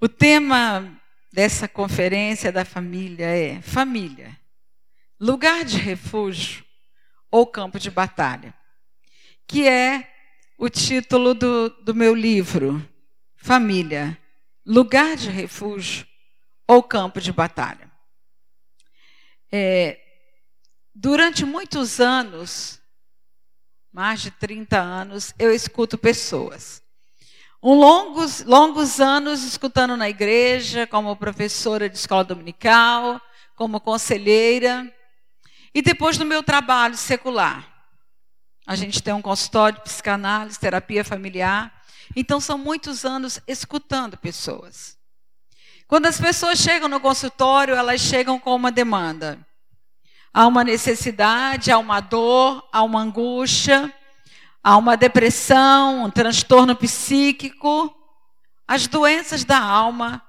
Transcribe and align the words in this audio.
O 0.00 0.08
tema 0.08 0.96
dessa 1.32 1.66
conferência 1.66 2.52
da 2.52 2.64
família 2.64 3.26
é 3.26 3.60
família, 3.60 4.38
lugar 5.18 5.64
de 5.64 5.76
refúgio 5.76 6.64
ou 7.32 7.44
campo 7.44 7.80
de 7.80 7.90
batalha, 7.90 8.54
que 9.44 9.66
é 9.66 10.08
o 10.56 10.68
título 10.68 11.34
do, 11.34 11.68
do 11.82 11.96
meu 11.96 12.14
livro, 12.14 12.80
Família, 13.34 14.16
lugar 14.64 15.16
de 15.16 15.30
refúgio 15.30 16.06
ou 16.64 16.80
campo 16.80 17.20
de 17.20 17.32
batalha. 17.32 17.90
É, 19.50 19.98
durante 20.94 21.44
muitos 21.44 21.98
anos, 21.98 22.80
mais 23.92 24.20
de 24.20 24.30
30 24.30 24.78
anos, 24.78 25.34
eu 25.40 25.52
escuto 25.52 25.98
pessoas 25.98 26.86
um 27.62 27.74
longos, 27.74 28.44
longos 28.44 29.00
anos 29.00 29.42
escutando 29.42 29.96
na 29.96 30.08
igreja, 30.08 30.86
como 30.86 31.16
professora 31.16 31.88
de 31.88 31.96
escola 31.96 32.24
dominical, 32.24 33.20
como 33.56 33.80
conselheira. 33.80 34.92
E 35.74 35.82
depois 35.82 36.16
do 36.16 36.24
meu 36.24 36.42
trabalho 36.42 36.96
secular. 36.96 37.66
A 38.66 38.76
gente 38.76 39.02
tem 39.02 39.14
um 39.14 39.22
consultório 39.22 39.78
de 39.78 39.84
psicanálise, 39.84 40.60
terapia 40.60 41.04
familiar. 41.04 41.72
Então 42.14 42.38
são 42.38 42.56
muitos 42.56 43.04
anos 43.04 43.40
escutando 43.46 44.16
pessoas. 44.16 44.96
Quando 45.86 46.06
as 46.06 46.20
pessoas 46.20 46.58
chegam 46.58 46.88
no 46.88 47.00
consultório, 47.00 47.74
elas 47.74 48.00
chegam 48.00 48.38
com 48.38 48.54
uma 48.54 48.70
demanda. 48.70 49.38
Há 50.32 50.46
uma 50.46 50.62
necessidade, 50.62 51.72
há 51.72 51.78
uma 51.78 52.00
dor, 52.00 52.68
há 52.70 52.82
uma 52.82 53.00
angústia, 53.00 53.92
Há 54.68 54.76
uma 54.76 54.98
depressão, 54.98 56.04
um 56.04 56.10
transtorno 56.10 56.76
psíquico, 56.76 57.90
as 58.66 58.86
doenças 58.86 59.42
da 59.42 59.58
alma 59.58 60.22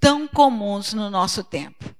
tão 0.00 0.26
comuns 0.26 0.94
no 0.94 1.10
nosso 1.10 1.44
tempo. 1.44 1.94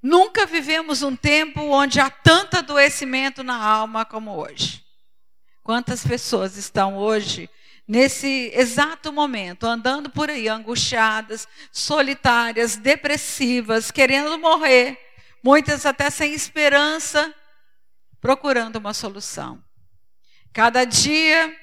Nunca 0.00 0.46
vivemos 0.46 1.02
um 1.02 1.16
tempo 1.16 1.62
onde 1.62 1.98
há 1.98 2.08
tanto 2.08 2.58
adoecimento 2.58 3.42
na 3.42 3.60
alma 3.60 4.04
como 4.04 4.36
hoje. 4.36 4.84
Quantas 5.64 6.06
pessoas 6.06 6.56
estão 6.56 6.96
hoje, 6.96 7.50
nesse 7.88 8.52
exato 8.54 9.12
momento, 9.12 9.66
andando 9.66 10.10
por 10.10 10.30
aí 10.30 10.46
angustiadas, 10.46 11.48
solitárias, 11.72 12.76
depressivas, 12.76 13.90
querendo 13.90 14.38
morrer, 14.38 14.96
muitas 15.42 15.84
até 15.84 16.08
sem 16.08 16.32
esperança, 16.32 17.34
procurando 18.20 18.76
uma 18.76 18.94
solução. 18.94 19.60
Cada 20.52 20.84
dia, 20.84 21.54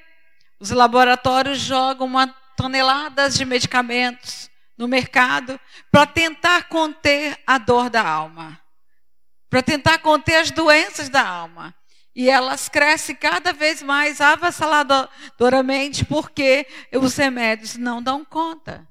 os 0.59 0.69
laboratórios 0.69 1.59
jogam 1.59 2.07
uma 2.07 2.27
toneladas 2.55 3.35
de 3.35 3.45
medicamentos 3.45 4.49
no 4.77 4.87
mercado 4.87 5.59
para 5.91 6.05
tentar 6.05 6.69
conter 6.69 7.37
a 7.45 7.57
dor 7.57 7.89
da 7.89 8.07
alma, 8.07 8.59
para 9.49 9.61
tentar 9.61 9.99
conter 9.99 10.35
as 10.35 10.51
doenças 10.51 11.09
da 11.09 11.25
alma. 11.25 11.75
E 12.15 12.29
elas 12.29 12.67
crescem 12.67 13.15
cada 13.15 13.53
vez 13.53 13.83
mais 13.83 14.19
avassaladoramente 14.19 16.03
porque 16.03 16.65
os 16.91 17.15
remédios 17.15 17.75
não 17.75 18.01
dão 18.01 18.25
conta 18.25 18.87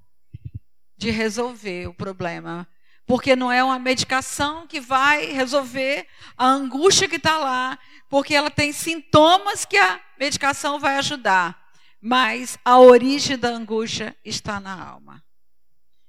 de 0.97 1.11
resolver 1.11 1.89
o 1.89 1.95
problema. 1.95 2.69
Porque 3.05 3.37
não 3.37 3.51
é 3.51 3.63
uma 3.63 3.79
medicação 3.79 4.67
que 4.67 4.81
vai 4.81 5.27
resolver 5.27 6.07
a 6.37 6.47
angústia 6.47 7.09
que 7.09 7.17
está 7.17 7.39
lá, 7.39 7.79
porque 8.09 8.35
ela 8.35 8.51
tem 8.51 8.73
sintomas 8.73 9.65
que 9.65 9.77
a 9.77 10.01
medicação 10.19 10.79
vai 10.79 10.97
ajudar, 10.97 11.61
mas 12.01 12.59
a 12.65 12.79
origem 12.79 13.39
da 13.39 13.49
angústia 13.49 14.17
está 14.25 14.61
na 14.61 14.81
alma. 14.81 15.23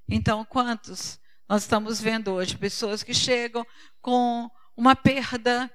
Então, 0.08 0.46
quantos 0.46 1.20
nós 1.50 1.64
estamos 1.64 2.00
vendo 2.00 2.32
hoje 2.34 2.58
pessoas 2.58 3.04
que 3.04 3.14
chegam 3.14 3.66
com 4.02 4.50
uma 4.76 4.96
perda, 4.96 5.72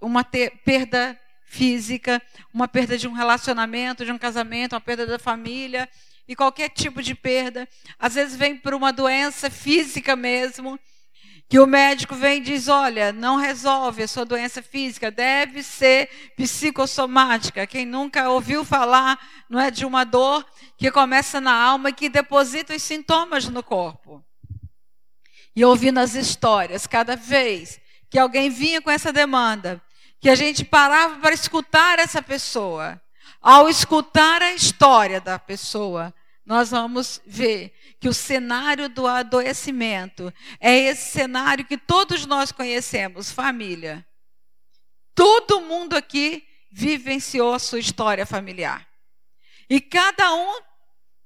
uma 0.00 0.24
perda 0.24 1.18
física, 1.46 2.20
uma 2.52 2.66
perda 2.66 2.96
de 2.96 3.06
um 3.06 3.12
relacionamento, 3.12 4.04
de 4.04 4.12
um 4.12 4.18
casamento, 4.18 4.74
uma 4.74 4.80
perda 4.80 5.06
da 5.06 5.18
família 5.18 5.88
e 6.26 6.34
qualquer 6.34 6.68
tipo 6.70 7.02
de 7.02 7.14
perda, 7.14 7.68
às 7.98 8.14
vezes 8.14 8.36
vem 8.36 8.56
por 8.56 8.74
uma 8.74 8.92
doença 8.92 9.50
física 9.50 10.16
mesmo, 10.16 10.78
que 11.52 11.60
o 11.60 11.66
médico 11.66 12.14
vem 12.14 12.38
e 12.38 12.40
diz: 12.40 12.66
olha, 12.66 13.12
não 13.12 13.36
resolve 13.36 14.02
a 14.02 14.08
sua 14.08 14.24
doença 14.24 14.62
física, 14.62 15.10
deve 15.10 15.62
ser 15.62 16.08
psicossomática. 16.34 17.66
Quem 17.66 17.84
nunca 17.84 18.30
ouviu 18.30 18.64
falar, 18.64 19.20
não 19.50 19.60
é 19.60 19.70
de 19.70 19.84
uma 19.84 20.02
dor 20.02 20.46
que 20.78 20.90
começa 20.90 21.42
na 21.42 21.52
alma 21.52 21.90
e 21.90 21.92
que 21.92 22.08
deposita 22.08 22.74
os 22.74 22.82
sintomas 22.82 23.50
no 23.50 23.62
corpo. 23.62 24.24
E 25.54 25.62
ouvindo 25.62 25.98
as 25.98 26.14
histórias, 26.14 26.86
cada 26.86 27.16
vez 27.16 27.78
que 28.08 28.18
alguém 28.18 28.48
vinha 28.48 28.80
com 28.80 28.90
essa 28.90 29.12
demanda, 29.12 29.78
que 30.22 30.30
a 30.30 30.34
gente 30.34 30.64
parava 30.64 31.18
para 31.18 31.34
escutar 31.34 31.98
essa 31.98 32.22
pessoa, 32.22 32.98
ao 33.42 33.68
escutar 33.68 34.40
a 34.40 34.54
história 34.54 35.20
da 35.20 35.38
pessoa, 35.38 36.14
nós 36.44 36.70
vamos 36.70 37.20
ver 37.24 37.72
que 38.00 38.08
o 38.08 38.14
cenário 38.14 38.88
do 38.88 39.06
adoecimento 39.06 40.32
é 40.60 40.76
esse 40.76 41.10
cenário 41.12 41.64
que 41.64 41.78
todos 41.78 42.26
nós 42.26 42.50
conhecemos, 42.50 43.30
família. 43.30 44.04
Todo 45.14 45.60
mundo 45.60 45.96
aqui 45.96 46.46
vivenciou 46.70 47.54
a 47.54 47.58
sua 47.58 47.78
história 47.78 48.26
familiar. 48.26 48.88
E 49.70 49.80
cada 49.80 50.34
um 50.34 50.60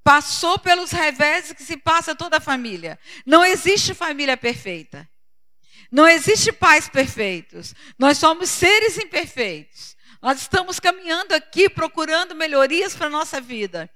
passou 0.04 0.58
pelos 0.58 0.90
revés 0.90 1.52
que 1.52 1.62
se 1.62 1.76
passa 1.76 2.14
toda 2.14 2.36
a 2.36 2.40
família. 2.40 2.98
Não 3.24 3.44
existe 3.44 3.94
família 3.94 4.36
perfeita. 4.36 5.08
Não 5.90 6.06
existe 6.06 6.52
pais 6.52 6.88
perfeitos. 6.88 7.74
Nós 7.98 8.18
somos 8.18 8.50
seres 8.50 8.98
imperfeitos. 8.98 9.96
Nós 10.20 10.42
estamos 10.42 10.78
caminhando 10.78 11.32
aqui 11.32 11.70
procurando 11.70 12.34
melhorias 12.34 12.94
para 12.94 13.06
a 13.06 13.10
nossa 13.10 13.40
vida. 13.40 13.90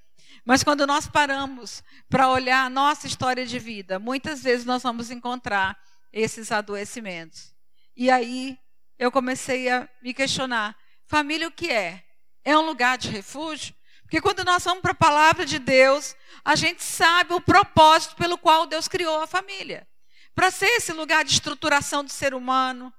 Mas 0.45 0.65
quando 0.65 0.87
nós 0.87 1.07
paramos 1.07 1.83
para 2.09 2.29
olhar 2.29 2.65
a 2.65 2.71
nossa 2.71 3.07
história 3.07 3.47
de 3.47 3.59
vida, 3.59 3.99
muitas 3.99 4.43
vezes 4.43 4.65
nós 4.65 4.83
vamos 4.83 5.11
encontrar 5.11 5.79
esses 6.13 6.51
adoecimentos. 6.51 7.55
E 7.97 8.11
aí 8.11 8.59
eu 8.99 9.13
comecei 9.13 9.69
a 9.71 9.89
me 10.03 10.15
questionar: 10.15 10.77
família 11.07 11.49
o 11.49 11.53
que 11.53 11.71
é? 11.71 12.05
É 12.45 12.57
um 12.57 12.63
lugar 12.63 12.97
de 12.99 13.09
refúgio? 13.09 13.75
Porque 14.03 14.21
quando 14.21 14.45
nós 14.45 14.65
vamos 14.65 14.83
para 14.83 14.91
a 14.91 14.95
palavra 14.95 15.47
de 15.47 15.59
Deus, 15.59 16.17
a 16.45 16.57
gente 16.57 16.83
sabe 16.83 17.33
o 17.33 17.41
propósito 17.41 18.17
pelo 18.17 18.37
qual 18.37 18.67
Deus 18.67 18.89
criou 18.89 19.23
a 19.23 19.27
família. 19.27 19.87
Para 20.35 20.51
ser 20.51 20.67
esse 20.67 20.93
lugar 20.93 21.25
de 21.25 21.33
estruturação 21.33 22.03
do 22.03 22.11
ser 22.11 22.35
humano, 22.35 22.93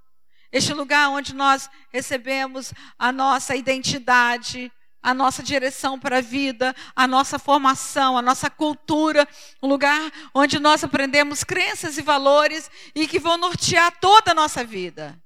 este 0.51 0.74
lugar 0.74 1.09
onde 1.09 1.34
nós 1.34 1.69
recebemos 1.91 2.74
a 2.97 3.12
nossa 3.12 3.56
identidade, 3.56 4.72
a 5.01 5.13
nossa 5.13 5.41
direção 5.41 6.00
para 6.00 6.17
a 6.17 6.22
vida, 6.22 6.75
a 6.95 7.07
nossa 7.07 7.39
formação, 7.39 8.17
a 8.17 8.22
nossa 8.22 8.50
cultura, 8.50 9.28
um 9.62 9.67
lugar 9.67 10.12
onde 10.34 10.59
nós 10.59 10.84
aprendemos 10.84 11.44
crenças 11.44 11.97
e 11.97 12.01
valores 12.01 12.69
e 12.94 13.07
que 13.07 13.19
vão 13.19 13.38
nortear 13.38 14.00
toda 14.00 14.31
a 14.31 14.35
nossa 14.35 14.63
vida. 14.63 15.22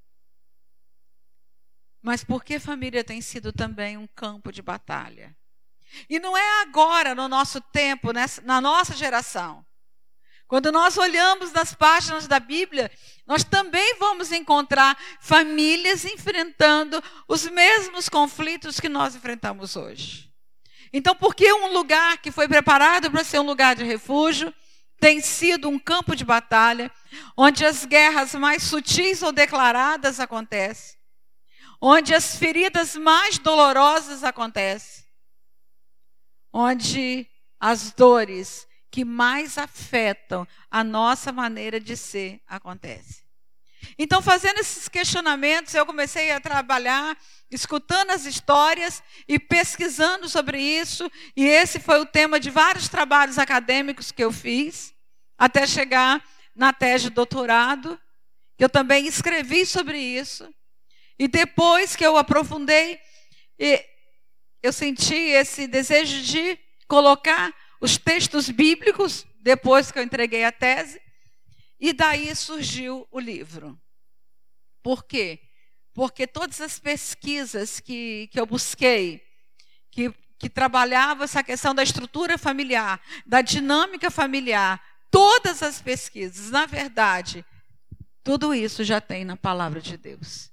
Mas 2.02 2.24
por 2.24 2.44
que 2.44 2.59
família 2.59 3.03
tem 3.03 3.19
sido 3.19 3.52
também 3.52 3.97
um 3.97 4.08
campo 4.08 4.52
de 4.52 4.62
batalha? 4.62 5.36
E 6.09 6.19
não 6.19 6.38
é 6.38 6.62
agora, 6.62 7.16
no 7.16 7.28
nosso 7.28 7.59
tempo, 7.59 8.12
nessa, 8.12 8.42
na 8.42 8.62
nossa 8.62 8.96
geração. 8.96 9.66
Quando 10.47 10.72
nós 10.72 10.97
olhamos 10.97 11.52
nas 11.52 11.74
páginas 11.74 12.28
da 12.28 12.40
Bíblia, 12.40 12.92
nós 13.25 13.44
também 13.44 13.96
vamos 13.97 14.31
encontrar 14.31 14.97
famílias 15.19 16.06
enfrentando 16.06 17.02
os 17.28 17.47
mesmos 17.47 18.08
conflitos 18.08 18.80
que 18.80 18.88
nós 18.88 19.16
enfrentamos 19.16 19.75
hoje. 19.75 20.31
Então, 20.94 21.16
por 21.16 21.36
que 21.36 21.52
um 21.52 21.74
lugar 21.74 22.19
que 22.19 22.31
foi 22.31 22.47
preparado 22.47 23.09
para 23.09 23.24
ser 23.24 23.40
um 23.40 23.46
lugar 23.46 23.75
de 23.75 23.84
refúgio 23.84 24.53
tem 25.00 25.19
sido 25.19 25.68
um 25.68 25.77
campo 25.77 26.16
de 26.16 26.24
batalha, 26.24 26.92
onde 27.36 27.66
as 27.66 27.83
guerras 27.83 28.33
mais 28.36 28.63
sutis 28.63 29.22
ou 29.22 29.31
declaradas 29.31 30.19
acontecem, 30.19 30.95
onde 31.81 32.13
as 32.13 32.38
feridas 32.38 32.95
mais 32.95 33.38
dolorosas 33.38 34.24
acontecem, 34.24 35.04
onde 36.54 37.27
as 37.60 37.92
dores 37.92 38.68
que 38.92 39.04
mais 39.04 39.58
afetam 39.58 40.48
a 40.72 40.84
nossa 40.84 41.32
maneira 41.32 41.80
de 41.80 41.98
ser 41.98 42.42
acontece. 42.48 43.26
Então, 44.00 44.22
fazendo 44.22 44.60
esses 44.60 44.88
questionamentos, 44.88 45.74
eu 45.76 45.86
comecei 45.86 46.32
a 46.32 46.40
trabalhar, 46.40 47.16
escutando 47.52 48.12
as 48.12 48.26
histórias 48.26 49.04
e 49.28 49.38
pesquisando 49.38 50.28
sobre 50.28 50.60
isso, 50.60 51.12
e 51.36 51.46
esse 51.46 51.80
foi 51.80 52.00
o 52.00 52.06
tema 52.06 52.40
de 52.40 52.50
vários 52.50 52.90
trabalhos 52.90 53.38
acadêmicos 53.38 54.12
que 54.12 54.24
eu 54.24 54.32
fiz, 54.32 54.94
até 55.38 55.68
chegar 55.68 56.24
na 56.56 56.74
tese 56.74 57.06
de 57.06 57.10
doutorado, 57.12 58.00
que 58.58 58.64
eu 58.64 58.70
também 58.70 59.06
escrevi 59.06 59.66
sobre 59.66 60.00
isso. 60.00 60.52
E 61.20 61.28
depois 61.28 61.96
que 61.96 62.06
eu 62.06 62.18
aprofundei, 62.18 63.00
eu 64.64 64.74
senti 64.74 65.16
esse 65.16 65.68
desejo 65.68 66.22
de 66.24 66.58
colocar 66.88 67.54
os 67.80 67.98
textos 67.98 68.50
bíblicos 68.50 69.25
depois 69.39 69.92
que 69.92 70.00
eu 70.00 70.04
entreguei 70.04 70.44
a 70.44 70.51
tese, 70.51 71.00
e 71.80 71.94
daí 71.94 72.36
surgiu 72.36 73.07
o 73.12 73.19
livro. 73.19 73.80
Por 74.81 75.04
quê? 75.04 75.39
Porque 75.94 76.25
todas 76.27 76.62
as 76.62 76.80
pesquisas 76.80 77.80
que, 77.80 78.27
que 78.31 78.39
eu 78.39 78.45
busquei, 78.45 79.22
que, 79.92 80.13
que 80.38 80.50
trabalhavam 80.50 81.24
essa 81.24 81.44
questão 81.44 81.75
da 81.75 81.83
estrutura 81.83 82.38
familiar, 82.38 83.01
da 83.25 83.42
dinâmica 83.42 84.10
familiar, 84.10 84.81
todas 85.12 85.62
as 85.62 85.81
pesquisas, 85.81 86.51
na 86.51 86.66
verdade, 86.66 87.45
tudo 88.24 88.54
isso 88.54 88.83
já 88.83 89.00
tem 89.00 89.24
na 89.24 89.38
palavra 89.38 89.80
de 89.80 89.95
Deus. 89.95 90.51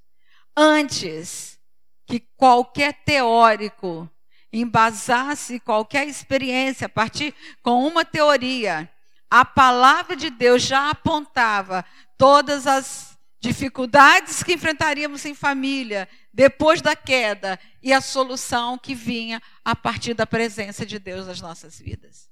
Antes 0.57 1.59
que 2.07 2.21
qualquer 2.37 2.93
teórico 3.05 4.09
embasasse 4.53 5.59
qualquer 5.61 6.07
experiência 6.07 6.87
a 6.87 6.91
partir 6.91 7.35
com 7.63 7.87
uma 7.87 8.05
teoria, 8.05 8.91
a 9.31 9.45
palavra 9.45 10.15
de 10.15 10.29
Deus 10.29 10.63
já 10.63 10.91
apontava 10.91 11.85
todas 12.19 12.67
as 12.67 13.19
dificuldades 13.41 14.43
que 14.43 14.53
enfrentaríamos 14.53 15.25
em 15.25 15.35
família 15.35 16.09
depois 16.33 16.81
da 16.81 16.95
queda 16.95 17.59
e 17.83 17.93
a 17.93 18.01
solução 18.01 18.79
que 18.79 18.95
vinha 18.95 19.43
a 19.65 19.75
partir 19.75 20.15
da 20.15 20.27
presença 20.27 20.87
de 20.87 20.99
Deus 20.99 21.27
nas 21.27 21.41
nossas 21.41 21.79
vidas. 21.79 22.31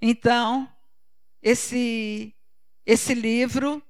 Então, 0.00 0.68
esse 1.40 2.34
esse 2.86 3.14
livro 3.14 3.82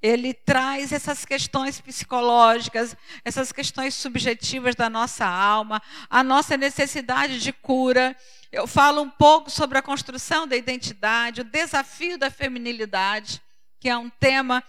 ele 0.00 0.32
traz 0.32 0.92
essas 0.92 1.24
questões 1.24 1.80
psicológicas, 1.80 2.96
essas 3.24 3.50
questões 3.50 3.94
subjetivas 3.94 4.74
da 4.74 4.88
nossa 4.88 5.26
alma, 5.26 5.82
a 6.08 6.22
nossa 6.22 6.56
necessidade 6.56 7.40
de 7.40 7.52
cura. 7.52 8.16
Eu 8.52 8.66
falo 8.66 9.02
um 9.02 9.10
pouco 9.10 9.50
sobre 9.50 9.76
a 9.76 9.82
construção 9.82 10.46
da 10.46 10.56
identidade, 10.56 11.40
o 11.40 11.44
desafio 11.44 12.16
da 12.16 12.30
feminilidade, 12.30 13.42
que 13.80 13.88
é 13.88 13.96
um 13.96 14.08
tema 14.08 14.62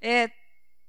é, 0.00 0.30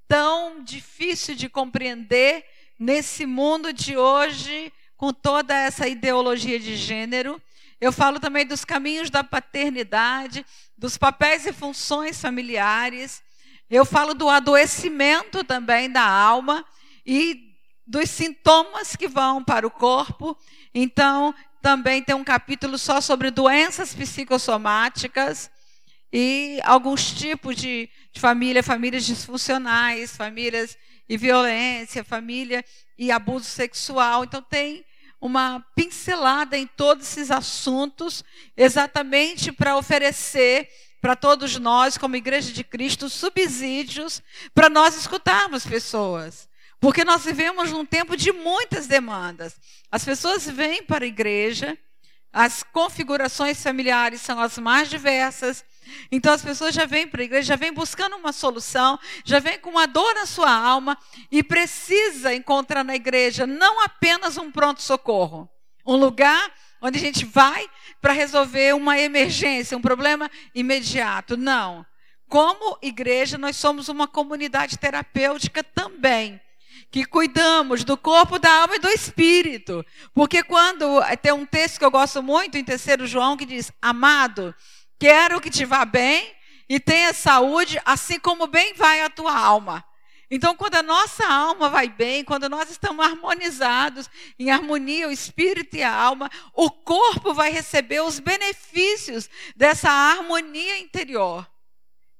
tão 0.08 0.64
difícil 0.64 1.36
de 1.36 1.50
compreender 1.50 2.46
nesse 2.80 3.26
mundo 3.26 3.74
de 3.74 3.98
hoje, 3.98 4.72
com 4.96 5.12
toda 5.12 5.56
essa 5.56 5.88
ideologia 5.88 6.60
de 6.60 6.76
gênero. 6.76 7.42
Eu 7.80 7.92
falo 7.92 8.20
também 8.20 8.46
dos 8.46 8.64
caminhos 8.64 9.10
da 9.10 9.24
paternidade, 9.24 10.46
dos 10.78 10.98
papéis 10.98 11.46
e 11.46 11.54
funções 11.54 12.20
familiares. 12.20 13.22
Eu 13.70 13.84
falo 13.84 14.14
do 14.14 14.30
adoecimento 14.30 15.44
também 15.44 15.92
da 15.92 16.04
alma 16.04 16.66
e 17.06 17.54
dos 17.86 18.10
sintomas 18.10 18.96
que 18.96 19.08
vão 19.08 19.44
para 19.44 19.68
o 19.68 19.72
corpo. 19.72 20.38
Então, 20.74 21.36
também 21.62 22.02
tem 22.02 22.16
um 22.16 22.24
capítulo 22.24 22.78
só 22.78 23.02
sobre 23.02 23.30
doenças 23.30 23.94
psicossomáticas 23.94 25.52
e 26.12 26.60
alguns 26.64 27.12
tipos 27.12 27.56
de, 27.58 27.90
de 28.14 28.20
família, 28.22 28.64
famílias 28.64 29.06
disfuncionais, 29.06 30.16
famílias 30.16 30.78
e 31.10 31.18
violência, 31.18 32.04
família 32.04 32.64
e 32.98 33.12
abuso 33.12 33.46
sexual. 33.46 34.24
Então 34.24 34.42
tem 34.42 34.86
uma 35.20 35.60
pincelada 35.76 36.58
em 36.58 36.68
todos 36.68 37.06
esses 37.06 37.32
assuntos, 37.32 38.24
exatamente 38.56 39.52
para 39.52 39.76
oferecer 39.76 40.70
para 41.02 41.16
todos 41.16 41.58
nós, 41.58 41.98
como 41.98 42.16
Igreja 42.16 42.52
de 42.52 42.64
Cristo, 42.64 43.10
subsídios 43.10 44.22
para 44.54 44.70
nós 44.70 44.96
escutarmos 44.96 45.66
pessoas. 45.66 46.50
Porque 46.80 47.04
nós 47.04 47.26
vivemos 47.26 47.72
num 47.72 47.86
tempo 47.86 48.16
de 48.16 48.32
muitas 48.32 48.88
demandas. 48.88 49.60
As 49.92 50.06
pessoas 50.06 50.48
vêm 50.48 50.84
para 50.84 51.06
a 51.06 51.08
igreja, 51.08 51.78
as 52.32 52.62
configurações 52.62 53.62
familiares 53.62 54.22
são 54.22 54.40
as 54.40 54.58
mais 54.58 54.90
diversas. 54.90 55.66
Então 56.12 56.34
as 56.34 56.44
pessoas 56.44 56.76
já 56.76 56.86
vêm 56.86 57.08
para 57.08 57.22
a 57.22 57.26
igreja, 57.26 57.48
já 57.48 57.56
vêm 57.56 57.74
buscando 57.74 58.16
uma 58.16 58.32
solução, 58.32 59.00
já 59.24 59.40
vêm 59.40 59.58
com 59.60 59.72
uma 59.72 59.88
dor 59.88 60.14
na 60.14 60.26
sua 60.26 60.52
alma 60.52 60.98
e 61.32 61.42
precisa 61.42 62.34
encontrar 62.34 62.84
na 62.84 62.96
igreja 62.96 63.48
não 63.48 63.82
apenas 63.82 64.38
um 64.38 64.52
pronto-socorro, 64.52 65.50
um 65.86 65.96
lugar 65.96 66.52
onde 66.82 66.98
a 66.98 67.02
gente 67.02 67.26
vai 67.26 67.68
para 68.02 68.14
resolver 68.14 68.74
uma 68.76 69.00
emergência, 69.00 69.78
um 69.78 69.82
problema 69.82 70.30
imediato. 70.54 71.36
Não. 71.38 71.86
Como 72.28 72.78
igreja, 72.82 73.38
nós 73.38 73.56
somos 73.56 73.88
uma 73.90 74.08
comunidade 74.08 74.78
terapêutica 74.78 75.64
também 75.64 76.42
que 76.90 77.06
cuidamos 77.06 77.84
do 77.84 77.98
corpo, 77.98 78.40
da 78.40 78.62
alma 78.62 78.76
e 78.76 78.80
do 78.80 78.90
espírito. 78.90 79.86
Porque 80.14 80.44
quando 80.44 81.02
tem 81.22 81.32
um 81.32 81.46
texto 81.46 81.80
que 81.80 81.86
eu 81.86 81.92
gosto 81.92 82.22
muito 82.24 82.58
em 82.58 82.64
3 82.64 83.10
João 83.10 83.38
que 83.38 83.46
diz: 83.46 83.72
Amado, 83.82 84.54
quero 85.00 85.42
que 85.42 85.50
te 85.50 85.66
vá 85.66 85.86
bem 85.86 86.34
e 86.70 86.80
tenha 86.80 87.14
saúde, 87.14 87.80
assim 87.86 88.20
como 88.20 88.48
bem 88.48 88.74
vai 88.74 89.02
a 89.02 89.10
tua 89.10 89.38
alma. 89.38 89.84
Então, 90.30 90.56
quando 90.56 90.76
a 90.76 90.84
nossa 90.84 91.26
alma 91.26 91.70
vai 91.70 91.88
bem, 91.88 92.24
quando 92.24 92.50
nós 92.50 92.70
estamos 92.70 93.06
harmonizados, 93.06 94.10
em 94.38 94.52
harmonia, 94.52 95.08
o 95.08 95.12
espírito 95.12 95.78
e 95.78 95.84
a 95.84 95.94
alma, 95.94 96.30
o 96.54 96.70
corpo 96.70 97.34
vai 97.34 97.50
receber 97.50 98.02
os 98.02 98.20
benefícios 98.20 99.30
dessa 99.56 99.90
harmonia 99.90 100.78
interior. 100.80 101.50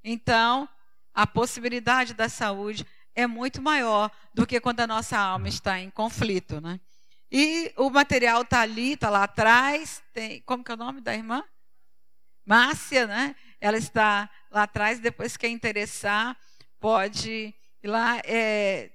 Então, 0.02 0.70
a 1.14 1.28
possibilidade 1.28 2.14
da 2.14 2.30
saúde 2.30 2.86
é 3.14 3.28
muito 3.28 3.62
maior 3.62 4.10
do 4.34 4.48
que 4.48 4.62
quando 4.62 4.80
a 4.80 4.88
nossa 4.88 5.18
alma 5.18 5.50
está 5.50 5.80
em 5.80 5.90
conflito, 5.90 6.62
né? 6.62 6.80
E 7.30 7.74
o 7.76 7.90
material 7.90 8.44
está 8.44 8.62
ali, 8.62 8.94
está 8.94 9.10
lá 9.10 9.24
atrás. 9.24 10.02
Tem, 10.14 10.42
como 10.44 10.64
que 10.64 10.72
é 10.72 10.76
o 10.76 10.78
nome 10.78 11.02
da 11.02 11.14
irmã? 11.14 11.44
Márcia, 12.46 13.06
né? 13.06 13.36
Ela 13.60 13.78
está 13.78 14.30
lá 14.50 14.64
atrás. 14.64 15.00
Depois, 15.00 15.36
quem 15.36 15.54
interessar, 15.54 16.38
pode 16.80 17.54
lá 17.88 18.20
é, 18.26 18.92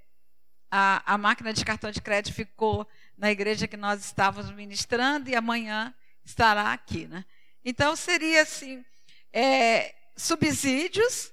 a, 0.70 1.14
a 1.14 1.18
máquina 1.18 1.52
de 1.52 1.64
cartão 1.64 1.90
de 1.90 2.00
crédito 2.00 2.34
ficou 2.34 2.86
na 3.16 3.30
igreja 3.30 3.66
que 3.66 3.76
nós 3.76 4.04
estávamos 4.04 4.50
ministrando 4.52 5.28
e 5.28 5.34
amanhã 5.34 5.94
estará 6.24 6.72
aqui. 6.72 7.06
Né? 7.06 7.24
Então, 7.64 7.96
seria 7.96 8.42
assim: 8.42 8.84
é, 9.32 9.94
subsídios 10.16 11.32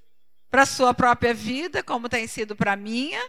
para 0.50 0.64
a 0.64 0.66
sua 0.66 0.94
própria 0.94 1.34
vida, 1.34 1.84
como 1.84 2.10
tem 2.10 2.28
sido 2.28 2.56
para 2.56 2.74
a 2.74 2.76
minha, 2.76 3.22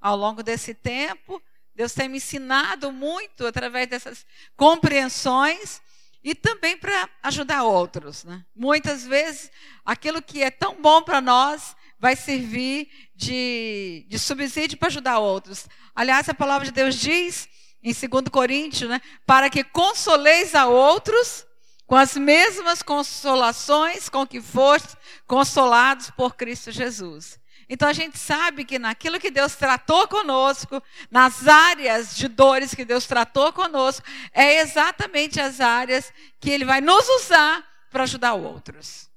ao 0.00 0.16
longo 0.16 0.42
desse 0.42 0.74
tempo. 0.74 1.42
Deus 1.74 1.92
tem 1.92 2.08
me 2.08 2.18
ensinado 2.18 2.92
muito 2.92 3.46
através 3.46 3.88
dessas 3.88 4.26
compreensões 4.56 5.80
e 6.22 6.34
também 6.34 6.76
para 6.76 7.08
ajudar 7.22 7.64
outros. 7.64 8.24
Né? 8.24 8.44
Muitas 8.54 9.06
vezes, 9.06 9.50
aquilo 9.84 10.20
que 10.20 10.42
é 10.42 10.50
tão 10.50 10.80
bom 10.80 11.02
para 11.02 11.20
nós 11.20 11.74
vai 12.00 12.16
servir 12.16 12.88
de, 13.14 14.06
de 14.08 14.18
subsídio 14.18 14.78
para 14.78 14.88
ajudar 14.88 15.18
outros. 15.18 15.68
Aliás, 15.94 16.28
a 16.28 16.34
palavra 16.34 16.66
de 16.66 16.72
Deus 16.72 16.94
diz 16.94 17.48
em 17.82 17.92
2 17.92 18.28
Coríntios, 18.30 18.88
né, 18.88 19.00
para 19.26 19.50
que 19.50 19.62
consoleis 19.62 20.54
a 20.54 20.66
outros 20.66 21.46
com 21.86 21.96
as 21.96 22.16
mesmas 22.16 22.82
consolações 22.82 24.08
com 24.08 24.26
que 24.26 24.40
fostes 24.40 24.96
consolados 25.26 26.10
por 26.10 26.36
Cristo 26.36 26.70
Jesus. 26.70 27.38
Então 27.68 27.88
a 27.88 27.92
gente 27.92 28.18
sabe 28.18 28.64
que 28.64 28.78
naquilo 28.78 29.20
que 29.20 29.30
Deus 29.30 29.54
tratou 29.54 30.08
conosco, 30.08 30.82
nas 31.10 31.46
áreas 31.46 32.16
de 32.16 32.28
dores 32.28 32.74
que 32.74 32.84
Deus 32.84 33.06
tratou 33.06 33.52
conosco, 33.52 34.06
é 34.32 34.60
exatamente 34.60 35.40
as 35.40 35.60
áreas 35.60 36.12
que 36.40 36.50
Ele 36.50 36.64
vai 36.64 36.80
nos 36.80 37.08
usar 37.08 37.64
para 37.90 38.04
ajudar 38.04 38.34
outros. 38.34 39.09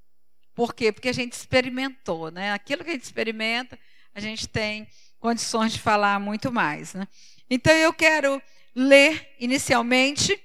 Por 0.56 0.74
quê? 0.74 0.92
Porque 0.92 1.10
a 1.10 1.14
gente 1.14 1.34
experimentou, 1.34 2.30
né? 2.30 2.54
Aquilo 2.54 2.84
que 2.84 2.90
a 2.92 2.94
gente 2.94 3.04
experimenta, 3.04 3.78
a 4.14 4.20
gente 4.20 4.48
tem 4.48 4.88
condições 5.20 5.74
de 5.74 5.80
falar 5.80 6.20
muito 6.20 6.52
mais, 6.52 6.94
né? 6.94 7.08
Então 7.50 7.74
eu 7.74 7.94
quero 7.94 8.42
ler 8.76 9.36
inicialmente 9.40 10.42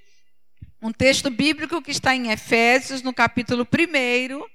um 0.81 0.91
texto 0.91 1.29
bíblico 1.29 1.81
que 1.81 1.91
está 1.91 2.15
em 2.15 2.31
Efésios, 2.31 3.01
no 3.01 3.13
capítulo 3.13 3.67
1, 3.67 4.45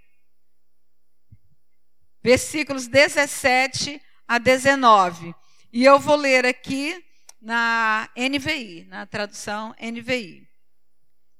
versículos 2.23 2.87
17 2.87 4.00
a 4.26 4.38
19. 4.38 5.34
E 5.73 5.84
eu 5.84 5.99
vou 5.99 6.16
ler 6.16 6.46
aqui 6.46 7.04
na 7.40 8.08
NVI, 8.16 8.87
na 8.88 9.04
tradução 9.04 9.75
NVI. 9.78 10.49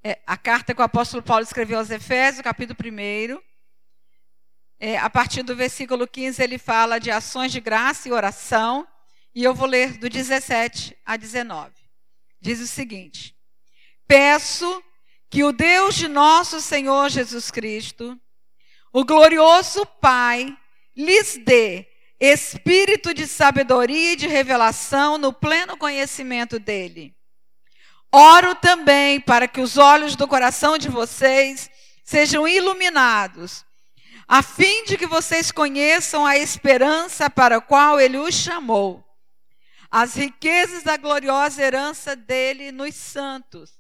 É, 0.03 0.21
a 0.27 0.37
carta 0.37 0.75
que 0.75 0.81
o 0.83 0.85
apóstolo 0.85 1.23
Paulo 1.23 1.43
escreveu 1.43 1.79
aos 1.79 1.91
Efésios, 1.91 2.43
capítulo 2.43 2.77
1, 2.79 3.41
é, 4.79 4.99
a 4.99 5.09
partir 5.09 5.43
do 5.43 5.55
versículo 5.55 6.07
15, 6.07 6.43
ele 6.43 6.59
fala 6.59 6.99
de 6.99 7.11
ações 7.11 7.53
de 7.53 7.61
graça 7.61 8.09
e 8.09 8.13
oração. 8.13 8.87
E 9.35 9.43
eu 9.43 9.55
vou 9.55 9.67
ler 9.67 9.99
do 9.99 10.09
17 10.09 10.97
a 11.05 11.17
19. 11.17 11.73
Diz 12.41 12.61
o 12.61 12.67
seguinte: 12.67 13.35
Peço 14.07 14.83
que 15.31 15.43
o 15.43 15.53
Deus 15.53 15.95
de 15.95 16.07
nosso 16.07 16.61
Senhor 16.61 17.09
Jesus 17.09 17.51
Cristo, 17.51 18.19
o 18.93 19.05
glorioso 19.05 19.85
Pai, 20.01 20.57
lhes 20.97 21.39
dê 21.45 21.89
espírito 22.21 23.13
de 23.13 23.27
sabedoria 23.27 24.13
e 24.13 24.17
de 24.17 24.29
revelação 24.29 25.19
no 25.19 25.33
pleno 25.33 25.77
conhecimento 25.77 26.59
dele. 26.59 27.15
Oro 28.13 28.55
também 28.55 29.21
para 29.21 29.49
que 29.49 29.61
os 29.61 29.77
olhos 29.77 30.15
do 30.15 30.29
coração 30.29 30.79
de 30.79 30.89
vocês 30.89 31.69
sejam 32.05 32.47
iluminados, 32.47 33.65
a 34.27 34.43
fim 34.43 34.85
de 34.85 34.97
que 34.97 35.07
vocês 35.07 35.53
conheçam 35.53 36.25
a 36.25 36.37
esperança 36.37 37.29
para 37.29 37.59
a 37.59 37.61
qual 37.61 38.01
ele 38.01 38.17
os 38.17 38.35
chamou, 38.35 39.05
as 39.91 40.15
riquezas 40.15 40.83
da 40.83 40.97
gloriosa 40.97 41.63
herança 41.63 42.17
dele 42.17 42.73
nos 42.73 42.95
santos 42.95 43.79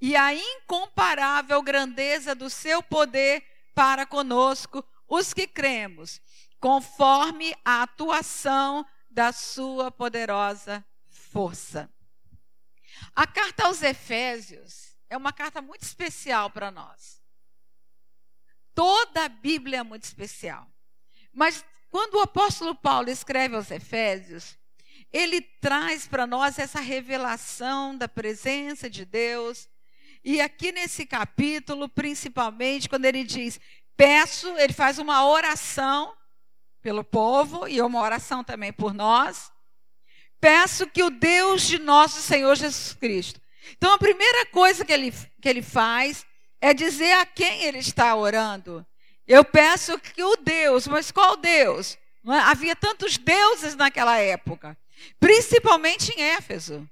e 0.00 0.14
a 0.14 0.34
incomparável 0.34 1.62
grandeza 1.62 2.34
do 2.34 2.50
seu 2.50 2.82
poder 2.82 3.42
para 3.74 4.06
conosco, 4.06 4.84
os 5.08 5.32
que 5.32 5.46
cremos, 5.46 6.20
conforme 6.60 7.54
a 7.64 7.82
atuação 7.82 8.84
da 9.10 9.32
sua 9.32 9.90
poderosa 9.90 10.84
força. 11.06 11.90
A 13.14 13.26
carta 13.26 13.66
aos 13.66 13.82
Efésios 13.82 14.96
é 15.08 15.16
uma 15.16 15.32
carta 15.32 15.60
muito 15.60 15.82
especial 15.82 16.50
para 16.50 16.70
nós. 16.70 17.20
Toda 18.76 19.24
a 19.24 19.28
Bíblia 19.30 19.78
é 19.78 19.82
muito 19.82 20.04
especial. 20.04 20.70
Mas 21.32 21.64
quando 21.90 22.16
o 22.16 22.20
apóstolo 22.20 22.74
Paulo 22.74 23.08
escreve 23.08 23.56
aos 23.56 23.70
Efésios, 23.70 24.58
ele 25.10 25.40
traz 25.40 26.06
para 26.06 26.26
nós 26.26 26.58
essa 26.58 26.78
revelação 26.78 27.96
da 27.96 28.06
presença 28.06 28.90
de 28.90 29.06
Deus. 29.06 29.66
E 30.22 30.42
aqui 30.42 30.72
nesse 30.72 31.06
capítulo, 31.06 31.88
principalmente, 31.88 32.86
quando 32.86 33.06
ele 33.06 33.24
diz: 33.24 33.58
Peço, 33.96 34.46
ele 34.58 34.74
faz 34.74 34.98
uma 34.98 35.26
oração 35.26 36.14
pelo 36.82 37.02
povo 37.02 37.66
e 37.66 37.80
uma 37.80 38.02
oração 38.02 38.44
também 38.44 38.74
por 38.74 38.92
nós. 38.92 39.50
Peço 40.38 40.86
que 40.86 41.02
o 41.02 41.08
Deus 41.08 41.62
de 41.62 41.78
nosso 41.78 42.20
Senhor 42.20 42.54
Jesus 42.54 42.92
Cristo. 42.92 43.40
Então, 43.72 43.94
a 43.94 43.98
primeira 43.98 44.44
coisa 44.46 44.84
que 44.84 44.92
ele, 44.92 45.10
que 45.40 45.48
ele 45.48 45.62
faz 45.62 46.26
é 46.66 46.74
dizer 46.74 47.12
a 47.12 47.24
quem 47.24 47.62
ele 47.62 47.78
está 47.78 48.16
orando. 48.16 48.84
Eu 49.26 49.44
peço 49.44 49.98
que 50.00 50.22
o 50.22 50.34
Deus, 50.36 50.88
mas 50.88 51.12
qual 51.12 51.36
Deus? 51.36 51.96
É? 52.26 52.38
Havia 52.40 52.74
tantos 52.74 53.16
deuses 53.16 53.76
naquela 53.76 54.18
época, 54.18 54.76
principalmente 55.20 56.10
em 56.12 56.22
Éfeso. 56.22 56.88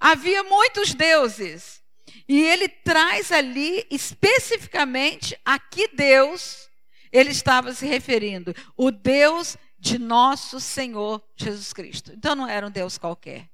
Havia 0.00 0.42
muitos 0.42 0.92
deuses. 0.92 1.80
E 2.28 2.42
ele 2.42 2.68
traz 2.68 3.30
ali 3.30 3.86
especificamente 3.88 5.38
a 5.44 5.56
que 5.56 5.86
Deus 5.86 6.68
ele 7.12 7.30
estava 7.30 7.72
se 7.72 7.86
referindo. 7.86 8.52
O 8.76 8.90
Deus 8.90 9.56
de 9.78 9.98
nosso 9.98 10.58
Senhor 10.58 11.22
Jesus 11.36 11.72
Cristo. 11.72 12.12
Então 12.12 12.34
não 12.34 12.48
era 12.48 12.66
um 12.66 12.70
Deus 12.70 12.98
qualquer. 12.98 13.48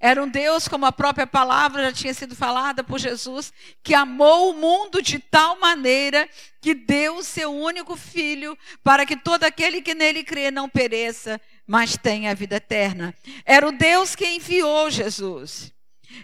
Era 0.00 0.22
um 0.22 0.28
Deus, 0.28 0.68
como 0.68 0.86
a 0.86 0.92
própria 0.92 1.26
palavra 1.26 1.84
já 1.84 1.92
tinha 1.92 2.14
sido 2.14 2.34
falada 2.34 2.82
por 2.82 2.98
Jesus, 2.98 3.52
que 3.82 3.94
amou 3.94 4.50
o 4.50 4.54
mundo 4.54 5.00
de 5.00 5.18
tal 5.18 5.58
maneira 5.58 6.28
que 6.60 6.74
deu 6.74 7.16
o 7.16 7.24
seu 7.24 7.52
único 7.52 7.96
filho 7.96 8.56
para 8.82 9.04
que 9.04 9.16
todo 9.16 9.44
aquele 9.44 9.82
que 9.82 9.94
nele 9.94 10.24
crê 10.24 10.50
não 10.50 10.68
pereça, 10.68 11.40
mas 11.66 11.96
tenha 11.96 12.30
a 12.30 12.34
vida 12.34 12.56
eterna. 12.56 13.14
Era 13.44 13.68
o 13.68 13.72
Deus 13.72 14.14
que 14.14 14.26
enviou 14.26 14.90
Jesus. 14.90 15.72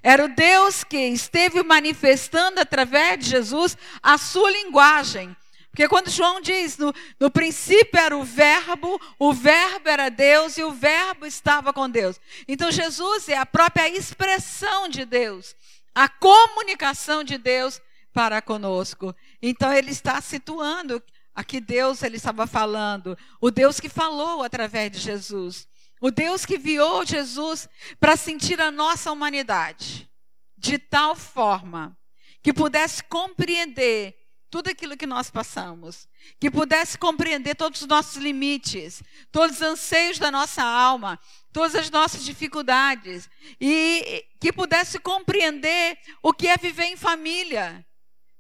Era 0.03 0.25
o 0.25 0.29
Deus 0.29 0.85
que 0.85 0.99
esteve 0.99 1.63
manifestando 1.63 2.61
através 2.61 3.19
de 3.19 3.31
Jesus 3.31 3.77
a 4.03 4.19
sua 4.19 4.51
linguagem. 4.51 5.35
Porque 5.79 5.89
quando 5.89 6.11
João 6.11 6.41
diz, 6.41 6.77
no, 6.77 6.93
no, 7.21 7.31
princípio 7.31 8.01
era 8.01 8.17
o 8.17 8.25
Verbo, 8.25 9.01
o 9.17 9.33
Verbo 9.33 9.89
era 9.89 10.09
Deus 10.09 10.59
e 10.59 10.65
o 10.65 10.73
Verbo 10.73 11.25
estava 11.25 11.73
com 11.73 11.89
Deus. 11.89 12.21
Então 12.49 12.69
Jesus 12.69 13.29
é 13.29 13.39
a 13.39 13.47
própria 13.47 13.89
expressão 13.89 14.89
de 14.89 15.05
Deus, 15.05 15.55
a 15.95 16.09
comunicação 16.09 17.23
de 17.23 17.39
Deus 17.39 17.81
para 18.13 18.43
conosco. 18.43 19.15
Então 19.41 19.73
ele 19.73 19.93
está 19.93 20.21
situando 20.21 21.01
aqui 21.33 21.61
Deus 21.61 22.03
ele 22.03 22.17
estava 22.17 22.45
falando, 22.45 23.17
o 23.41 23.49
Deus 23.49 23.79
que 23.79 23.89
falou 23.89 24.43
através 24.43 24.91
de 24.91 24.99
Jesus. 24.99 25.69
O 26.01 26.11
Deus 26.11 26.45
que 26.45 26.57
enviou 26.57 27.07
Jesus 27.07 27.69
para 28.01 28.17
sentir 28.17 28.61
a 28.61 28.73
nossa 28.73 29.13
humanidade 29.13 30.11
de 30.57 30.77
tal 30.77 31.15
forma 31.15 31.97
que 32.43 32.53
pudesse 32.53 33.05
compreender 33.05 34.18
tudo 34.51 34.69
aquilo 34.69 34.97
que 34.97 35.07
nós 35.07 35.31
passamos, 35.31 36.09
que 36.41 36.51
pudesse 36.51 36.97
compreender 36.97 37.55
todos 37.55 37.83
os 37.83 37.87
nossos 37.87 38.17
limites, 38.17 39.03
todos 39.31 39.57
os 39.57 39.63
anseios 39.63 40.19
da 40.19 40.31
nossa 40.31 40.63
alma, 40.63 41.19
todas 41.53 41.75
as 41.75 41.91
nossas 41.91 42.25
dificuldades, 42.25 43.29
e 43.61 44.25
que 44.41 44.53
pudesse 44.53 44.99
compreender 44.99 45.99
o 46.23 46.33
que 46.33 46.49
é 46.49 46.57
viver 46.57 46.87
em 46.87 46.97
família. 46.97 47.85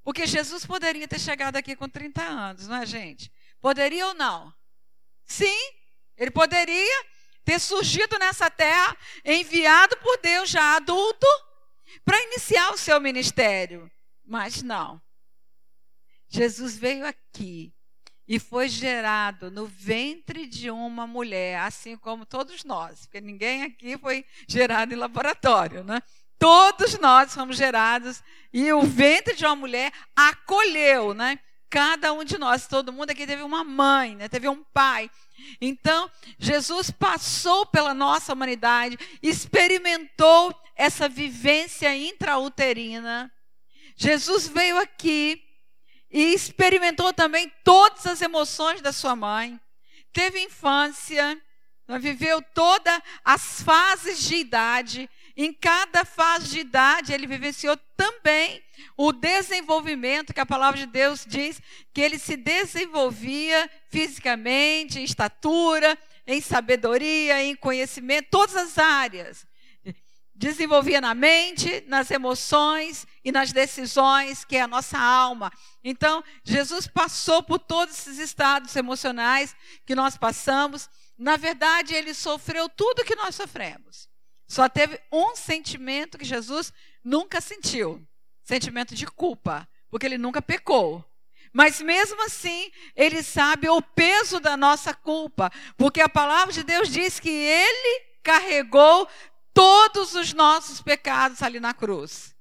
Porque 0.02 0.26
Jesus 0.26 0.64
poderia 0.64 1.06
ter 1.06 1.20
chegado 1.20 1.56
aqui 1.56 1.76
com 1.76 1.88
30 1.88 2.22
anos, 2.22 2.66
não 2.66 2.76
é, 2.76 2.86
gente? 2.86 3.30
Poderia 3.60 4.06
ou 4.06 4.14
não? 4.14 4.52
Sim, 5.24 5.58
ele 6.16 6.30
poderia 6.30 7.04
ter 7.44 7.58
surgido 7.58 8.18
nessa 8.18 8.50
terra, 8.50 8.96
enviado 9.24 9.96
por 9.98 10.18
Deus 10.18 10.48
já 10.48 10.76
adulto, 10.76 11.26
para 12.04 12.22
iniciar 12.24 12.72
o 12.72 12.78
seu 12.78 12.98
ministério. 13.00 13.90
Mas 14.24 14.62
não. 14.62 15.00
Jesus 16.28 16.76
veio 16.76 17.06
aqui 17.06 17.72
e 18.26 18.38
foi 18.38 18.68
gerado 18.68 19.50
no 19.50 19.66
ventre 19.66 20.46
de 20.46 20.70
uma 20.70 21.06
mulher, 21.06 21.60
assim 21.60 21.96
como 21.96 22.26
todos 22.26 22.62
nós, 22.62 23.06
porque 23.06 23.20
ninguém 23.20 23.62
aqui 23.62 23.96
foi 23.96 24.24
gerado 24.46 24.92
em 24.92 24.96
laboratório, 24.96 25.82
né? 25.82 26.02
Todos 26.38 26.98
nós 26.98 27.34
fomos 27.34 27.56
gerados 27.56 28.22
e 28.52 28.70
o 28.72 28.82
ventre 28.82 29.34
de 29.34 29.44
uma 29.44 29.56
mulher 29.56 29.92
acolheu, 30.14 31.14
né? 31.14 31.38
Cada 31.70 32.12
um 32.12 32.24
de 32.24 32.38
nós, 32.38 32.66
todo 32.66 32.92
mundo 32.92 33.10
aqui 33.10 33.26
teve 33.26 33.42
uma 33.42 33.62
mãe, 33.62 34.14
né? 34.16 34.28
teve 34.28 34.48
um 34.48 34.64
pai. 34.72 35.10
Então, 35.60 36.10
Jesus 36.38 36.90
passou 36.90 37.66
pela 37.66 37.92
nossa 37.92 38.32
humanidade, 38.32 38.98
experimentou 39.22 40.54
essa 40.74 41.08
vivência 41.08 41.94
intrauterina. 41.94 43.30
Jesus 43.96 44.48
veio 44.48 44.78
aqui 44.78 45.42
e 46.10 46.32
experimentou 46.32 47.12
também 47.12 47.52
todas 47.62 48.06
as 48.06 48.22
emoções 48.22 48.80
da 48.80 48.92
sua 48.92 49.14
mãe. 49.14 49.60
Teve 50.12 50.40
infância, 50.40 51.40
viveu 52.00 52.42
todas 52.54 53.00
as 53.24 53.62
fases 53.62 54.22
de 54.22 54.36
idade. 54.36 55.08
Em 55.36 55.52
cada 55.52 56.04
fase 56.04 56.48
de 56.48 56.60
idade, 56.60 57.12
ele 57.12 57.26
vivenciou 57.26 57.76
também 57.96 58.62
o 58.96 59.12
desenvolvimento, 59.12 60.34
que 60.34 60.40
a 60.40 60.46
palavra 60.46 60.80
de 60.80 60.86
Deus 60.86 61.24
diz 61.26 61.60
que 61.92 62.00
ele 62.00 62.18
se 62.18 62.36
desenvolvia 62.36 63.70
fisicamente, 63.88 64.98
em 64.98 65.04
estatura, 65.04 65.96
em 66.26 66.40
sabedoria, 66.40 67.42
em 67.42 67.54
conhecimento, 67.54 68.28
todas 68.30 68.56
as 68.56 68.78
áreas 68.78 69.46
desenvolvia 70.38 71.00
na 71.00 71.14
mente, 71.14 71.82
nas 71.88 72.12
emoções 72.12 73.04
e 73.28 73.32
nas 73.32 73.52
decisões, 73.52 74.42
que 74.42 74.56
é 74.56 74.62
a 74.62 74.66
nossa 74.66 74.98
alma. 74.98 75.52
Então, 75.84 76.24
Jesus 76.42 76.86
passou 76.86 77.42
por 77.42 77.58
todos 77.58 77.94
esses 77.94 78.18
estados 78.18 78.74
emocionais 78.74 79.54
que 79.84 79.94
nós 79.94 80.16
passamos. 80.16 80.88
Na 81.18 81.36
verdade, 81.36 81.94
ele 81.94 82.14
sofreu 82.14 82.70
tudo 82.70 83.04
que 83.04 83.14
nós 83.14 83.34
sofremos. 83.34 84.08
Só 84.48 84.66
teve 84.66 84.98
um 85.12 85.36
sentimento 85.36 86.16
que 86.16 86.24
Jesus 86.24 86.72
nunca 87.04 87.38
sentiu: 87.38 88.02
sentimento 88.42 88.94
de 88.94 89.06
culpa, 89.06 89.68
porque 89.90 90.06
ele 90.06 90.16
nunca 90.16 90.40
pecou. 90.40 91.04
Mas 91.52 91.82
mesmo 91.82 92.24
assim, 92.24 92.72
ele 92.96 93.22
sabe 93.22 93.68
o 93.68 93.82
peso 93.82 94.40
da 94.40 94.56
nossa 94.56 94.94
culpa, 94.94 95.52
porque 95.76 96.00
a 96.00 96.08
palavra 96.08 96.50
de 96.50 96.62
Deus 96.62 96.88
diz 96.88 97.20
que 97.20 97.28
ele 97.28 98.06
carregou 98.22 99.06
todos 99.52 100.14
os 100.14 100.32
nossos 100.32 100.80
pecados 100.80 101.42
ali 101.42 101.60
na 101.60 101.74
cruz. 101.74 102.37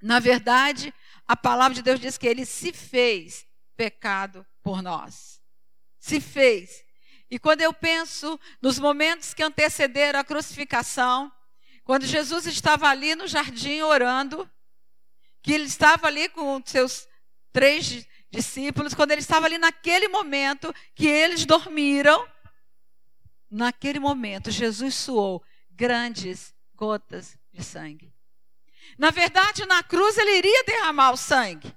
Na 0.00 0.18
verdade, 0.20 0.94
a 1.26 1.36
palavra 1.36 1.74
de 1.74 1.82
Deus 1.82 2.00
diz 2.00 2.16
que 2.16 2.26
ele 2.26 2.46
se 2.46 2.72
fez 2.72 3.46
pecado 3.76 4.46
por 4.62 4.82
nós. 4.82 5.40
Se 5.98 6.20
fez. 6.20 6.84
E 7.30 7.38
quando 7.38 7.60
eu 7.60 7.72
penso 7.72 8.38
nos 8.62 8.78
momentos 8.78 9.34
que 9.34 9.42
antecederam 9.42 10.20
a 10.20 10.24
crucificação, 10.24 11.30
quando 11.84 12.06
Jesus 12.06 12.46
estava 12.46 12.88
ali 12.88 13.14
no 13.14 13.26
jardim 13.26 13.80
orando, 13.82 14.48
que 15.42 15.52
ele 15.52 15.64
estava 15.64 16.06
ali 16.06 16.28
com 16.28 16.62
seus 16.64 17.08
três 17.52 18.06
discípulos, 18.30 18.94
quando 18.94 19.12
ele 19.12 19.20
estava 19.20 19.46
ali 19.46 19.58
naquele 19.58 20.08
momento 20.08 20.74
que 20.94 21.06
eles 21.06 21.44
dormiram, 21.44 22.26
naquele 23.50 23.98
momento 23.98 24.50
Jesus 24.50 24.94
suou 24.94 25.42
grandes 25.70 26.54
gotas 26.74 27.38
de 27.52 27.62
sangue. 27.62 28.17
Na 28.96 29.10
verdade, 29.10 29.66
na 29.66 29.82
cruz 29.82 30.16
ele 30.16 30.38
iria 30.38 30.64
derramar 30.64 31.12
o 31.12 31.16
sangue. 31.16 31.76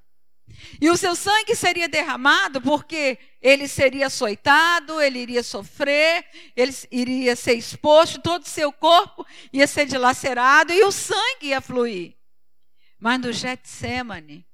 E 0.80 0.90
o 0.90 0.98
seu 0.98 1.16
sangue 1.16 1.56
seria 1.56 1.88
derramado 1.88 2.62
porque 2.62 3.18
ele 3.42 3.68
seria 3.68 4.08
açoitado, 4.08 5.02
ele 5.02 5.20
iria 5.20 5.44
sofrer, 5.44 6.26
ele 6.56 6.74
iria 6.92 7.36
ser 7.36 7.54
exposto, 7.54 8.22
todo 8.22 8.44
o 8.44 8.50
seu 8.50 8.72
corpo 8.72 9.26
ia 9.52 9.68
ser 9.68 9.86
dilacerado 9.86 10.72
e 10.74 10.84
o 10.84 10.92
sangue 10.92 11.48
ia 11.48 11.62
fluir. 11.62 12.16
Mas 13.00 13.20
no 13.20 13.32
Getsemane, 13.32 14.46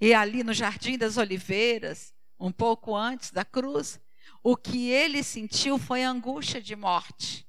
e 0.00 0.14
ali 0.14 0.42
no 0.42 0.52
Jardim 0.52 0.98
das 0.98 1.16
Oliveiras, 1.16 2.12
um 2.38 2.52
pouco 2.52 2.94
antes 2.94 3.30
da 3.30 3.44
cruz, 3.44 4.00
o 4.42 4.56
que 4.56 4.90
ele 4.90 5.22
sentiu 5.22 5.78
foi 5.78 6.02
angústia 6.02 6.60
de 6.60 6.76
morte. 6.76 7.43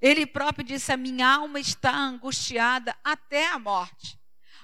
Ele 0.00 0.26
próprio 0.26 0.64
disse: 0.64 0.92
A 0.92 0.96
minha 0.96 1.28
alma 1.28 1.58
está 1.58 1.94
angustiada 1.96 2.96
até 3.02 3.48
a 3.48 3.58
morte. 3.58 4.18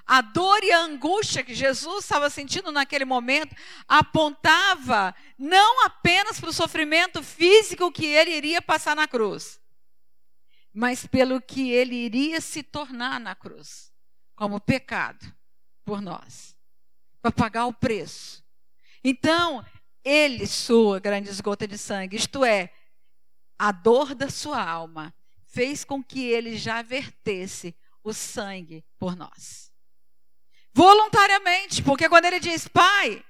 A 0.04 0.20
dor 0.20 0.62
e 0.64 0.72
a 0.72 0.80
angústia 0.80 1.44
que 1.44 1.54
Jesus 1.54 2.04
estava 2.04 2.28
sentindo 2.28 2.72
naquele 2.72 3.04
momento 3.04 3.54
apontava 3.86 5.14
não 5.38 5.86
apenas 5.86 6.40
para 6.40 6.50
o 6.50 6.52
sofrimento 6.52 7.22
físico 7.22 7.92
que 7.92 8.06
ele 8.06 8.32
iria 8.32 8.60
passar 8.60 8.96
na 8.96 9.06
cruz, 9.06 9.60
mas 10.72 11.06
pelo 11.06 11.40
que 11.40 11.70
ele 11.70 11.94
iria 11.94 12.40
se 12.40 12.62
tornar 12.62 13.20
na 13.20 13.34
cruz, 13.34 13.92
como 14.34 14.60
pecado 14.60 15.32
por 15.84 16.00
nós, 16.00 16.56
para 17.20 17.30
pagar 17.30 17.66
o 17.66 17.72
preço. 17.72 18.44
Então, 19.04 19.64
ele 20.04 20.46
sua 20.46 20.98
grande 20.98 21.28
esgota 21.28 21.66
de 21.66 21.78
sangue, 21.78 22.16
isto 22.16 22.44
é, 22.44 22.72
a 23.58 23.70
dor 23.70 24.14
da 24.14 24.28
sua 24.28 24.60
alma, 24.60 25.14
fez 25.52 25.84
com 25.84 26.02
que 26.02 26.24
ele 26.24 26.56
já 26.56 26.80
vertesse 26.80 27.76
o 28.02 28.12
sangue 28.12 28.82
por 28.98 29.14
nós. 29.14 29.70
Voluntariamente, 30.72 31.82
porque 31.82 32.08
quando 32.08 32.24
ele 32.24 32.40
diz, 32.40 32.66
Pai, 32.66 33.22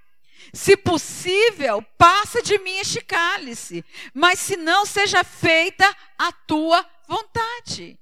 se 0.54 0.76
possível, 0.76 1.82
passa 1.98 2.40
de 2.40 2.56
mim 2.58 2.76
este 2.76 3.00
cálice, 3.00 3.84
mas 4.14 4.38
se 4.38 4.56
não 4.56 4.86
seja 4.86 5.24
feita 5.24 5.84
a 6.16 6.30
tua 6.32 6.88
vontade. 7.08 7.98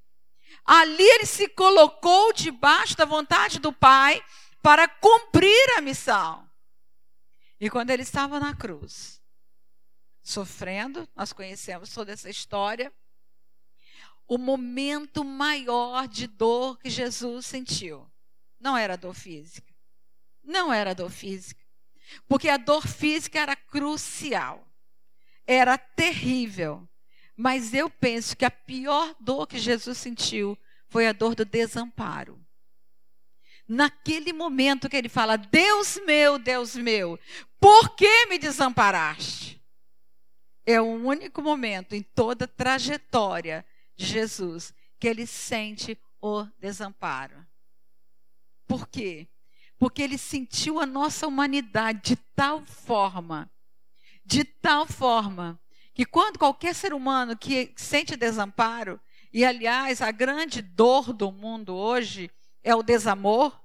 Ali 0.63 1.03
ele 1.03 1.25
se 1.25 1.47
colocou 1.49 2.31
debaixo 2.31 2.95
da 2.95 3.05
vontade 3.05 3.59
do 3.59 3.73
Pai 3.73 4.23
para 4.61 4.87
cumprir 4.87 5.77
a 5.77 5.81
missão. 5.81 6.47
E 7.59 7.71
quando 7.71 7.89
ele 7.89 8.03
estava 8.03 8.39
na 8.39 8.55
cruz, 8.55 9.19
sofrendo, 10.21 11.09
nós 11.15 11.33
conhecemos 11.33 11.91
toda 11.91 12.11
essa 12.11 12.29
história, 12.29 12.93
o 14.31 14.37
momento 14.37 15.25
maior 15.25 16.07
de 16.07 16.25
dor 16.25 16.79
que 16.79 16.89
Jesus 16.89 17.45
sentiu 17.45 18.09
não 18.57 18.77
era 18.77 18.95
dor 18.95 19.13
física. 19.13 19.75
Não 20.41 20.71
era 20.71 20.95
dor 20.95 21.11
física. 21.11 21.61
Porque 22.29 22.47
a 22.47 22.55
dor 22.55 22.87
física 22.87 23.41
era 23.41 23.57
crucial. 23.57 24.65
Era 25.45 25.77
terrível. 25.77 26.87
Mas 27.35 27.73
eu 27.73 27.89
penso 27.89 28.37
que 28.37 28.45
a 28.45 28.49
pior 28.49 29.13
dor 29.19 29.47
que 29.47 29.59
Jesus 29.59 29.97
sentiu 29.97 30.57
foi 30.87 31.07
a 31.07 31.11
dor 31.11 31.35
do 31.35 31.43
desamparo. 31.43 32.41
Naquele 33.67 34.31
momento 34.31 34.87
que 34.87 34.95
ele 34.95 35.09
fala: 35.09 35.35
Deus 35.35 35.99
meu, 36.05 36.39
Deus 36.39 36.77
meu, 36.77 37.19
por 37.59 37.97
que 37.97 38.27
me 38.27 38.37
desamparaste? 38.37 39.61
É 40.65 40.79
o 40.79 40.85
único 40.85 41.41
momento 41.41 41.93
em 41.93 42.01
toda 42.01 42.45
a 42.45 42.47
trajetória 42.47 43.65
Jesus 44.05 44.73
que 44.99 45.07
ele 45.07 45.25
sente 45.25 45.97
o 46.21 46.43
desamparo. 46.59 47.45
Por 48.67 48.87
quê? 48.87 49.27
Porque 49.77 50.01
ele 50.01 50.17
sentiu 50.17 50.79
a 50.79 50.85
nossa 50.85 51.27
humanidade 51.27 52.01
de 52.03 52.15
tal 52.15 52.61
forma, 52.65 53.51
de 54.23 54.43
tal 54.43 54.85
forma, 54.85 55.59
que 55.93 56.05
quando 56.05 56.37
qualquer 56.37 56.75
ser 56.75 56.93
humano 56.93 57.35
que 57.35 57.73
sente 57.75 58.15
desamparo, 58.15 58.99
e 59.33 59.43
aliás, 59.43 60.01
a 60.01 60.11
grande 60.11 60.61
dor 60.61 61.11
do 61.11 61.31
mundo 61.31 61.73
hoje 61.73 62.29
é 62.63 62.75
o 62.75 62.83
desamor, 62.83 63.59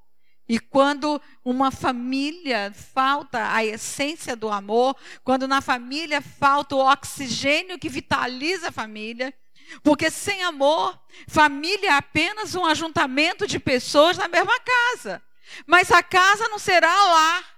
e 0.49 0.61
quando 0.61 1.21
uma 1.45 1.71
família 1.71 2.73
falta 2.73 3.53
a 3.53 3.65
essência 3.65 4.37
do 4.37 4.49
amor, 4.49 4.97
quando 5.25 5.49
na 5.49 5.61
família 5.61 6.23
falta 6.23 6.77
o 6.77 6.93
oxigênio 6.93 7.79
que 7.79 7.89
vitaliza 7.89 8.69
a 8.69 8.73
família, 8.73 9.35
porque 9.83 10.11
sem 10.11 10.43
amor, 10.43 10.99
família 11.29 11.89
é 11.89 11.93
apenas 11.93 12.55
um 12.55 12.65
ajuntamento 12.65 13.47
de 13.47 13.59
pessoas 13.59 14.17
na 14.17 14.29
mesma 14.29 14.59
casa. 14.61 15.23
Mas 15.67 15.91
a 15.91 16.03
casa 16.03 16.49
não 16.49 16.59
será 16.59 16.93
lar. 16.93 17.57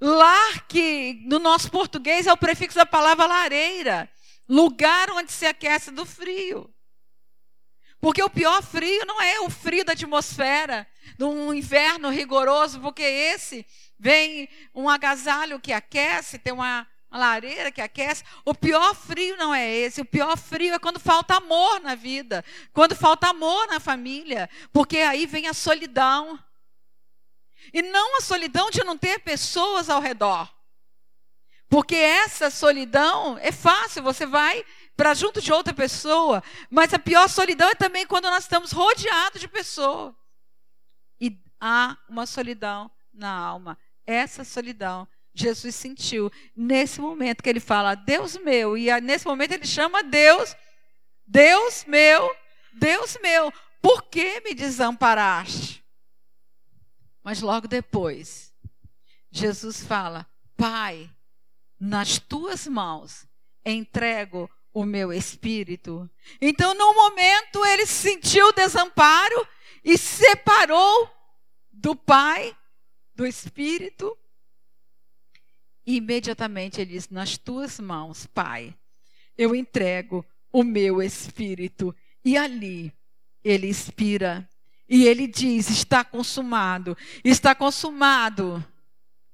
Lar 0.00 0.66
que 0.66 1.22
no 1.26 1.38
nosso 1.38 1.70
português 1.70 2.26
é 2.26 2.32
o 2.32 2.36
prefixo 2.36 2.76
da 2.76 2.86
palavra 2.86 3.26
lareira, 3.26 4.10
lugar 4.48 5.10
onde 5.10 5.32
se 5.32 5.46
aquece 5.46 5.90
do 5.90 6.04
frio. 6.04 6.72
Porque 8.00 8.22
o 8.22 8.28
pior 8.28 8.62
frio 8.62 9.06
não 9.06 9.20
é 9.22 9.40
o 9.40 9.48
frio 9.48 9.84
da 9.84 9.92
atmosfera, 9.92 10.86
num 11.18 11.54
inverno 11.54 12.10
rigoroso, 12.10 12.80
porque 12.80 13.02
esse 13.02 13.66
vem 13.98 14.48
um 14.74 14.88
agasalho 14.90 15.58
que 15.58 15.72
aquece, 15.72 16.38
tem 16.38 16.52
uma, 16.52 16.86
uma 17.14 17.20
lareira 17.20 17.70
que 17.70 17.80
aquece. 17.80 18.24
O 18.44 18.52
pior 18.52 18.92
frio 18.94 19.36
não 19.36 19.54
é 19.54 19.72
esse. 19.72 20.00
O 20.00 20.04
pior 20.04 20.36
frio 20.36 20.74
é 20.74 20.78
quando 20.80 20.98
falta 20.98 21.36
amor 21.36 21.80
na 21.80 21.94
vida, 21.94 22.44
quando 22.72 22.96
falta 22.96 23.28
amor 23.28 23.68
na 23.68 23.78
família, 23.78 24.50
porque 24.72 24.98
aí 24.98 25.24
vem 25.24 25.46
a 25.46 25.54
solidão. 25.54 26.38
E 27.72 27.80
não 27.82 28.18
a 28.18 28.20
solidão 28.20 28.68
de 28.68 28.82
não 28.82 28.98
ter 28.98 29.20
pessoas 29.20 29.88
ao 29.88 30.00
redor. 30.00 30.52
Porque 31.68 31.94
essa 31.94 32.50
solidão 32.50 33.38
é 33.38 33.52
fácil, 33.52 34.02
você 34.02 34.26
vai 34.26 34.64
para 34.96 35.14
junto 35.14 35.40
de 35.40 35.52
outra 35.52 35.72
pessoa. 35.72 36.42
Mas 36.68 36.92
a 36.92 36.98
pior 36.98 37.28
solidão 37.28 37.68
é 37.68 37.74
também 37.74 38.06
quando 38.06 38.24
nós 38.24 38.44
estamos 38.44 38.72
rodeados 38.72 39.40
de 39.40 39.48
pessoas. 39.48 40.12
E 41.20 41.40
há 41.60 41.96
uma 42.08 42.26
solidão 42.26 42.90
na 43.12 43.30
alma. 43.30 43.78
Essa 44.06 44.44
solidão 44.44 45.08
Jesus 45.34 45.74
sentiu 45.74 46.30
nesse 46.56 47.00
momento 47.00 47.42
que 47.42 47.48
ele 47.48 47.60
fala, 47.60 47.94
Deus 47.94 48.36
meu. 48.36 48.78
E 48.78 48.88
nesse 49.00 49.26
momento 49.26 49.52
ele 49.52 49.66
chama 49.66 50.02
Deus, 50.02 50.54
Deus 51.26 51.84
meu, 51.86 52.34
Deus 52.72 53.18
meu. 53.20 53.52
Por 53.82 54.04
que 54.04 54.40
me 54.40 54.54
desamparaste? 54.54 55.84
Mas 57.22 57.40
logo 57.40 57.66
depois, 57.66 58.54
Jesus 59.30 59.84
fala: 59.84 60.26
Pai, 60.56 61.10
nas 61.80 62.18
tuas 62.18 62.66
mãos 62.66 63.26
entrego 63.64 64.48
o 64.72 64.84
meu 64.84 65.12
espírito. 65.12 66.08
Então, 66.40 66.74
no 66.74 66.94
momento, 66.94 67.64
ele 67.64 67.86
sentiu 67.86 68.52
desamparo 68.52 69.46
e 69.84 69.96
separou 69.96 71.10
do 71.72 71.94
Pai, 71.94 72.56
do 73.14 73.26
Espírito. 73.26 74.16
E 75.86 75.96
imediatamente 75.96 76.80
ele 76.80 76.92
diz: 76.92 77.08
Nas 77.08 77.36
tuas 77.36 77.78
mãos, 77.78 78.26
Pai, 78.26 78.74
eu 79.36 79.54
entrego 79.54 80.24
o 80.52 80.62
meu 80.62 81.02
espírito. 81.02 81.94
E 82.24 82.36
ali 82.36 82.92
ele 83.42 83.66
expira. 83.66 84.48
E 84.88 85.06
ele 85.06 85.26
diz: 85.26 85.68
Está 85.68 86.04
consumado, 86.04 86.96
está 87.24 87.54
consumado 87.54 88.64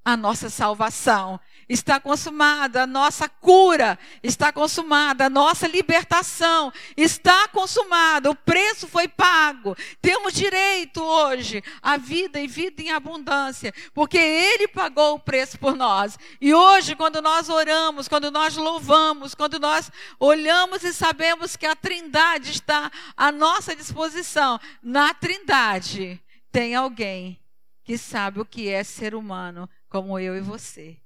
a 0.04 0.16
nossa 0.16 0.48
salvação 0.48 1.38
está 1.70 2.00
consumada 2.00 2.82
a 2.82 2.86
nossa 2.86 3.28
cura, 3.28 3.96
está 4.24 4.52
consumada 4.52 5.26
a 5.26 5.30
nossa 5.30 5.68
libertação, 5.68 6.72
está 6.96 7.46
consumada, 7.46 8.28
o 8.28 8.34
preço 8.34 8.88
foi 8.88 9.06
pago. 9.06 9.76
Temos 10.02 10.34
direito 10.34 11.00
hoje 11.00 11.62
à 11.80 11.96
vida 11.96 12.40
e 12.40 12.48
vida 12.48 12.82
em 12.82 12.90
abundância, 12.90 13.72
porque 13.94 14.18
Ele 14.18 14.66
pagou 14.66 15.14
o 15.14 15.20
preço 15.20 15.60
por 15.60 15.76
nós. 15.76 16.18
E 16.40 16.52
hoje, 16.52 16.96
quando 16.96 17.22
nós 17.22 17.48
oramos, 17.48 18.08
quando 18.08 18.32
nós 18.32 18.56
louvamos, 18.56 19.32
quando 19.32 19.60
nós 19.60 19.92
olhamos 20.18 20.82
e 20.82 20.92
sabemos 20.92 21.54
que 21.54 21.66
a 21.66 21.76
Trindade 21.76 22.50
está 22.50 22.90
à 23.16 23.30
nossa 23.30 23.76
disposição, 23.76 24.58
na 24.82 25.14
Trindade 25.14 26.20
tem 26.50 26.74
alguém 26.74 27.38
que 27.84 27.96
sabe 27.96 28.40
o 28.40 28.44
que 28.44 28.68
é 28.68 28.82
ser 28.82 29.14
humano 29.14 29.70
como 29.88 30.18
eu 30.18 30.36
e 30.36 30.40
você 30.40 30.96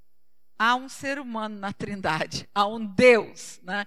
há 0.59 0.75
um 0.75 0.89
ser 0.89 1.19
humano 1.19 1.59
na 1.59 1.73
Trindade, 1.73 2.49
há 2.55 2.67
um 2.67 2.85
Deus 2.85 3.61
né, 3.63 3.87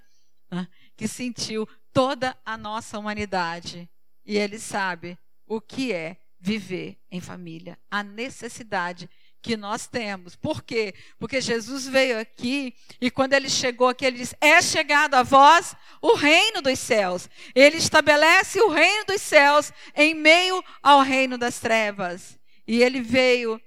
né, 0.51 0.67
que 0.95 1.08
sentiu 1.08 1.67
toda 1.93 2.38
a 2.45 2.58
nossa 2.58 2.97
humanidade 2.99 3.89
e 4.25 4.38
ele 4.38 4.60
sabe 4.60 5.17
o 5.45 5.62
que 5.62 5.93
é 5.93 6.17
viver 6.39 6.97
em 7.10 7.19
família, 7.19 7.77
a 7.89 8.03
necessidade 8.03 9.10
que 9.41 9.56
nós 9.56 9.88
temos. 9.88 10.36
Por 10.36 10.62
quê? 10.62 10.93
Porque 11.17 11.39
Jesus 11.39 11.88
veio 11.88 12.19
aqui 12.19 12.75
e 12.99 13.10
quando 13.10 13.34
ele 13.34 13.49
chegou 13.49 13.88
aqui, 13.88 14.06
ele 14.06 14.17
disse: 14.17 14.36
É 14.41 14.62
chegado 14.62 15.15
a 15.15 15.23
vós 15.23 15.75
o 16.01 16.15
reino 16.15 16.62
dos 16.62 16.77
céus. 16.80 17.30
Ele 17.56 17.77
estabelece 17.77 18.60
o 18.62 18.69
reino 18.69 19.06
dos 19.06 19.21
céus 19.21 19.71
em 19.95 20.13
meio 20.13 20.63
ao 20.84 21.01
reino 21.01 21.38
das 21.38 21.60
trevas. 21.60 22.38
E 22.67 22.84
ele 22.84 23.01
veio 23.01 23.62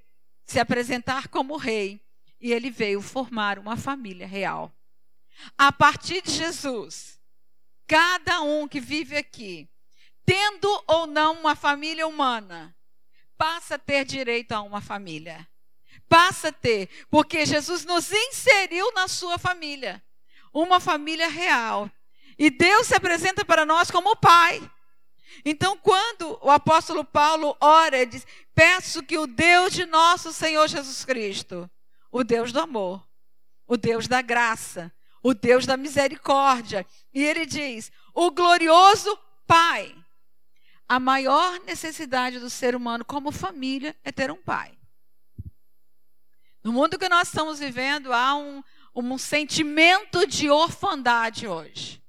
se 0.45 0.59
apresentar 0.59 1.27
como 1.27 1.57
rei 1.57 1.99
e 2.41 2.51
ele 2.51 2.71
veio 2.71 3.01
formar 3.01 3.59
uma 3.59 3.77
família 3.77 4.27
real. 4.27 4.73
A 5.57 5.71
partir 5.71 6.21
de 6.21 6.31
Jesus, 6.31 7.19
cada 7.87 8.41
um 8.41 8.67
que 8.67 8.79
vive 8.79 9.15
aqui, 9.15 9.69
tendo 10.25 10.83
ou 10.87 11.07
não 11.07 11.39
uma 11.39 11.55
família 11.55 12.07
humana, 12.07 12.75
passa 13.37 13.75
a 13.75 13.79
ter 13.79 14.05
direito 14.05 14.51
a 14.53 14.61
uma 14.61 14.81
família. 14.81 15.47
passa 16.07 16.49
a 16.49 16.51
ter, 16.51 16.89
porque 17.09 17.45
Jesus 17.45 17.85
nos 17.85 18.11
inseriu 18.11 18.91
na 18.91 19.07
sua 19.07 19.37
família, 19.37 20.03
uma 20.53 20.77
família 20.79 21.29
real. 21.29 21.89
E 22.37 22.49
Deus 22.49 22.87
se 22.87 22.95
apresenta 22.95 23.45
para 23.45 23.65
nós 23.65 23.89
como 23.89 24.15
Pai. 24.17 24.61
Então, 25.45 25.77
quando 25.77 26.37
o 26.41 26.49
apóstolo 26.49 27.05
Paulo 27.05 27.55
ora, 27.61 28.05
diz: 28.05 28.25
Peço 28.53 29.03
que 29.03 29.17
o 29.17 29.25
Deus 29.25 29.71
de 29.73 29.85
nosso 29.85 30.33
Senhor 30.33 30.67
Jesus 30.67 31.05
Cristo, 31.05 31.69
o 32.11 32.23
Deus 32.23 32.51
do 32.51 32.59
amor, 32.59 33.07
o 33.65 33.77
Deus 33.77 34.07
da 34.07 34.21
graça, 34.21 34.91
o 35.23 35.33
Deus 35.33 35.65
da 35.65 35.77
misericórdia, 35.77 36.85
e 37.13 37.23
ele 37.23 37.45
diz: 37.45 37.91
O 38.13 38.31
glorioso 38.31 39.17
Pai. 39.47 39.95
A 40.87 40.99
maior 40.99 41.59
necessidade 41.61 42.37
do 42.37 42.49
ser 42.49 42.75
humano 42.75 43.05
como 43.05 43.31
família 43.31 43.95
é 44.03 44.11
ter 44.11 44.29
um 44.29 44.41
pai. 44.41 44.77
No 46.61 46.73
mundo 46.73 46.99
que 46.99 47.07
nós 47.07 47.29
estamos 47.29 47.59
vivendo, 47.59 48.11
há 48.11 48.35
um, 48.35 48.61
um 48.93 49.17
sentimento 49.17 50.27
de 50.27 50.49
orfandade 50.49 51.47
hoje. 51.47 52.03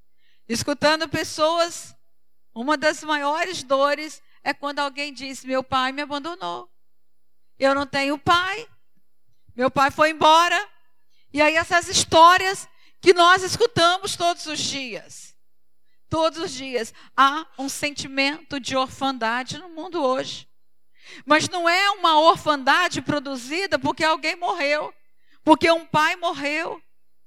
Escutando 0.49 1.09
pessoas 1.09 1.95
uma 2.55 2.77
das 2.77 3.03
maiores 3.03 3.63
dores 3.63 4.23
é 4.45 4.53
quando 4.53 4.81
alguém 4.81 5.13
diz: 5.13 5.45
Meu 5.45 5.63
pai 5.63 5.93
me 5.93 6.03
abandonou. 6.03 6.71
Eu 7.59 7.75
não 7.75 7.87
tenho 7.87 8.19
pai. 8.19 8.69
Meu 9.55 9.71
pai 9.71 9.91
foi 9.91 10.11
embora. 10.11 10.69
E 11.33 11.41
aí, 11.41 11.57
essas 11.57 11.89
histórias 11.89 12.69
que 13.01 13.13
nós 13.13 13.43
escutamos 13.43 14.17
todos 14.17 14.47
os 14.47 14.59
dias. 14.59 15.35
Todos 16.09 16.39
os 16.39 16.53
dias. 16.53 16.93
Há 17.17 17.47
um 17.59 17.69
sentimento 17.69 18.61
de 18.61 18.77
orfandade 18.77 19.59
no 19.59 19.69
mundo 19.69 20.03
hoje. 20.03 20.49
Mas 21.27 21.49
não 21.49 21.69
é 21.69 21.91
uma 21.91 22.21
orfandade 22.21 23.03
produzida 23.03 23.79
porque 23.79 24.05
alguém 24.05 24.37
morreu, 24.37 24.95
porque 25.43 25.71
um 25.71 25.85
pai 25.85 26.17
morreu. 26.17 26.81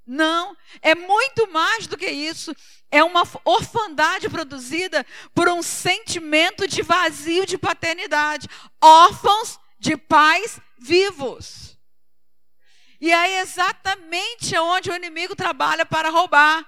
Não, 0.08 0.56
é 0.82 0.94
muito 0.94 1.52
mais 1.52 1.88
do 1.88 1.98
que 1.98 2.08
isso 2.08 2.56
é 2.92 3.04
uma 3.04 3.24
orfandade 3.44 4.30
produzida 4.30 5.06
por 5.34 5.50
um 5.50 5.62
sentimento 5.62 6.68
de 6.68 6.82
vazio 6.82 7.46
de 7.46 7.58
paternidade. 7.58 8.48
Órfãos 8.82 9.60
de 9.78 9.98
pais 9.98 10.60
vivos. 10.78 11.75
E 13.00 13.12
é 13.12 13.40
exatamente 13.40 14.58
onde 14.58 14.90
o 14.90 14.96
inimigo 14.96 15.36
trabalha 15.36 15.86
para 15.86 16.10
roubar. 16.10 16.66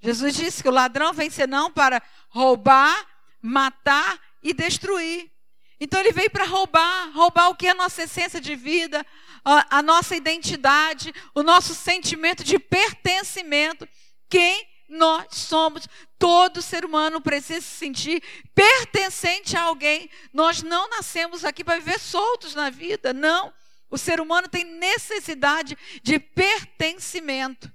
Jesus 0.00 0.34
disse 0.34 0.62
que 0.62 0.68
o 0.68 0.72
ladrão 0.72 1.12
vem 1.12 1.30
senão 1.30 1.70
para 1.70 2.02
roubar, 2.28 3.06
matar 3.40 4.20
e 4.42 4.52
destruir. 4.54 5.30
Então 5.78 6.00
ele 6.00 6.12
veio 6.12 6.30
para 6.30 6.44
roubar, 6.44 7.10
roubar 7.12 7.48
o 7.48 7.54
que 7.54 7.66
é 7.66 7.70
a 7.70 7.74
nossa 7.74 8.02
essência 8.02 8.40
de 8.40 8.54
vida, 8.54 9.04
a, 9.44 9.78
a 9.78 9.82
nossa 9.82 10.14
identidade, 10.14 11.14
o 11.34 11.42
nosso 11.42 11.74
sentimento 11.74 12.44
de 12.44 12.58
pertencimento. 12.58 13.88
Quem 14.28 14.68
nós 14.90 15.26
somos. 15.30 15.88
Todo 16.18 16.60
ser 16.60 16.84
humano 16.84 17.20
precisa 17.20 17.62
se 17.62 17.76
sentir 17.76 18.22
pertencente 18.54 19.56
a 19.56 19.62
alguém. 19.62 20.10
Nós 20.34 20.62
não 20.62 20.90
nascemos 20.90 21.44
aqui 21.44 21.64
para 21.64 21.78
viver 21.78 21.98
soltos 21.98 22.54
na 22.54 22.68
vida, 22.68 23.14
não. 23.14 23.52
O 23.90 23.98
ser 23.98 24.20
humano 24.20 24.48
tem 24.48 24.64
necessidade 24.64 25.76
de 26.02 26.18
pertencimento. 26.18 27.70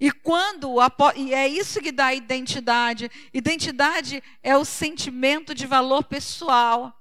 E 0.00 0.10
quando 0.10 0.76
e 1.14 1.32
é 1.32 1.46
isso 1.46 1.80
que 1.80 1.92
dá 1.92 2.12
identidade. 2.12 3.10
Identidade 3.32 4.22
é 4.42 4.56
o 4.56 4.64
sentimento 4.64 5.54
de 5.54 5.66
valor 5.66 6.04
pessoal, 6.04 6.92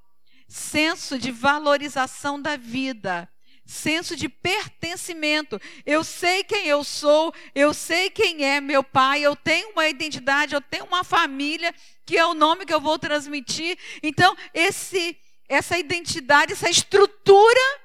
senso 0.47 1.17
de 1.17 1.31
valorização 1.31 2.41
da 2.41 2.55
vida 2.55 3.27
senso 3.65 4.15
de 4.15 4.27
pertencimento. 4.27 5.59
Eu 5.85 6.03
sei 6.03 6.43
quem 6.43 6.67
eu 6.67 6.83
sou, 6.83 7.33
eu 7.55 7.73
sei 7.73 8.09
quem 8.09 8.43
é 8.43 8.59
meu 8.59 8.83
pai, 8.83 9.21
eu 9.21 9.35
tenho 9.35 9.69
uma 9.71 9.87
identidade, 9.87 10.53
eu 10.53 10.61
tenho 10.61 10.85
uma 10.85 11.03
família, 11.03 11.73
que 12.05 12.17
é 12.17 12.25
o 12.25 12.33
nome 12.33 12.65
que 12.65 12.73
eu 12.73 12.81
vou 12.81 12.99
transmitir. 12.99 13.77
Então, 14.01 14.35
esse 14.53 15.17
essa 15.49 15.77
identidade, 15.77 16.53
essa 16.53 16.69
estrutura 16.69 17.82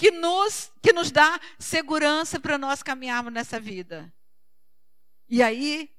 que 0.00 0.10
nos 0.10 0.72
que 0.80 0.94
nos 0.94 1.10
dá 1.10 1.38
segurança 1.58 2.40
para 2.40 2.56
nós 2.56 2.82
caminharmos 2.82 3.34
nessa 3.34 3.60
vida. 3.60 4.10
E 5.28 5.42
aí, 5.42 5.90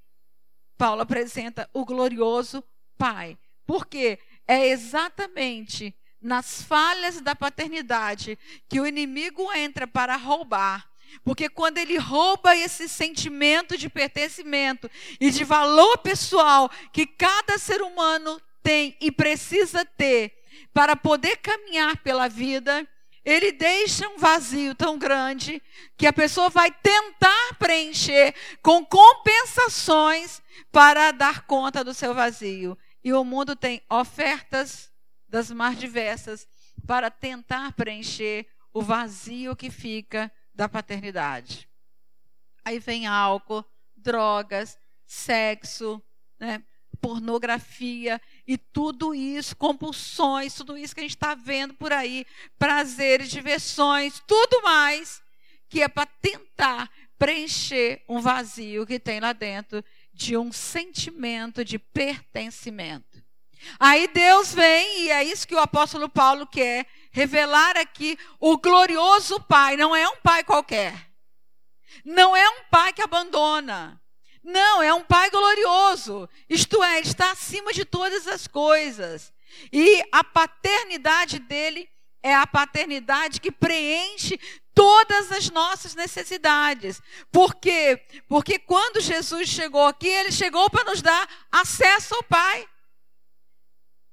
Paulo 0.76 1.04
apresenta 1.04 1.70
o 1.72 1.86
glorioso 1.86 2.64
Pai. 2.98 3.38
Porque 3.64 4.18
é 4.48 4.70
exatamente 4.70 5.96
nas 6.20 6.64
falhas 6.64 7.22
da 7.22 7.36
paternidade 7.36 8.40
que 8.68 8.82
o 8.82 8.88
inimigo 8.88 9.54
entra 9.54 9.86
para 9.86 10.16
roubar. 10.16 10.90
Porque 11.24 11.48
quando 11.48 11.78
ele 11.78 12.00
rouba 12.00 12.56
esse 12.56 12.90
sentimento 12.90 13.78
de 13.78 13.88
pertencimento 13.88 14.90
e 15.20 15.30
de 15.30 15.44
valor 15.44 16.00
pessoal 16.00 16.72
que 16.92 17.06
cada 17.06 17.60
ser 17.60 17.84
humano 17.84 18.42
tem 18.64 18.98
e 19.00 19.12
precisa 19.12 19.86
ter 19.86 20.34
para 20.74 20.96
poder 20.96 21.38
caminhar 21.38 21.98
pela 21.98 22.28
vida, 22.28 22.88
ele 23.24 23.52
deixa 23.52 24.08
um 24.08 24.18
vazio 24.18 24.74
tão 24.74 24.98
grande 24.98 25.62
que 25.96 26.08
a 26.08 26.14
pessoa 26.14 26.50
vai 26.50 26.72
tentar 26.72 27.56
preencher 27.60 28.34
com 28.62 28.86
compensações 28.86 30.42
para 30.72 31.12
dar 31.12 31.46
conta 31.46 31.84
do 31.84 31.94
seu 31.94 32.14
vazio. 32.14 32.78
E 33.04 33.14
o 33.14 33.24
mundo 33.24 33.56
tem 33.56 33.82
ofertas 33.90 34.92
das 35.28 35.52
mais 35.52 35.78
diversas 35.78 36.48
para 36.88 37.12
tentar 37.12 37.74
preencher 37.74 38.48
o 38.74 38.82
vazio 38.82 39.56
que 39.56 39.70
fica 39.70 40.32
da 40.54 40.68
paternidade. 40.68 41.70
Aí 42.66 42.80
vem 42.80 43.08
álcool, 43.08 43.66
drogas, 43.96 44.78
sexo, 45.06 46.02
né, 46.40 46.64
pornografia 47.00 48.22
e 48.48 48.58
tudo 48.58 49.14
isso, 49.14 49.56
compulsões, 49.56 50.54
tudo 50.54 50.78
isso 50.78 50.94
que 50.94 51.02
a 51.02 51.04
gente 51.04 51.16
está 51.16 51.36
vendo 51.36 51.74
por 51.74 51.94
aí, 51.94 52.26
prazeres, 52.58 53.30
diversões, 53.30 54.22
tudo 54.28 54.62
mais, 54.64 55.22
que 55.70 55.82
é 55.82 55.88
para 55.88 56.06
tentar 56.06 56.90
preencher 57.18 58.04
um 58.10 58.20
vazio 58.20 58.86
que 58.86 59.00
tem 59.00 59.20
lá 59.20 59.32
dentro 59.32 59.84
de 60.14 60.36
um 60.36 60.52
sentimento 60.52 61.64
de 61.64 61.78
pertencimento. 61.78 63.24
Aí 63.80 64.08
Deus 64.08 64.54
vem, 64.54 65.02
e 65.02 65.12
é 65.12 65.24
isso 65.24 65.48
que 65.48 65.54
o 65.54 65.60
apóstolo 65.60 66.10
Paulo 66.10 66.48
quer 66.48 66.88
revelar 67.12 67.78
aqui: 67.78 68.18
o 68.40 68.58
glorioso 68.58 69.40
Pai. 69.42 69.78
Não 69.78 69.96
é 69.96 70.08
um 70.10 70.18
pai 70.18 70.44
qualquer. 70.44 71.10
Não 72.04 72.36
é 72.36 72.50
um 72.50 72.64
pai 72.72 72.92
que 72.92 73.02
abandona. 73.02 74.01
Não, 74.44 74.82
é 74.82 74.94
um 74.94 75.04
pai 75.04 75.30
glorioso. 75.30 76.28
Isto 76.50 76.84
é, 76.84 76.98
ele 76.98 77.08
está 77.08 77.32
acima 77.32 77.72
de 77.72 77.86
todas 77.86 78.28
as 78.28 78.48
coisas. 78.48 79.32
E 79.72 80.04
a 80.12 80.24
paternidade 80.24 81.40
dele 81.40 81.90
é 82.24 82.34
a 82.34 82.48
paternidade 82.48 83.40
que 83.40 83.52
preenche 83.52 84.40
todas 84.74 85.32
as 85.32 85.50
nossas 85.50 85.96
necessidades. 85.96 87.02
Por 87.32 87.56
quê? 87.56 88.02
Porque 88.28 88.58
quando 88.58 89.02
Jesus 89.02 89.50
chegou 89.50 89.86
aqui, 89.88 90.08
ele 90.08 90.32
chegou 90.32 90.70
para 90.70 90.86
nos 90.86 91.02
dar 91.02 91.28
acesso 91.52 92.16
ao 92.16 92.24
Pai. 92.24 92.68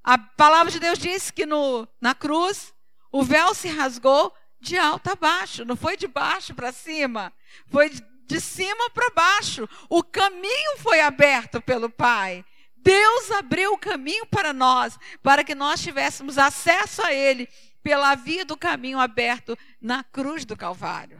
A 0.03 0.19
palavra 0.19 0.73
de 0.73 0.81
Deus 0.81 0.99
diz 0.99 1.31
que 1.31 1.47
no, 1.47 1.87
na 2.01 2.15
cruz 2.15 2.73
o 3.13 3.23
véu 3.23 3.55
se 3.55 3.69
rasgou 3.69 4.35
de 4.61 4.77
alto 4.77 5.11
a 5.11 5.15
baixo, 5.15 5.65
não 5.65 5.77
foi 5.77 5.97
de 5.97 6.07
baixo 6.07 6.55
para 6.55 6.73
cima, 6.73 7.33
foi 7.69 7.91
de, 8.29 8.41
cima 8.41 8.91
para 8.91 9.11
baixo. 9.11 9.69
O 9.89 10.03
caminho 10.03 10.79
foi 10.79 11.01
aberto 11.01 11.61
pelo 11.61 11.89
Pai. 11.89 12.45
Deus 12.77 13.31
abriu 13.33 13.73
o 13.73 13.79
caminho 13.79 14.27
para 14.27 14.53
nós, 14.53 14.99
para 15.23 15.43
que 15.43 15.55
nós 15.55 15.81
tivéssemos 15.81 16.39
acesso 16.39 17.05
a 17.05 17.13
Ele 17.13 17.49
pela 17.83 18.15
via 18.15 18.45
do 18.45 18.57
caminho 18.57 19.01
aberto 19.01 19.59
na 19.81 20.05
cruz 20.05 20.45
do 20.45 20.57
Calvário. 20.57 21.19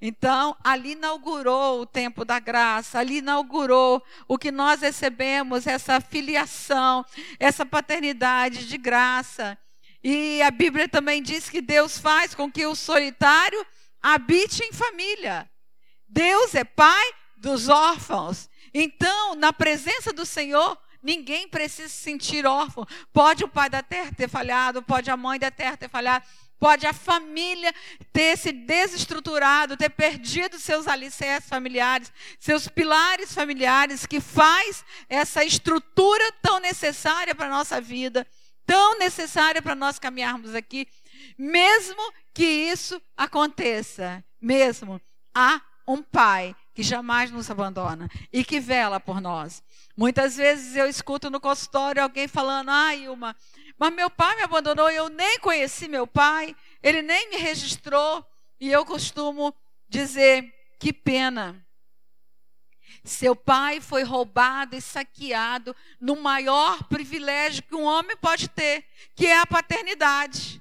Então, 0.00 0.56
ali 0.62 0.92
inaugurou 0.92 1.80
o 1.80 1.86
tempo 1.86 2.24
da 2.24 2.38
graça, 2.38 3.00
ali 3.00 3.18
inaugurou 3.18 4.02
o 4.28 4.38
que 4.38 4.52
nós 4.52 4.80
recebemos, 4.80 5.66
essa 5.66 6.00
filiação, 6.00 7.04
essa 7.40 7.66
paternidade 7.66 8.68
de 8.68 8.78
graça. 8.78 9.58
E 10.02 10.40
a 10.42 10.50
Bíblia 10.52 10.88
também 10.88 11.20
diz 11.20 11.50
que 11.50 11.60
Deus 11.60 11.98
faz 11.98 12.32
com 12.32 12.50
que 12.50 12.64
o 12.64 12.76
solitário 12.76 13.66
habite 14.00 14.62
em 14.62 14.72
família. 14.72 15.50
Deus 16.08 16.54
é 16.54 16.64
pai 16.64 17.12
dos 17.36 17.68
órfãos. 17.68 18.48
Então, 18.72 19.34
na 19.34 19.52
presença 19.52 20.12
do 20.12 20.26
Senhor, 20.26 20.76
ninguém 21.02 21.48
precisa 21.48 21.88
se 21.88 21.96
sentir 21.96 22.46
órfão. 22.46 22.86
Pode 23.12 23.44
o 23.44 23.48
pai 23.48 23.68
da 23.70 23.82
terra 23.82 24.12
ter 24.16 24.28
falhado, 24.28 24.82
pode 24.82 25.10
a 25.10 25.16
mãe 25.16 25.38
da 25.38 25.50
terra 25.50 25.76
ter 25.76 25.88
falhado, 25.88 26.24
Pode 26.58 26.86
a 26.86 26.92
família 26.92 27.72
ter 28.12 28.36
se 28.36 28.50
desestruturado, 28.50 29.76
ter 29.76 29.90
perdido 29.90 30.58
seus 30.58 30.88
alicerces 30.88 31.48
familiares, 31.48 32.12
seus 32.40 32.66
pilares 32.66 33.32
familiares, 33.32 34.04
que 34.04 34.20
faz 34.20 34.84
essa 35.08 35.44
estrutura 35.44 36.32
tão 36.42 36.58
necessária 36.58 37.32
para 37.32 37.46
a 37.46 37.50
nossa 37.50 37.80
vida, 37.80 38.26
tão 38.66 38.98
necessária 38.98 39.62
para 39.62 39.76
nós 39.76 40.00
caminharmos 40.00 40.52
aqui. 40.52 40.88
Mesmo 41.38 42.12
que 42.34 42.44
isso 42.44 43.00
aconteça, 43.16 44.24
mesmo 44.40 45.00
há 45.32 45.60
um 45.88 46.02
pai 46.02 46.54
que 46.74 46.82
jamais 46.82 47.30
nos 47.30 47.50
abandona 47.50 48.08
e 48.30 48.44
que 48.44 48.60
vela 48.60 49.00
por 49.00 49.20
nós. 49.20 49.62
Muitas 49.96 50.36
vezes 50.36 50.76
eu 50.76 50.86
escuto 50.86 51.30
no 51.30 51.40
consultório 51.40 52.02
alguém 52.02 52.28
falando: 52.28 52.68
"Ah, 52.68 52.94
Ilma, 52.94 53.34
mas 53.78 53.94
meu 53.94 54.10
pai 54.10 54.36
me 54.36 54.42
abandonou, 54.42 54.90
eu 54.90 55.08
nem 55.08 55.40
conheci 55.40 55.88
meu 55.88 56.06
pai, 56.06 56.54
ele 56.82 57.00
nem 57.00 57.30
me 57.30 57.36
registrou". 57.36 58.24
E 58.60 58.70
eu 58.70 58.84
costumo 58.84 59.54
dizer: 59.88 60.54
"Que 60.78 60.92
pena". 60.92 61.64
Seu 63.02 63.34
pai 63.34 63.80
foi 63.80 64.02
roubado 64.02 64.76
e 64.76 64.82
saqueado 64.82 65.74
no 65.98 66.16
maior 66.16 66.84
privilégio 66.84 67.62
que 67.62 67.74
um 67.74 67.84
homem 67.84 68.16
pode 68.18 68.48
ter, 68.48 68.84
que 69.14 69.26
é 69.26 69.38
a 69.38 69.46
paternidade. 69.46 70.60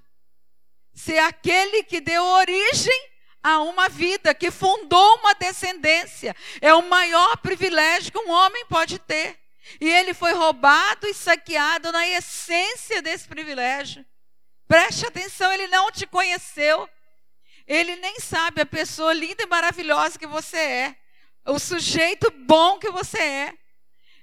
Ser 0.93 1.19
aquele 1.19 1.83
que 1.83 1.99
deu 1.99 2.23
origem 2.23 3.16
a 3.47 3.61
uma 3.61 3.87
vida, 3.87 4.33
que 4.33 4.51
fundou 4.51 5.15
uma 5.19 5.33
descendência. 5.33 6.35
É 6.61 6.73
o 6.73 6.87
maior 6.89 7.37
privilégio 7.37 8.11
que 8.11 8.19
um 8.19 8.29
homem 8.29 8.65
pode 8.65 8.99
ter. 8.99 9.39
E 9.79 9.89
ele 9.89 10.13
foi 10.13 10.33
roubado 10.33 11.07
e 11.07 11.13
saqueado 11.13 11.91
na 11.91 12.05
essência 12.07 13.01
desse 13.01 13.27
privilégio. 13.27 14.05
Preste 14.67 15.05
atenção, 15.05 15.51
ele 15.53 15.67
não 15.67 15.89
te 15.91 16.05
conheceu. 16.05 16.89
Ele 17.65 17.95
nem 17.95 18.19
sabe 18.19 18.61
a 18.61 18.65
pessoa 18.65 19.13
linda 19.13 19.43
e 19.43 19.47
maravilhosa 19.47 20.19
que 20.19 20.27
você 20.27 20.57
é. 20.57 20.95
O 21.45 21.57
sujeito 21.57 22.29
bom 22.45 22.77
que 22.79 22.91
você 22.91 23.19
é. 23.19 23.53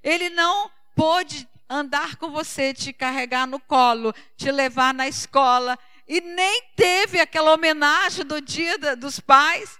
Ele 0.02 0.28
não 0.28 0.70
pôde 0.94 1.48
andar 1.68 2.16
com 2.16 2.30
você, 2.30 2.74
te 2.74 2.92
carregar 2.92 3.46
no 3.46 3.58
colo, 3.58 4.14
te 4.36 4.50
levar 4.50 4.92
na 4.92 5.08
escola, 5.08 5.78
e 6.06 6.20
nem 6.20 6.62
teve 6.76 7.20
aquela 7.20 7.52
homenagem 7.52 8.24
do 8.24 8.40
dia 8.40 8.76
dos 8.96 9.20
pais, 9.20 9.78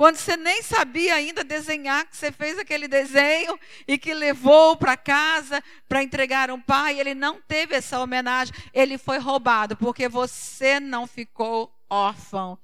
quando 0.00 0.16
você 0.16 0.34
nem 0.34 0.62
sabia 0.62 1.14
ainda 1.14 1.44
desenhar, 1.44 2.06
que 2.06 2.16
você 2.16 2.32
fez 2.32 2.58
aquele 2.58 2.88
desenho 2.88 3.60
e 3.86 3.98
que 3.98 4.14
levou 4.14 4.74
para 4.74 4.96
casa 4.96 5.62
para 5.86 6.02
entregar 6.02 6.50
um 6.50 6.58
pai, 6.58 6.98
ele 6.98 7.14
não 7.14 7.38
teve 7.42 7.74
essa 7.74 8.00
homenagem, 8.00 8.54
ele 8.72 8.96
foi 8.96 9.18
roubado, 9.18 9.76
porque 9.76 10.08
você 10.08 10.80
não 10.80 11.06
ficou 11.06 11.70
órfão. 11.90 12.58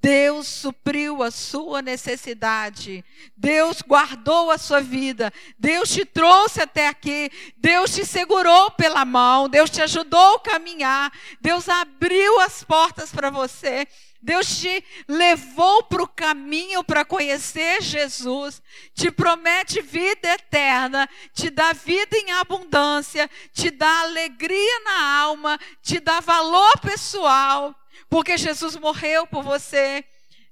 Deus 0.00 0.46
supriu 0.46 1.22
a 1.22 1.30
sua 1.30 1.82
necessidade. 1.82 3.04
Deus 3.36 3.82
guardou 3.82 4.50
a 4.50 4.58
sua 4.58 4.80
vida. 4.80 5.32
Deus 5.58 5.90
te 5.90 6.04
trouxe 6.04 6.60
até 6.60 6.88
aqui. 6.88 7.30
Deus 7.56 7.94
te 7.94 8.04
segurou 8.04 8.70
pela 8.72 9.04
mão. 9.04 9.48
Deus 9.48 9.70
te 9.70 9.82
ajudou 9.82 10.36
a 10.36 10.40
caminhar. 10.40 11.12
Deus 11.40 11.68
abriu 11.68 12.40
as 12.40 12.62
portas 12.62 13.10
para 13.10 13.30
você. 13.30 13.86
Deus 14.20 14.58
te 14.58 14.84
levou 15.06 15.84
para 15.84 16.02
o 16.02 16.08
caminho 16.08 16.82
para 16.82 17.04
conhecer 17.04 17.80
Jesus, 17.80 18.60
te 18.92 19.12
promete 19.12 19.80
vida 19.80 20.28
eterna, 20.28 21.08
te 21.32 21.50
dá 21.50 21.72
vida 21.72 22.16
em 22.16 22.32
abundância, 22.32 23.30
te 23.52 23.70
dá 23.70 24.00
alegria 24.00 24.80
na 24.80 25.20
alma, 25.20 25.58
te 25.80 26.00
dá 26.00 26.18
valor 26.18 26.80
pessoal. 26.80 27.72
Porque 28.08 28.36
Jesus 28.36 28.76
morreu 28.76 29.26
por 29.26 29.42
você. 29.42 30.04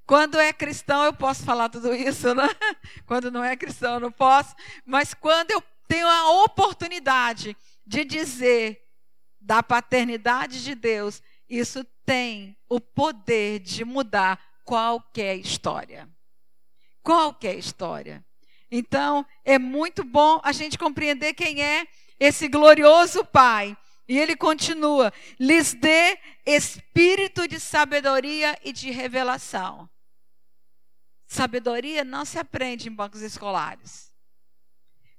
Quando 0.06 0.38
é 0.38 0.52
cristão, 0.52 1.04
eu 1.04 1.12
posso 1.12 1.44
falar 1.44 1.68
tudo 1.68 1.94
isso, 1.94 2.34
né? 2.34 2.48
Quando 3.06 3.30
não 3.30 3.42
é 3.42 3.56
cristão, 3.56 3.94
eu 3.94 4.00
não 4.00 4.12
posso. 4.12 4.54
Mas 4.84 5.12
quando 5.12 5.50
eu 5.50 5.62
tenho 5.88 6.06
a 6.06 6.44
oportunidade 6.44 7.56
de 7.84 8.04
dizer 8.04 8.82
da 9.40 9.62
paternidade 9.62 10.62
de 10.62 10.74
Deus, 10.74 11.22
isso 11.48 11.84
tem 12.04 12.56
o 12.68 12.80
poder 12.80 13.60
de 13.60 13.84
mudar 13.84 14.40
qualquer 14.64 15.36
história. 15.36 16.08
Qualquer 17.02 17.56
história. 17.56 18.24
Então, 18.70 19.24
é 19.44 19.58
muito 19.58 20.04
bom 20.04 20.40
a 20.42 20.52
gente 20.52 20.76
compreender 20.76 21.34
quem 21.34 21.62
é 21.62 21.86
esse 22.18 22.48
glorioso 22.48 23.24
Pai 23.24 23.76
e 24.08 24.18
ele 24.18 24.36
continua: 24.36 25.12
lhes 25.38 25.74
dê 25.74 26.18
espírito 26.44 27.48
de 27.48 27.58
sabedoria 27.58 28.58
e 28.64 28.72
de 28.72 28.90
revelação. 28.90 29.88
Sabedoria 31.26 32.04
não 32.04 32.24
se 32.24 32.38
aprende 32.38 32.88
em 32.88 32.92
bancos 32.92 33.20
escolares. 33.20 34.12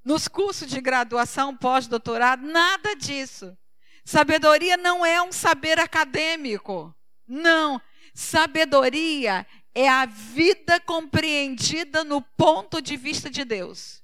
Nos 0.03 0.27
cursos 0.27 0.69
de 0.69 0.79
graduação, 0.79 1.55
pós-doutorado, 1.55 2.45
nada 2.47 2.95
disso. 2.95 3.57
Sabedoria 4.05 4.77
não 4.77 5.05
é 5.05 5.21
um 5.21 5.33
saber 5.33 5.77
acadêmico. 5.79 6.95
Não. 7.27 7.81
Sabedoria 8.13 9.45
é 9.75 9.89
a 9.89 10.05
vida 10.05 10.79
compreendida 10.79 12.05
no 12.05 12.21
ponto 12.21 12.81
de 12.81 12.95
vista 12.95 13.29
de 13.29 13.43
Deus. 13.43 14.01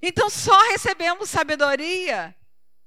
Então 0.00 0.30
só 0.30 0.58
recebemos 0.70 1.28
sabedoria 1.28 2.34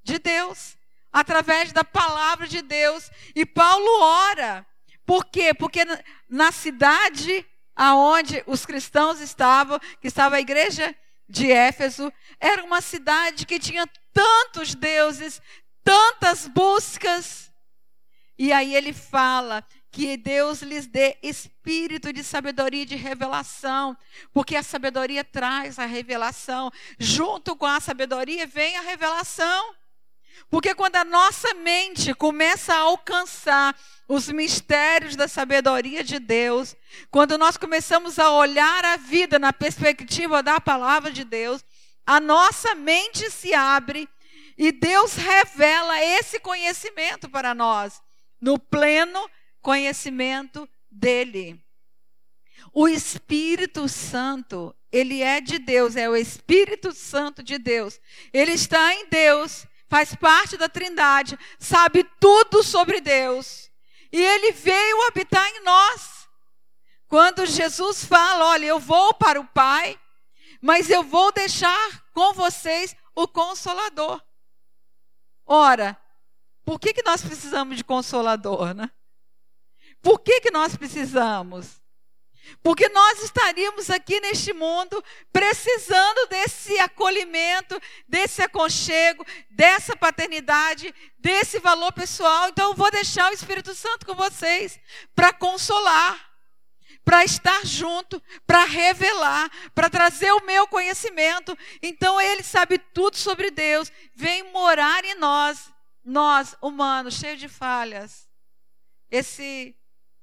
de 0.03 0.17
Deus 0.17 0.78
através 1.11 1.71
da 1.71 1.83
palavra 1.83 2.47
de 2.47 2.61
Deus. 2.61 3.11
E 3.35 3.45
Paulo 3.45 4.01
ora. 4.01 4.65
Por 5.05 5.25
quê? 5.25 5.53
Porque 5.53 5.81
na 6.29 6.51
cidade 6.51 7.45
aonde 7.79 8.43
os 8.45 8.65
cristãos 8.65 9.21
estavam, 9.21 9.79
que 10.01 10.07
estava 10.09 10.35
a 10.35 10.41
igreja 10.41 10.93
de 11.29 11.49
Éfeso, 11.49 12.11
era 12.37 12.61
uma 12.61 12.81
cidade 12.81 13.45
que 13.45 13.57
tinha 13.57 13.87
tantos 14.11 14.75
deuses, 14.75 15.41
tantas 15.81 16.45
buscas. 16.49 17.49
E 18.37 18.51
aí 18.51 18.75
ele 18.75 18.91
fala 18.91 19.65
que 19.89 20.17
Deus 20.17 20.61
lhes 20.61 20.87
dê 20.87 21.17
espírito 21.23 22.11
de 22.11 22.21
sabedoria 22.21 22.83
e 22.83 22.85
de 22.85 22.97
revelação, 22.97 23.95
porque 24.33 24.57
a 24.57 24.63
sabedoria 24.63 25.23
traz 25.23 25.79
a 25.79 25.85
revelação. 25.85 26.69
Junto 26.99 27.55
com 27.55 27.65
a 27.65 27.79
sabedoria 27.79 28.45
vem 28.45 28.75
a 28.75 28.81
revelação. 28.81 29.73
Porque 30.49 30.75
quando 30.75 30.95
a 30.95 31.03
nossa 31.03 31.53
mente 31.55 32.13
começa 32.13 32.73
a 32.73 32.79
alcançar 32.79 33.75
os 34.07 34.29
mistérios 34.29 35.15
da 35.15 35.27
sabedoria 35.27 36.03
de 36.03 36.19
Deus, 36.19 36.75
quando 37.11 37.37
nós 37.37 37.57
começamos 37.57 38.17
a 38.17 38.31
olhar 38.31 38.83
a 38.85 38.97
vida 38.97 39.37
na 39.37 39.53
perspectiva 39.53 40.41
da 40.41 40.59
palavra 40.59 41.11
de 41.11 41.23
Deus, 41.23 41.63
a 42.05 42.19
nossa 42.19 42.73
mente 42.73 43.29
se 43.29 43.53
abre 43.53 44.09
e 44.57 44.71
Deus 44.71 45.13
revela 45.13 46.03
esse 46.03 46.39
conhecimento 46.39 47.29
para 47.29 47.53
nós, 47.53 48.01
no 48.41 48.57
pleno 48.57 49.29
conhecimento 49.61 50.67
dele. 50.89 51.63
O 52.73 52.87
Espírito 52.87 53.87
Santo, 53.87 54.75
ele 54.91 55.21
é 55.21 55.39
de 55.39 55.59
Deus, 55.59 55.95
é 55.95 56.09
o 56.09 56.15
Espírito 56.15 56.91
Santo 56.91 57.41
de 57.41 57.57
Deus. 57.57 57.99
Ele 58.33 58.51
está 58.51 58.93
em 58.93 59.07
Deus 59.07 59.65
faz 59.89 60.15
parte 60.15 60.55
da 60.55 60.69
Trindade, 60.69 61.37
sabe 61.57 62.03
tudo 62.19 62.63
sobre 62.63 63.01
Deus. 63.01 63.69
E 64.11 64.21
ele 64.21 64.51
veio 64.51 65.07
habitar 65.07 65.45
em 65.47 65.63
nós. 65.63 66.29
Quando 67.07 67.45
Jesus 67.45 68.05
fala: 68.05 68.45
Olha, 68.45 68.65
eu 68.65 68.79
vou 68.79 69.13
para 69.15 69.41
o 69.41 69.47
Pai, 69.47 69.99
mas 70.61 70.89
eu 70.89 71.03
vou 71.03 71.31
deixar 71.31 72.05
com 72.13 72.33
vocês 72.33 72.95
o 73.15 73.27
Consolador. 73.27 74.21
Ora, 75.45 75.99
por 76.63 76.79
que, 76.79 76.93
que 76.93 77.03
nós 77.03 77.21
precisamos 77.21 77.77
de 77.77 77.83
Consolador, 77.83 78.73
né? 78.75 78.91
Por 80.01 80.19
que, 80.19 80.39
que 80.39 80.51
nós 80.51 80.75
precisamos? 80.75 81.78
Porque 82.61 82.89
nós 82.89 83.23
estaríamos 83.23 83.89
aqui 83.89 84.19
neste 84.19 84.53
mundo 84.53 85.03
precisando 85.31 86.27
desse 86.27 86.77
acolhimento, 86.79 87.79
desse 88.07 88.41
aconchego, 88.41 89.25
dessa 89.49 89.95
paternidade, 89.95 90.93
desse 91.17 91.59
valor 91.59 91.91
pessoal. 91.93 92.49
Então 92.49 92.69
eu 92.69 92.75
vou 92.75 92.91
deixar 92.91 93.31
o 93.31 93.33
Espírito 93.33 93.73
Santo 93.73 94.05
com 94.05 94.13
vocês 94.13 94.79
para 95.15 95.33
consolar, 95.33 96.29
para 97.03 97.23
estar 97.23 97.65
junto, 97.65 98.21
para 98.45 98.65
revelar, 98.65 99.49
para 99.73 99.89
trazer 99.89 100.31
o 100.31 100.45
meu 100.45 100.67
conhecimento. 100.67 101.57
Então 101.81 102.19
ele 102.19 102.43
sabe 102.43 102.77
tudo 102.77 103.17
sobre 103.17 103.49
Deus, 103.49 103.91
vem 104.13 104.51
morar 104.51 105.03
em 105.05 105.15
nós, 105.15 105.71
nós 106.03 106.55
humanos, 106.61 107.15
cheios 107.15 107.39
de 107.39 107.47
falhas. 107.47 108.27
Esse 109.09 109.75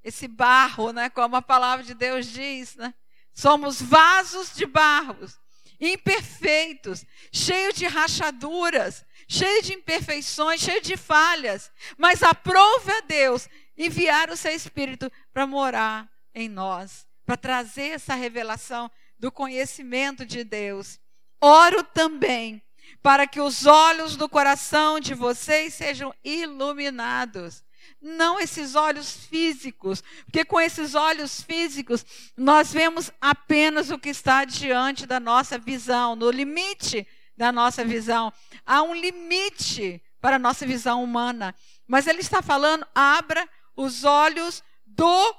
esse 0.07 0.29
barro, 0.29 0.93
né, 0.93 1.11
como 1.11 1.35
a 1.35 1.43
palavra 1.43 1.85
de 1.85 1.93
Deus 1.93 2.27
diz, 2.27 2.77
né? 2.77 2.95
Somos 3.35 3.83
vasos 3.83 4.55
de 4.55 4.65
barros, 4.65 5.37
imperfeitos, 5.81 7.05
cheios 7.33 7.75
de 7.75 7.89
rachaduras, 7.89 9.05
cheios 9.27 9.67
de 9.67 9.75
imperfeições, 9.75 10.61
cheios 10.61 10.87
de 10.87 10.97
falhas, 10.97 11.73
mas 11.99 12.23
aprove 12.23 12.93
a 12.93 13.01
Deus 13.01 13.49
enviar 13.77 14.31
o 14.31 14.37
seu 14.37 14.53
espírito 14.53 15.11
para 15.33 15.45
morar 15.45 16.09
em 16.33 16.49
nós, 16.49 17.05
para 17.25 17.37
trazer 17.37 17.89
essa 17.89 18.15
revelação 18.15 18.89
do 19.19 19.33
conhecimento 19.33 20.25
de 20.25 20.45
Deus. 20.45 21.01
Oro 21.41 21.83
também 21.83 22.63
para 23.03 23.27
que 23.27 23.41
os 23.41 23.67
olhos 23.67 24.15
do 24.15 24.29
coração 24.29 25.01
de 25.01 25.15
vocês 25.15 25.75
sejam 25.75 26.15
iluminados 26.23 27.66
não 28.01 28.39
esses 28.39 28.75
olhos 28.75 29.27
físicos, 29.27 30.03
porque 30.25 30.45
com 30.45 30.61
esses 30.61 30.95
olhos 30.95 31.41
físicos 31.41 32.05
nós 32.37 32.73
vemos 32.73 33.11
apenas 33.21 33.91
o 33.91 33.99
que 33.99 34.09
está 34.09 34.45
diante 34.45 35.07
da 35.07 35.19
nossa 35.19 35.59
visão, 35.59 36.15
no 36.15 36.31
limite 36.31 37.07
da 37.37 37.53
nossa 37.53 37.85
visão. 37.85 38.33
Há 38.65 38.83
um 38.83 38.95
limite 38.95 40.03
para 40.21 40.37
a 40.37 40.41
nossa 40.41 40.67
visão 40.67 41.03
humana, 41.03 41.55
mas 41.87 42.07
ele 42.07 42.21
está 42.21 42.43
falando: 42.43 42.87
abra 42.95 43.49
os 43.77 44.05
olhos 44.05 44.63
do, 44.85 45.37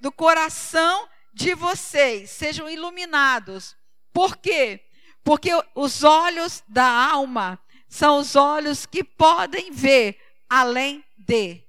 do 0.00 0.12
coração 0.12 1.08
de 1.32 1.54
vocês, 1.54 2.30
sejam 2.30 2.68
iluminados. 2.68 3.76
Por 4.12 4.36
quê? 4.36 4.80
Porque 5.22 5.50
os 5.74 6.02
olhos 6.02 6.62
da 6.66 6.86
alma 6.86 7.58
são 7.88 8.18
os 8.18 8.36
olhos 8.36 8.86
que 8.86 9.04
podem 9.04 9.70
ver 9.70 10.18
além 10.48 11.04
de. 11.30 11.62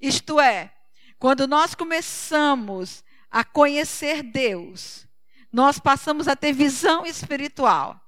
Isto 0.00 0.40
é, 0.40 0.72
quando 1.18 1.46
nós 1.46 1.74
começamos 1.74 3.04
a 3.30 3.44
conhecer 3.44 4.22
Deus, 4.22 5.06
nós 5.52 5.78
passamos 5.78 6.26
a 6.26 6.34
ter 6.34 6.52
visão 6.52 7.04
espiritual. 7.04 8.00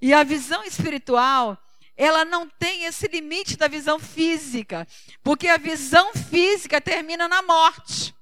E 0.00 0.14
a 0.14 0.22
visão 0.22 0.62
espiritual, 0.62 1.58
ela 1.96 2.24
não 2.24 2.48
tem 2.48 2.84
esse 2.84 3.08
limite 3.08 3.56
da 3.56 3.66
visão 3.66 3.98
física, 3.98 4.86
porque 5.24 5.48
a 5.48 5.56
visão 5.56 6.14
física 6.14 6.80
termina 6.80 7.26
na 7.26 7.42
morte. 7.42 8.14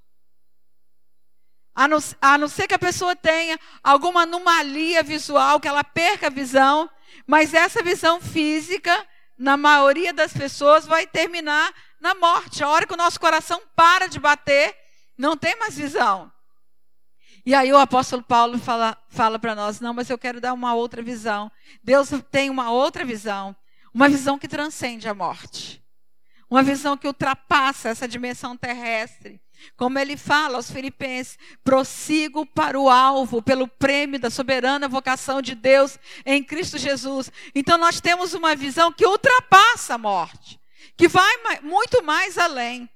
A 1.74 1.86
não, 1.86 1.98
a 2.22 2.38
não 2.38 2.48
ser 2.48 2.66
que 2.66 2.74
a 2.74 2.78
pessoa 2.78 3.14
tenha 3.14 3.60
alguma 3.84 4.22
anomalia 4.22 5.02
visual, 5.02 5.60
que 5.60 5.68
ela 5.68 5.84
perca 5.84 6.28
a 6.28 6.30
visão, 6.30 6.88
mas 7.26 7.52
essa 7.52 7.82
visão 7.82 8.18
física, 8.18 9.06
na 9.36 9.58
maioria 9.58 10.14
das 10.14 10.32
pessoas, 10.32 10.86
vai 10.86 11.06
terminar 11.06 11.74
na 12.00 12.14
morte. 12.14 12.62
A 12.62 12.68
hora 12.68 12.86
que 12.86 12.94
o 12.94 12.96
nosso 12.96 13.18
coração 13.18 13.60
para 13.74 14.08
de 14.08 14.18
bater, 14.18 14.76
não 15.16 15.36
tem 15.36 15.56
mais 15.56 15.76
visão. 15.76 16.30
E 17.44 17.54
aí 17.54 17.72
o 17.72 17.78
apóstolo 17.78 18.22
Paulo 18.22 18.58
fala, 18.58 18.98
fala 19.08 19.38
para 19.38 19.54
nós: 19.54 19.80
não, 19.80 19.94
mas 19.94 20.10
eu 20.10 20.18
quero 20.18 20.40
dar 20.40 20.52
uma 20.52 20.74
outra 20.74 21.00
visão. 21.00 21.50
Deus 21.82 22.10
tem 22.30 22.50
uma 22.50 22.70
outra 22.70 23.04
visão. 23.04 23.54
Uma 23.94 24.08
visão 24.08 24.38
que 24.38 24.48
transcende 24.48 25.08
a 25.08 25.14
morte. 25.14 25.82
Uma 26.50 26.62
visão 26.62 26.96
que 26.96 27.06
ultrapassa 27.06 27.88
essa 27.88 28.06
dimensão 28.06 28.56
terrestre. 28.56 29.40
Como 29.76 29.98
ele 29.98 30.16
fala 30.16 30.56
aos 30.56 30.70
Filipenses: 30.70 31.38
prossigo 31.62 32.44
para 32.44 32.78
o 32.78 32.90
alvo, 32.90 33.40
pelo 33.40 33.68
prêmio 33.68 34.18
da 34.18 34.28
soberana 34.28 34.88
vocação 34.88 35.40
de 35.40 35.54
Deus 35.54 35.98
em 36.26 36.42
Cristo 36.42 36.76
Jesus. 36.76 37.30
Então 37.54 37.78
nós 37.78 38.00
temos 38.00 38.34
uma 38.34 38.56
visão 38.56 38.92
que 38.92 39.06
ultrapassa 39.06 39.94
a 39.94 39.98
morte 39.98 40.60
que 40.96 41.08
vai 41.08 41.60
muito 41.62 42.02
mais 42.02 42.38
além. 42.38 42.88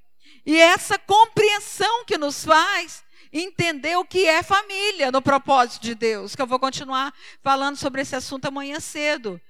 E 0.45 0.59
essa 0.59 0.99
compreensão 0.99 2.05
que 2.05 2.17
nos 2.17 2.45
faz 2.45 3.05
entender 3.33 3.97
o 3.97 4.05
que 4.05 4.27
é 4.27 4.43
família 4.43 5.13
no 5.13 5.23
propósito 5.23 5.83
de 5.83 5.95
Deus, 5.95 6.35
que 6.35 6.43
eu 6.43 6.47
vou 6.47 6.59
continuar 6.59 7.15
falando 7.43 7.77
sobre 7.77 8.01
esse 8.01 8.17
assunto 8.17 8.47
amanhã 8.47 8.81
cedo. 8.81 9.41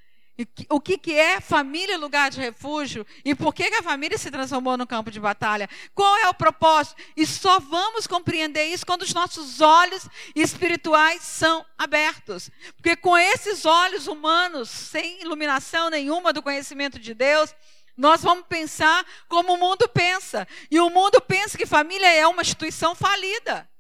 O 0.70 0.80
que, 0.80 0.96
que 0.96 1.12
é 1.12 1.38
família 1.38 1.98
lugar 1.98 2.30
de 2.30 2.40
refúgio 2.40 3.06
e 3.22 3.34
por 3.34 3.54
que, 3.54 3.68
que 3.68 3.76
a 3.76 3.82
família 3.82 4.16
se 4.16 4.30
transformou 4.30 4.74
no 4.74 4.86
campo 4.86 5.10
de 5.10 5.20
batalha? 5.20 5.68
Qual 5.94 6.16
é 6.16 6.28
o 6.30 6.34
propósito? 6.34 6.96
E 7.14 7.26
só 7.26 7.60
vamos 7.60 8.06
compreender 8.06 8.64
isso 8.64 8.86
quando 8.86 9.02
os 9.02 9.12
nossos 9.12 9.60
olhos 9.60 10.08
espirituais 10.34 11.22
são 11.22 11.64
abertos. 11.76 12.50
Porque 12.74 12.96
com 12.96 13.18
esses 13.18 13.66
olhos 13.66 14.06
humanos, 14.06 14.70
sem 14.70 15.20
iluminação 15.20 15.90
nenhuma 15.90 16.32
do 16.32 16.42
conhecimento 16.42 16.98
de 16.98 17.12
Deus, 17.12 17.54
nós 18.00 18.22
vamos 18.22 18.46
pensar 18.46 19.04
como 19.28 19.52
o 19.52 19.58
mundo 19.58 19.86
pensa. 19.86 20.48
E 20.70 20.80
o 20.80 20.88
mundo 20.88 21.20
pensa 21.20 21.58
que 21.58 21.66
família 21.66 22.10
é 22.10 22.26
uma 22.26 22.40
instituição 22.40 22.94
falida. 22.94 23.70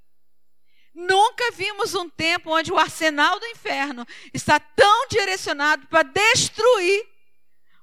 Nunca 0.94 1.50
vimos 1.52 1.94
um 1.94 2.06
tempo 2.06 2.54
onde 2.54 2.70
o 2.70 2.76
arsenal 2.76 3.40
do 3.40 3.46
inferno 3.46 4.06
está 4.34 4.60
tão 4.60 5.08
direcionado 5.08 5.86
para 5.86 6.02
destruir 6.02 7.08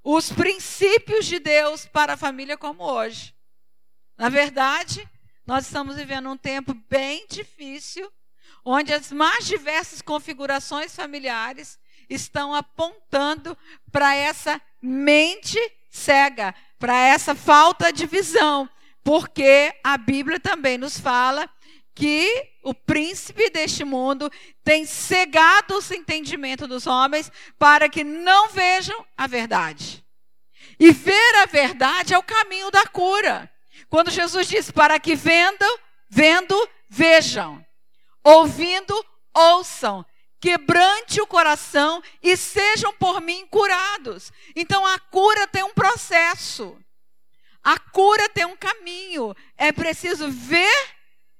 os 0.04 0.32
princípios 0.32 1.26
de 1.26 1.40
Deus 1.40 1.88
para 1.88 2.14
a 2.14 2.18
família 2.18 2.56
como 2.56 2.84
hoje. 2.84 3.34
Na 4.16 4.30
verdade, 4.30 5.10
nós 5.44 5.66
estamos 5.66 5.96
vivendo 5.96 6.30
um 6.30 6.38
tempo 6.38 6.76
bem 6.88 7.26
difícil, 7.28 8.14
onde 8.64 8.94
as 8.94 9.12
mais 9.12 9.48
diversas 9.48 10.04
configurações 10.04 10.96
familiares 10.96 11.80
estão 12.08 12.54
apontando 12.54 13.58
para 13.92 14.14
essa 14.14 14.62
mente 14.80 15.60
cega, 15.98 16.54
para 16.80 16.96
essa 16.96 17.34
falta 17.34 17.92
de 17.92 18.06
visão, 18.06 18.70
porque 19.04 19.74
a 19.84 19.98
Bíblia 19.98 20.40
também 20.40 20.78
nos 20.78 21.00
fala 21.00 21.50
que 21.96 22.52
o 22.64 22.74
príncipe 22.74 23.50
deste 23.50 23.84
mundo 23.84 24.30
tem 24.64 24.86
cegado 24.86 25.80
o 25.80 25.94
entendimento 25.94 26.68
dos 26.68 26.86
homens 26.86 27.32
para 27.58 27.90
que 27.90 28.04
não 28.04 28.50
vejam 28.50 29.06
a 29.18 29.26
verdade. 29.26 30.06
E 30.80 30.92
ver 30.92 31.36
a 31.42 31.46
verdade 31.46 32.14
é 32.14 32.18
o 32.18 32.24
caminho 32.24 32.70
da 32.70 32.86
cura. 32.86 33.52
Quando 33.90 34.12
Jesus 34.12 34.48
diz 34.48 34.70
para 34.70 35.00
que 35.00 35.16
vendam, 35.16 35.80
vendo, 36.08 36.70
vejam. 36.88 37.66
Ouvindo, 38.24 38.94
ouçam 39.34 40.06
quebrante 40.40 41.22
o 41.22 41.28
coração 41.28 42.02
e 42.22 42.38
sejam 42.38 42.94
por 42.94 43.22
mim 43.22 43.46
curados. 43.48 44.32
Então 44.56 44.86
a 44.86 45.00
cura 45.00 45.48
tem 45.48 45.64
um 45.64 45.74
processo. 45.74 46.78
A 47.64 47.78
cura 47.78 48.30
tem 48.30 48.46
um 48.46 48.56
caminho. 48.56 49.36
É 49.58 49.72
preciso 49.72 50.30
ver 50.30 50.96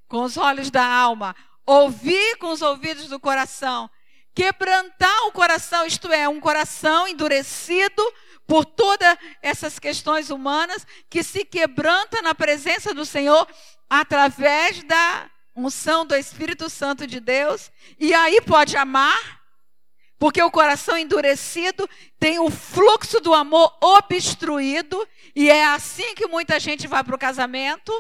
com 0.08 0.24
os 0.24 0.38
olhos 0.38 0.72
da 0.72 0.86
alma, 0.86 1.36
ouvir 1.66 2.38
com 2.38 2.52
os 2.52 2.62
ouvidos 2.62 3.08
do 3.08 3.20
coração, 3.20 3.90
quebrantar 4.34 5.26
o 5.26 5.32
coração, 5.32 5.86
isto 5.86 6.12
é, 6.12 6.28
um 6.28 6.40
coração 6.40 7.08
endurecido 7.08 8.02
por 8.46 8.64
todas 8.64 9.18
essas 9.42 9.78
questões 9.78 10.30
humanas 10.30 10.88
que 11.10 11.22
se 11.24 11.44
quebranta 11.44 12.22
na 12.22 12.34
presença 12.34 12.94
do 12.94 13.06
Senhor 13.06 13.46
através 13.90 14.84
da 14.84 15.30
unção 15.58 16.06
do 16.06 16.16
Espírito 16.16 16.70
Santo 16.70 17.08
de 17.08 17.20
Deus, 17.20 17.72
e 18.00 18.14
aí 18.14 18.40
pode 18.42 18.78
amar, 18.78 19.42
porque 20.20 20.42
o 20.42 20.52
coração 20.52 20.96
endurecido 20.96 21.90
tem 22.20 22.40
o 22.40 22.50
fluxo 22.50 23.20
do 23.20 23.34
amor 23.34 23.76
obstruído, 23.82 25.06
e 25.36 25.50
é 25.50 25.66
assim 25.66 26.14
que 26.14 26.28
muita 26.28 26.60
gente 26.60 26.88
vai 26.88 27.04
para 27.04 27.16
o 27.16 27.20
casamento. 27.20 27.92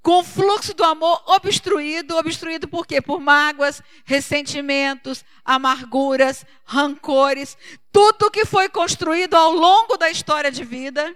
Com 0.00 0.20
o 0.20 0.24
fluxo 0.24 0.74
do 0.74 0.84
amor 0.84 1.22
obstruído, 1.26 2.16
obstruído 2.16 2.68
por 2.68 2.86
quê? 2.86 3.00
Por 3.00 3.20
mágoas, 3.20 3.82
ressentimentos, 4.04 5.24
amarguras, 5.44 6.44
rancores, 6.64 7.56
tudo 7.90 8.30
que 8.30 8.44
foi 8.44 8.68
construído 8.68 9.34
ao 9.34 9.52
longo 9.52 9.96
da 9.96 10.10
história 10.10 10.50
de 10.50 10.64
vida, 10.64 11.14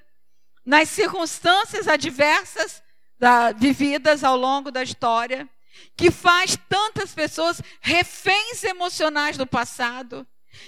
nas 0.65 0.89
circunstâncias 0.89 1.87
adversas 1.87 2.83
da, 3.19 3.53
vividas 3.53 4.23
ao 4.23 4.37
longo 4.37 4.71
da 4.71 4.83
história, 4.83 5.49
que 5.97 6.11
faz 6.11 6.59
tantas 6.69 7.15
pessoas 7.15 7.61
reféns 7.81 8.65
emocionais 8.65 9.37
do 9.37 9.47
passado. 9.47 10.27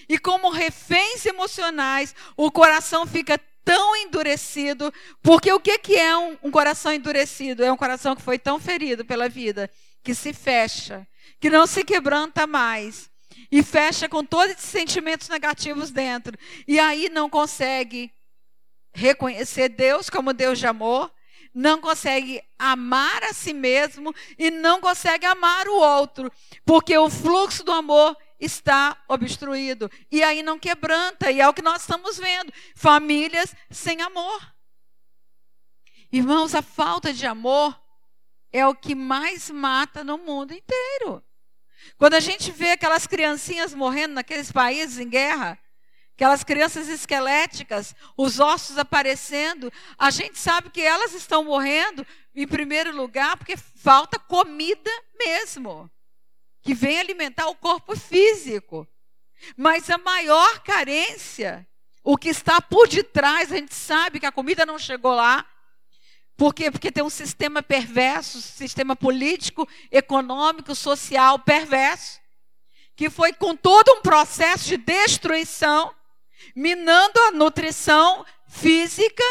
E 0.08 0.18
como 0.18 0.50
reféns 0.50 1.26
emocionais, 1.26 2.14
o 2.36 2.50
coração 2.50 3.06
fica 3.06 3.38
tão 3.64 3.94
endurecido, 3.96 4.92
porque 5.22 5.52
o 5.52 5.60
que, 5.60 5.96
é 5.96 6.16
um, 6.16 6.38
um 6.44 6.50
coração 6.50 6.92
endurecido? 6.92 7.64
É 7.64 7.72
um 7.72 7.76
coração 7.76 8.16
que 8.16 8.22
foi 8.22 8.38
tão 8.38 8.58
ferido 8.58 9.04
pela 9.04 9.28
vida, 9.28 9.70
que 10.02 10.14
se 10.14 10.32
fecha, 10.32 11.06
que 11.38 11.50
não 11.50 11.66
se 11.66 11.84
quebranta 11.84 12.46
mais, 12.46 13.10
e 13.50 13.62
fecha 13.62 14.08
com 14.08 14.24
todos 14.24 14.56
esses 14.56 14.70
sentimentos 14.70 15.28
negativos 15.28 15.90
dentro, 15.90 16.36
e 16.66 16.78
aí 16.78 17.08
não 17.08 17.28
consegue 17.28 18.12
reconhecer 18.92 19.68
Deus 19.68 20.10
como 20.10 20.32
Deus 20.32 20.58
de 20.58 20.66
amor, 20.66 21.12
não 21.54 21.80
consegue 21.80 22.42
amar 22.58 23.22
a 23.24 23.32
si 23.32 23.52
mesmo 23.52 24.14
e 24.38 24.50
não 24.50 24.80
consegue 24.80 25.26
amar 25.26 25.66
o 25.68 25.78
outro, 25.78 26.30
porque 26.64 26.96
o 26.96 27.10
fluxo 27.10 27.64
do 27.64 27.72
amor 27.72 28.16
está 28.38 28.96
obstruído 29.08 29.90
e 30.10 30.22
aí 30.22 30.42
não 30.42 30.58
quebranta, 30.58 31.30
e 31.30 31.40
é 31.40 31.48
o 31.48 31.54
que 31.54 31.62
nós 31.62 31.82
estamos 31.82 32.18
vendo: 32.18 32.52
famílias 32.74 33.54
sem 33.70 34.00
amor. 34.00 34.54
Irmãos, 36.12 36.54
a 36.54 36.62
falta 36.62 37.12
de 37.12 37.26
amor 37.26 37.78
é 38.52 38.66
o 38.66 38.74
que 38.74 38.94
mais 38.94 39.48
mata 39.50 40.02
no 40.02 40.18
mundo 40.18 40.52
inteiro. 40.52 41.22
Quando 41.96 42.14
a 42.14 42.20
gente 42.20 42.50
vê 42.50 42.72
aquelas 42.72 43.06
criancinhas 43.06 43.74
morrendo 43.74 44.14
naqueles 44.14 44.50
países 44.50 44.98
em 44.98 45.08
guerra, 45.08 45.58
aquelas 46.20 46.44
crianças 46.44 46.86
esqueléticas, 46.86 47.94
os 48.14 48.38
ossos 48.38 48.76
aparecendo, 48.76 49.72
a 49.96 50.10
gente 50.10 50.38
sabe 50.38 50.68
que 50.68 50.82
elas 50.82 51.14
estão 51.14 51.42
morrendo, 51.42 52.06
em 52.34 52.46
primeiro 52.46 52.94
lugar, 52.94 53.38
porque 53.38 53.56
falta 53.56 54.18
comida 54.18 54.90
mesmo, 55.18 55.90
que 56.60 56.74
vem 56.74 57.00
alimentar 57.00 57.46
o 57.48 57.54
corpo 57.54 57.96
físico. 57.96 58.86
Mas 59.56 59.88
a 59.88 59.96
maior 59.96 60.60
carência, 60.62 61.66
o 62.04 62.18
que 62.18 62.28
está 62.28 62.60
por 62.60 62.86
detrás, 62.86 63.50
a 63.50 63.56
gente 63.56 63.74
sabe 63.74 64.20
que 64.20 64.26
a 64.26 64.32
comida 64.32 64.66
não 64.66 64.78
chegou 64.78 65.14
lá, 65.14 65.46
Por 66.36 66.54
quê? 66.54 66.70
Porque 66.70 66.92
tem 66.92 67.04
um 67.04 67.10
sistema 67.10 67.62
perverso, 67.62 68.40
sistema 68.42 68.94
político, 68.94 69.66
econômico, 69.90 70.74
social 70.74 71.38
perverso, 71.38 72.18
que 72.94 73.08
foi 73.10 73.32
com 73.32 73.56
todo 73.56 73.92
um 73.92 74.02
processo 74.02 74.66
de 74.66 74.78
destruição, 74.78 75.94
minando 76.54 77.20
a 77.20 77.30
nutrição 77.32 78.24
física, 78.48 79.24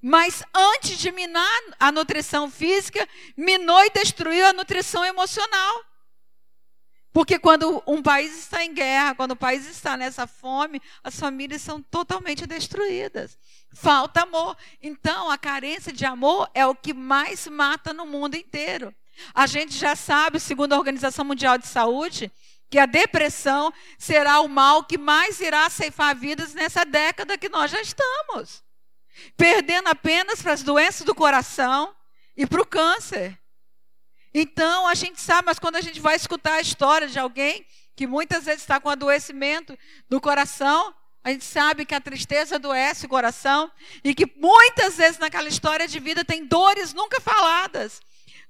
mas 0.00 0.42
antes 0.54 0.98
de 0.98 1.12
minar 1.12 1.60
a 1.78 1.92
nutrição 1.92 2.50
física, 2.50 3.08
minou 3.36 3.84
e 3.84 3.90
destruiu 3.90 4.46
a 4.46 4.52
nutrição 4.52 5.04
emocional. 5.04 5.84
Porque 7.12 7.38
quando 7.38 7.82
um 7.86 8.02
país 8.02 8.36
está 8.38 8.64
em 8.64 8.72
guerra, 8.72 9.14
quando 9.14 9.32
o 9.32 9.36
país 9.36 9.66
está 9.68 9.96
nessa 9.96 10.26
fome, 10.26 10.80
as 11.04 11.20
famílias 11.20 11.60
são 11.60 11.82
totalmente 11.82 12.46
destruídas. 12.46 13.38
Falta 13.74 14.22
amor. 14.22 14.56
Então, 14.82 15.30
a 15.30 15.36
carência 15.36 15.92
de 15.92 16.06
amor 16.06 16.50
é 16.54 16.66
o 16.66 16.74
que 16.74 16.94
mais 16.94 17.46
mata 17.46 17.92
no 17.92 18.06
mundo 18.06 18.34
inteiro. 18.34 18.94
A 19.34 19.46
gente 19.46 19.74
já 19.74 19.94
sabe, 19.94 20.40
segundo 20.40 20.72
a 20.72 20.78
Organização 20.78 21.24
Mundial 21.24 21.58
de 21.58 21.66
Saúde, 21.66 22.32
que 22.72 22.78
a 22.78 22.86
depressão 22.86 23.70
será 23.98 24.40
o 24.40 24.48
mal 24.48 24.82
que 24.82 24.96
mais 24.96 25.38
irá 25.40 25.68
ceifar 25.68 26.16
vidas 26.16 26.54
nessa 26.54 26.86
década 26.86 27.36
que 27.36 27.50
nós 27.50 27.70
já 27.70 27.82
estamos. 27.82 28.64
Perdendo 29.36 29.88
apenas 29.88 30.40
para 30.40 30.54
as 30.54 30.62
doenças 30.62 31.04
do 31.04 31.14
coração 31.14 31.94
e 32.34 32.46
para 32.46 32.62
o 32.62 32.66
câncer. 32.66 33.38
Então, 34.32 34.88
a 34.88 34.94
gente 34.94 35.20
sabe, 35.20 35.44
mas 35.44 35.58
quando 35.58 35.76
a 35.76 35.82
gente 35.82 36.00
vai 36.00 36.16
escutar 36.16 36.54
a 36.54 36.60
história 36.62 37.06
de 37.08 37.18
alguém 37.18 37.66
que 37.94 38.06
muitas 38.06 38.46
vezes 38.46 38.62
está 38.62 38.80
com 38.80 38.88
adoecimento 38.88 39.78
do 40.08 40.18
coração, 40.18 40.94
a 41.22 41.30
gente 41.30 41.44
sabe 41.44 41.84
que 41.84 41.94
a 41.94 42.00
tristeza 42.00 42.54
adoece 42.54 43.04
o 43.04 43.10
coração 43.10 43.70
e 44.02 44.14
que 44.14 44.24
muitas 44.34 44.96
vezes 44.96 45.18
naquela 45.18 45.46
história 45.46 45.86
de 45.86 46.00
vida 46.00 46.24
tem 46.24 46.46
dores 46.46 46.94
nunca 46.94 47.20
faladas, 47.20 48.00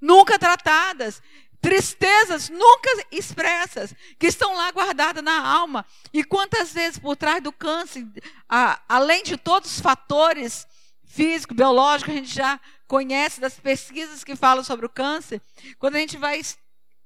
nunca 0.00 0.38
tratadas, 0.38 1.20
tristezas 1.62 2.48
nunca 2.50 2.90
expressas, 3.12 3.94
que 4.18 4.26
estão 4.26 4.54
lá 4.54 4.72
guardadas 4.72 5.22
na 5.22 5.46
alma. 5.46 5.86
E 6.12 6.24
quantas 6.24 6.72
vezes 6.72 6.98
por 6.98 7.16
trás 7.16 7.40
do 7.40 7.52
câncer, 7.52 8.04
a, 8.48 8.82
além 8.88 9.22
de 9.22 9.36
todos 9.36 9.70
os 9.70 9.80
fatores 9.80 10.66
físicos, 11.04 11.56
biológicos, 11.56 12.12
a 12.12 12.16
gente 12.16 12.34
já 12.34 12.60
conhece 12.88 13.40
das 13.40 13.54
pesquisas 13.54 14.24
que 14.24 14.34
falam 14.34 14.64
sobre 14.64 14.84
o 14.84 14.90
câncer, 14.90 15.40
quando 15.78 15.94
a 15.94 16.00
gente 16.00 16.18
vai 16.18 16.42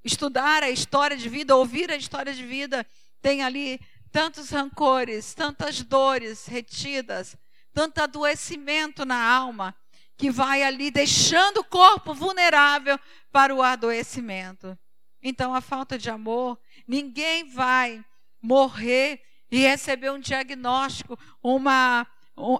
estudar 0.03 0.63
a 0.63 0.71
história 0.71 1.15
de 1.15 1.29
vida, 1.29 1.55
ouvir 1.55 1.91
a 1.91 1.95
história 1.95 2.33
de 2.33 2.43
vida, 2.43 2.85
tem 3.21 3.43
ali 3.43 3.79
tantos 4.11 4.49
rancores, 4.49 5.35
tantas 5.35 5.83
dores 5.83 6.47
retidas, 6.47 7.37
tanto 7.73 8.01
adoecimento 8.01 9.05
na 9.05 9.23
alma, 9.23 9.75
que 10.17 10.31
vai 10.31 10.63
ali 10.63 10.89
deixando 10.89 11.59
o 11.59 11.63
corpo 11.63 12.13
vulnerável 12.13 12.99
para 13.31 13.53
o 13.53 13.61
adoecimento. 13.61 14.77
Então, 15.21 15.53
a 15.53 15.61
falta 15.61 15.97
de 15.97 16.09
amor, 16.09 16.59
ninguém 16.87 17.47
vai 17.47 18.03
morrer 18.41 19.21
e 19.51 19.59
receber 19.59 20.11
um 20.11 20.19
diagnóstico, 20.19 21.17
uma 21.41 22.05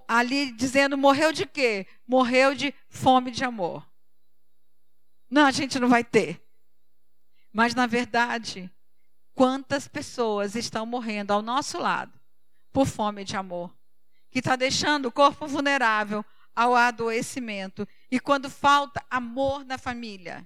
ali 0.07 0.51
dizendo 0.51 0.97
morreu 0.97 1.31
de 1.31 1.45
quê? 1.45 1.85
Morreu 2.07 2.55
de 2.55 2.73
fome 2.89 3.31
de 3.31 3.43
amor. 3.43 3.87
Não, 5.29 5.45
a 5.45 5.51
gente 5.51 5.79
não 5.79 5.87
vai 5.87 6.03
ter. 6.03 6.41
Mas 7.53 7.75
na 7.75 7.85
verdade, 7.85 8.71
quantas 9.33 9.87
pessoas 9.87 10.55
estão 10.55 10.85
morrendo 10.85 11.31
ao 11.31 11.41
nosso 11.41 11.77
lado 11.77 12.19
por 12.71 12.87
fome 12.87 13.23
de 13.23 13.35
amor, 13.35 13.75
que 14.31 14.39
está 14.39 14.55
deixando 14.55 15.07
o 15.07 15.11
corpo 15.11 15.47
vulnerável 15.47 16.25
ao 16.57 16.75
adoecimento. 16.75 17.87
E 18.09 18.19
quando 18.19 18.49
falta 18.49 19.05
amor 19.11 19.63
na 19.63 19.77
família, 19.77 20.43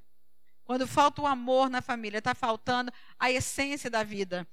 quando 0.66 0.86
falta 0.86 1.22
o 1.22 1.28
amor 1.28 1.70
na 1.70 1.82
família, 1.82 2.18
está 2.18 2.36
faltando 2.36 2.92
a 3.18 3.32
essência 3.32 3.90
da 3.90 4.04
vida 4.04 4.46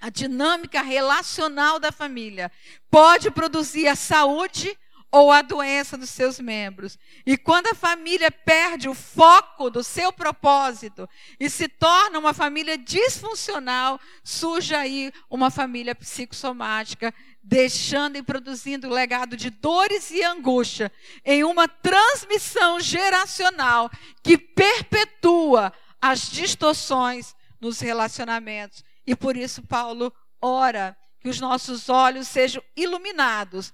a 0.00 0.10
dinâmica 0.10 0.82
relacional 0.82 1.78
da 1.78 1.90
família 1.90 2.52
pode 2.90 3.30
produzir 3.30 3.88
a 3.88 3.96
saúde 3.96 4.76
ou 5.10 5.30
a 5.30 5.42
doença 5.42 5.96
dos 5.96 6.10
seus 6.10 6.40
membros. 6.40 6.98
E 7.24 7.38
quando 7.38 7.68
a 7.68 7.74
família 7.74 8.30
perde 8.30 8.88
o 8.88 8.94
foco 8.94 9.70
do 9.70 9.82
seu 9.82 10.12
propósito 10.12 11.08
e 11.38 11.48
se 11.48 11.68
torna 11.68 12.18
uma 12.18 12.34
família 12.34 12.76
disfuncional, 12.76 14.00
surge 14.22 14.74
aí 14.74 15.12
uma 15.30 15.50
família 15.50 15.94
psicossomática, 15.94 17.14
deixando 17.44 18.16
e 18.16 18.22
produzindo 18.22 18.88
legado 18.88 19.36
de 19.36 19.50
dores 19.50 20.10
e 20.10 20.24
angústia 20.24 20.90
em 21.24 21.44
uma 21.44 21.68
transmissão 21.68 22.80
geracional 22.80 23.90
que 24.22 24.38
perpetua 24.38 25.72
as 26.00 26.30
distorções 26.30 27.36
nos 27.60 27.80
relacionamentos 27.80 28.82
e 29.06 29.14
por 29.14 29.36
isso 29.36 29.62
Paulo 29.62 30.12
ora 30.40 30.96
que 31.20 31.28
os 31.28 31.38
nossos 31.38 31.88
olhos 31.88 32.28
sejam 32.28 32.62
iluminados, 32.76 33.72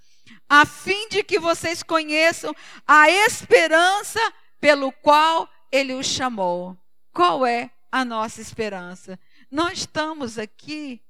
a 0.49 0.67
fim 0.67 1.09
de 1.09 1.23
que 1.23 1.39
vocês 1.39 1.83
conheçam 1.83 2.55
a 2.87 3.11
esperança 3.11 4.21
pelo 4.61 4.93
qual 4.93 5.49
ele 5.71 5.95
os 5.95 6.07
chamou. 6.07 6.77
Qual 7.13 7.45
é 7.45 7.71
a 7.91 8.05
nossa 8.05 8.41
esperança? 8.41 9.19
Nós 9.51 9.81
estamos 9.81 10.39
aqui 10.39 11.03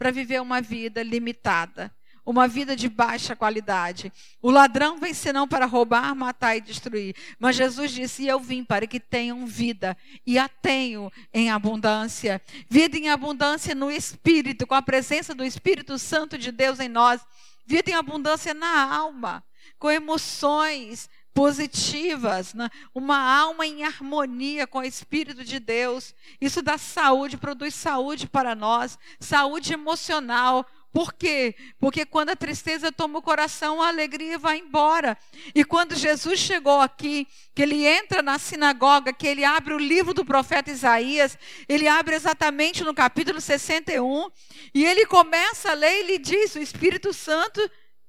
para 0.00 0.10
viver 0.10 0.40
uma 0.40 0.62
vida 0.62 1.02
limitada 1.02 1.94
uma 2.24 2.46
vida 2.46 2.76
de 2.76 2.88
baixa 2.88 3.34
qualidade. 3.34 4.12
O 4.40 4.50
ladrão 4.50 4.98
vem 5.00 5.12
senão 5.12 5.48
para 5.48 5.66
roubar, 5.66 6.14
matar 6.14 6.56
e 6.56 6.60
destruir. 6.60 7.16
Mas 7.38 7.56
Jesus 7.56 7.90
disse: 7.90 8.26
Eu 8.26 8.38
vim 8.38 8.62
para 8.62 8.86
que 8.86 9.00
tenham 9.00 9.46
vida, 9.46 9.96
e 10.24 10.38
a 10.38 10.48
tenho 10.48 11.10
em 11.34 11.50
abundância. 11.50 12.40
Vida 12.68 12.96
em 12.96 13.08
abundância 13.08 13.74
no 13.74 13.90
Espírito, 13.90 14.66
com 14.66 14.74
a 14.74 14.82
presença 14.82 15.34
do 15.34 15.44
Espírito 15.44 15.98
Santo 15.98 16.38
de 16.38 16.52
Deus 16.52 16.78
em 16.78 16.88
nós. 16.88 17.20
Vida 17.66 17.90
em 17.90 17.94
abundância 17.94 18.54
na 18.54 18.94
alma, 18.94 19.42
com 19.78 19.90
emoções 19.90 21.08
positivas, 21.32 22.54
né? 22.54 22.68
uma 22.94 23.18
alma 23.18 23.66
em 23.66 23.84
harmonia 23.84 24.66
com 24.66 24.78
o 24.78 24.84
Espírito 24.84 25.44
de 25.44 25.58
Deus. 25.58 26.14
Isso 26.40 26.62
dá 26.62 26.76
saúde, 26.76 27.36
produz 27.36 27.74
saúde 27.74 28.28
para 28.28 28.54
nós, 28.54 28.98
saúde 29.18 29.72
emocional 29.72 30.66
por 30.92 31.12
quê? 31.12 31.54
Porque 31.78 32.04
quando 32.04 32.30
a 32.30 32.36
tristeza 32.36 32.90
toma 32.90 33.20
o 33.20 33.22
coração, 33.22 33.80
a 33.80 33.88
alegria 33.88 34.36
vai 34.38 34.58
embora. 34.58 35.16
E 35.54 35.64
quando 35.64 35.94
Jesus 35.94 36.40
chegou 36.40 36.80
aqui, 36.80 37.28
que 37.54 37.62
ele 37.62 37.86
entra 37.86 38.22
na 38.22 38.40
sinagoga, 38.40 39.12
que 39.12 39.26
ele 39.26 39.44
abre 39.44 39.72
o 39.72 39.78
livro 39.78 40.12
do 40.12 40.24
profeta 40.24 40.70
Isaías, 40.70 41.38
ele 41.68 41.86
abre 41.86 42.16
exatamente 42.16 42.82
no 42.82 42.92
capítulo 42.92 43.40
61, 43.40 44.30
e 44.74 44.84
ele 44.84 45.06
começa 45.06 45.70
a 45.70 45.74
ler 45.74 45.92
e 45.92 46.00
ele 46.00 46.18
diz: 46.18 46.56
O 46.56 46.60
Espírito 46.60 47.12
Santo 47.12 47.60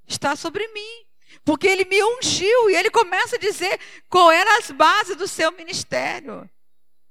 está 0.07 0.35
sobre 0.35 0.67
mim. 0.69 1.10
Porque 1.43 1.67
ele 1.67 1.85
me 1.85 2.03
ungiu 2.03 2.69
e 2.69 2.75
ele 2.75 2.89
começa 2.89 3.35
a 3.35 3.39
dizer 3.39 3.79
qual 4.09 4.31
eram 4.31 4.57
as 4.59 4.69
bases 4.71 5.15
do 5.15 5.27
seu 5.27 5.51
ministério 5.51 6.49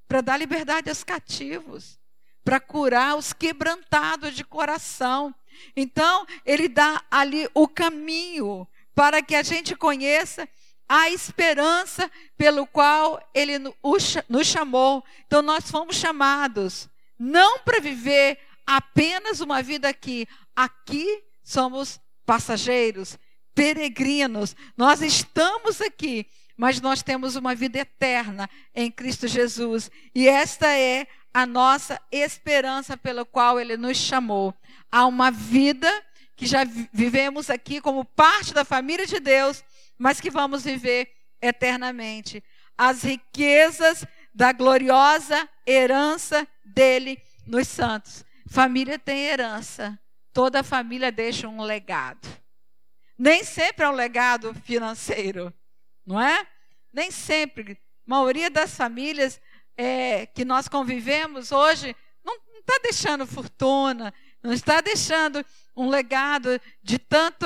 para 0.06 0.20
dar 0.20 0.36
liberdade 0.36 0.88
aos 0.88 1.04
cativos, 1.04 1.98
para 2.44 2.60
curar 2.60 3.16
os 3.16 3.32
quebrantados 3.32 4.34
de 4.34 4.44
coração, 4.44 5.34
então, 5.76 6.26
ele 6.44 6.68
dá 6.68 7.02
ali 7.10 7.48
o 7.54 7.68
caminho 7.68 8.66
para 8.94 9.22
que 9.22 9.34
a 9.34 9.42
gente 9.42 9.74
conheça 9.76 10.48
a 10.88 11.08
esperança 11.10 12.10
pelo 12.36 12.66
qual 12.66 13.22
ele 13.32 13.58
nos 13.58 14.46
chamou. 14.46 15.04
Então, 15.26 15.42
nós 15.42 15.70
fomos 15.70 15.96
chamados 15.96 16.88
não 17.18 17.60
para 17.60 17.80
viver 17.80 18.38
apenas 18.66 19.40
uma 19.40 19.62
vida 19.62 19.88
aqui. 19.88 20.26
Aqui 20.54 21.22
somos 21.42 22.00
passageiros, 22.26 23.18
peregrinos. 23.54 24.56
Nós 24.76 25.02
estamos 25.02 25.80
aqui, 25.80 26.26
mas 26.56 26.80
nós 26.80 27.02
temos 27.02 27.36
uma 27.36 27.54
vida 27.54 27.78
eterna 27.78 28.48
em 28.74 28.90
Cristo 28.90 29.26
Jesus. 29.26 29.90
E 30.14 30.28
esta 30.28 30.68
é 30.68 31.06
a 31.32 31.46
nossa 31.46 32.00
esperança 32.10 32.96
pela 32.96 33.24
qual 33.24 33.58
ele 33.60 33.76
nos 33.76 33.96
chamou 33.96 34.54
a 34.90 35.06
uma 35.06 35.30
vida 35.30 35.90
que 36.36 36.46
já 36.46 36.64
vivemos 36.92 37.50
aqui 37.50 37.80
como 37.80 38.04
parte 38.04 38.54
da 38.54 38.64
família 38.64 39.06
de 39.06 39.20
Deus, 39.20 39.62
mas 39.98 40.20
que 40.20 40.30
vamos 40.30 40.64
viver 40.64 41.10
eternamente. 41.40 42.42
As 42.76 43.02
riquezas 43.02 44.06
da 44.34 44.52
gloriosa 44.52 45.48
herança 45.66 46.48
dele 46.64 47.20
nos 47.46 47.68
santos. 47.68 48.24
Família 48.48 48.98
tem 48.98 49.26
herança. 49.26 49.98
Toda 50.32 50.62
família 50.62 51.12
deixa 51.12 51.46
um 51.46 51.62
legado. 51.62 52.26
Nem 53.22 53.44
sempre 53.44 53.84
é 53.84 53.88
um 53.90 53.92
legado 53.92 54.54
financeiro, 54.64 55.52
não 56.06 56.18
é? 56.18 56.46
Nem 56.90 57.10
sempre. 57.10 57.72
A 57.72 57.76
maioria 58.06 58.48
das 58.48 58.74
famílias 58.74 59.38
é, 59.76 60.24
que 60.24 60.42
nós 60.42 60.68
convivemos 60.68 61.52
hoje 61.52 61.94
não 62.24 62.34
está 62.58 62.78
deixando 62.82 63.26
fortuna, 63.26 64.14
não 64.42 64.54
está 64.54 64.80
deixando 64.80 65.44
um 65.76 65.90
legado 65.90 66.58
de 66.82 66.98
tanto, 66.98 67.44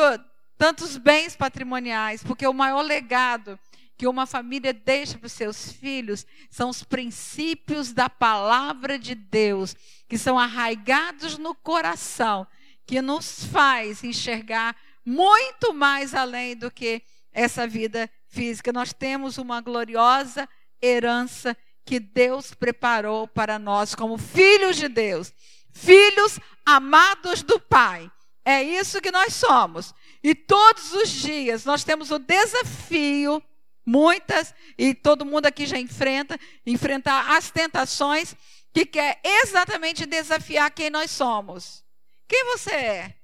tantos 0.56 0.96
bens 0.96 1.34
patrimoniais, 1.34 2.22
porque 2.22 2.46
o 2.46 2.54
maior 2.54 2.82
legado 2.82 3.58
que 3.96 4.06
uma 4.06 4.26
família 4.26 4.72
deixa 4.72 5.18
para 5.18 5.26
os 5.26 5.32
seus 5.32 5.72
filhos 5.72 6.24
são 6.50 6.70
os 6.70 6.84
princípios 6.84 7.92
da 7.92 8.08
palavra 8.08 8.96
de 8.96 9.16
Deus, 9.16 9.74
que 10.08 10.18
são 10.18 10.38
arraigados 10.38 11.36
no 11.36 11.52
coração, 11.52 12.46
que 12.86 13.02
nos 13.02 13.44
faz 13.46 14.04
enxergar 14.04 14.76
muito 15.04 15.74
mais 15.74 16.14
além 16.14 16.56
do 16.56 16.70
que 16.70 17.02
essa 17.32 17.66
vida 17.66 18.08
física. 18.28 18.72
Nós 18.72 18.92
temos 18.92 19.38
uma 19.38 19.60
gloriosa 19.60 20.48
herança 20.80 21.56
que 21.84 22.00
Deus 22.00 22.54
preparou 22.54 23.28
para 23.28 23.58
nós 23.58 23.94
como 23.94 24.16
filhos 24.16 24.76
de 24.76 24.88
Deus, 24.88 25.32
filhos 25.72 26.38
amados 26.64 27.42
do 27.42 27.60
Pai. 27.60 28.10
É 28.44 28.62
isso 28.62 29.00
que 29.00 29.10
nós 29.10 29.34
somos. 29.34 29.94
E 30.22 30.34
todos 30.34 30.92
os 30.94 31.10
dias 31.10 31.64
nós 31.64 31.84
temos 31.84 32.10
o 32.10 32.18
desafio, 32.18 33.42
muitas, 33.84 34.54
e 34.78 34.94
todo 34.94 35.24
mundo 35.24 35.46
aqui 35.46 35.66
já 35.66 35.78
enfrenta, 35.78 36.38
enfrentar 36.64 37.36
as 37.36 37.50
tentações 37.50 38.34
que 38.72 38.86
quer 38.86 39.20
exatamente 39.22 40.06
desafiar 40.06 40.70
quem 40.70 40.90
nós 40.90 41.10
somos. 41.10 41.84
Quem 42.26 42.44
você 42.46 42.72
é? 42.72 43.14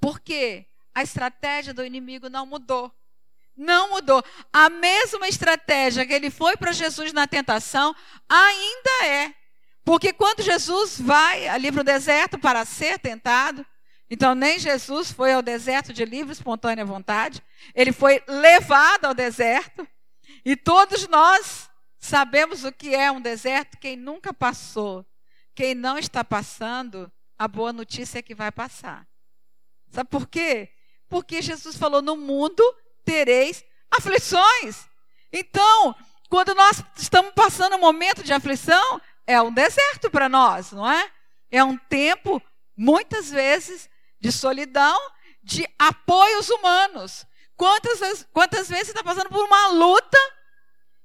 Porque 0.00 0.66
a 0.94 1.02
estratégia 1.02 1.74
do 1.74 1.84
inimigo 1.84 2.28
não 2.28 2.46
mudou. 2.46 2.92
Não 3.56 3.90
mudou. 3.90 4.24
A 4.52 4.70
mesma 4.70 5.28
estratégia 5.28 6.06
que 6.06 6.12
ele 6.12 6.30
foi 6.30 6.56
para 6.56 6.72
Jesus 6.72 7.12
na 7.12 7.26
tentação 7.26 7.94
ainda 8.28 9.06
é. 9.06 9.34
Porque 9.84 10.12
quando 10.12 10.42
Jesus 10.42 11.00
vai 11.00 11.46
ali 11.48 11.70
para 11.70 11.80
o 11.80 11.84
deserto 11.84 12.38
para 12.38 12.64
ser 12.64 12.98
tentado, 12.98 13.66
então 14.08 14.34
nem 14.34 14.58
Jesus 14.58 15.12
foi 15.12 15.32
ao 15.32 15.42
deserto 15.42 15.92
de 15.92 16.04
livre, 16.04 16.32
espontânea 16.32 16.84
vontade, 16.84 17.42
ele 17.74 17.92
foi 17.92 18.22
levado 18.26 19.06
ao 19.06 19.14
deserto. 19.14 19.86
E 20.44 20.56
todos 20.56 21.06
nós 21.08 21.68
sabemos 21.98 22.64
o 22.64 22.72
que 22.72 22.94
é 22.94 23.10
um 23.10 23.20
deserto, 23.20 23.78
quem 23.78 23.96
nunca 23.96 24.32
passou, 24.32 25.04
quem 25.54 25.74
não 25.74 25.98
está 25.98 26.24
passando, 26.24 27.10
a 27.38 27.46
boa 27.46 27.72
notícia 27.72 28.18
é 28.18 28.22
que 28.22 28.34
vai 28.34 28.50
passar. 28.50 29.09
Sabe 29.90 30.08
por 30.08 30.26
quê? 30.26 30.70
Porque 31.08 31.42
Jesus 31.42 31.76
falou: 31.76 32.00
no 32.00 32.16
mundo 32.16 32.62
tereis 33.04 33.64
aflições. 33.90 34.88
Então, 35.32 35.94
quando 36.28 36.54
nós 36.54 36.82
estamos 36.96 37.32
passando 37.34 37.76
um 37.76 37.80
momento 37.80 38.22
de 38.22 38.32
aflição, 38.32 39.00
é 39.26 39.40
um 39.42 39.52
deserto 39.52 40.10
para 40.10 40.28
nós, 40.28 40.72
não 40.72 40.88
é? 40.90 41.10
É 41.50 41.62
um 41.64 41.76
tempo, 41.76 42.40
muitas 42.76 43.30
vezes, 43.30 43.90
de 44.20 44.30
solidão, 44.30 44.98
de 45.42 45.66
apoios 45.78 46.48
humanos. 46.48 47.26
Quantas, 47.56 48.26
quantas 48.32 48.68
vezes 48.68 48.88
está 48.88 49.02
passando 49.02 49.28
por 49.28 49.44
uma 49.44 49.68
luta 49.68 50.18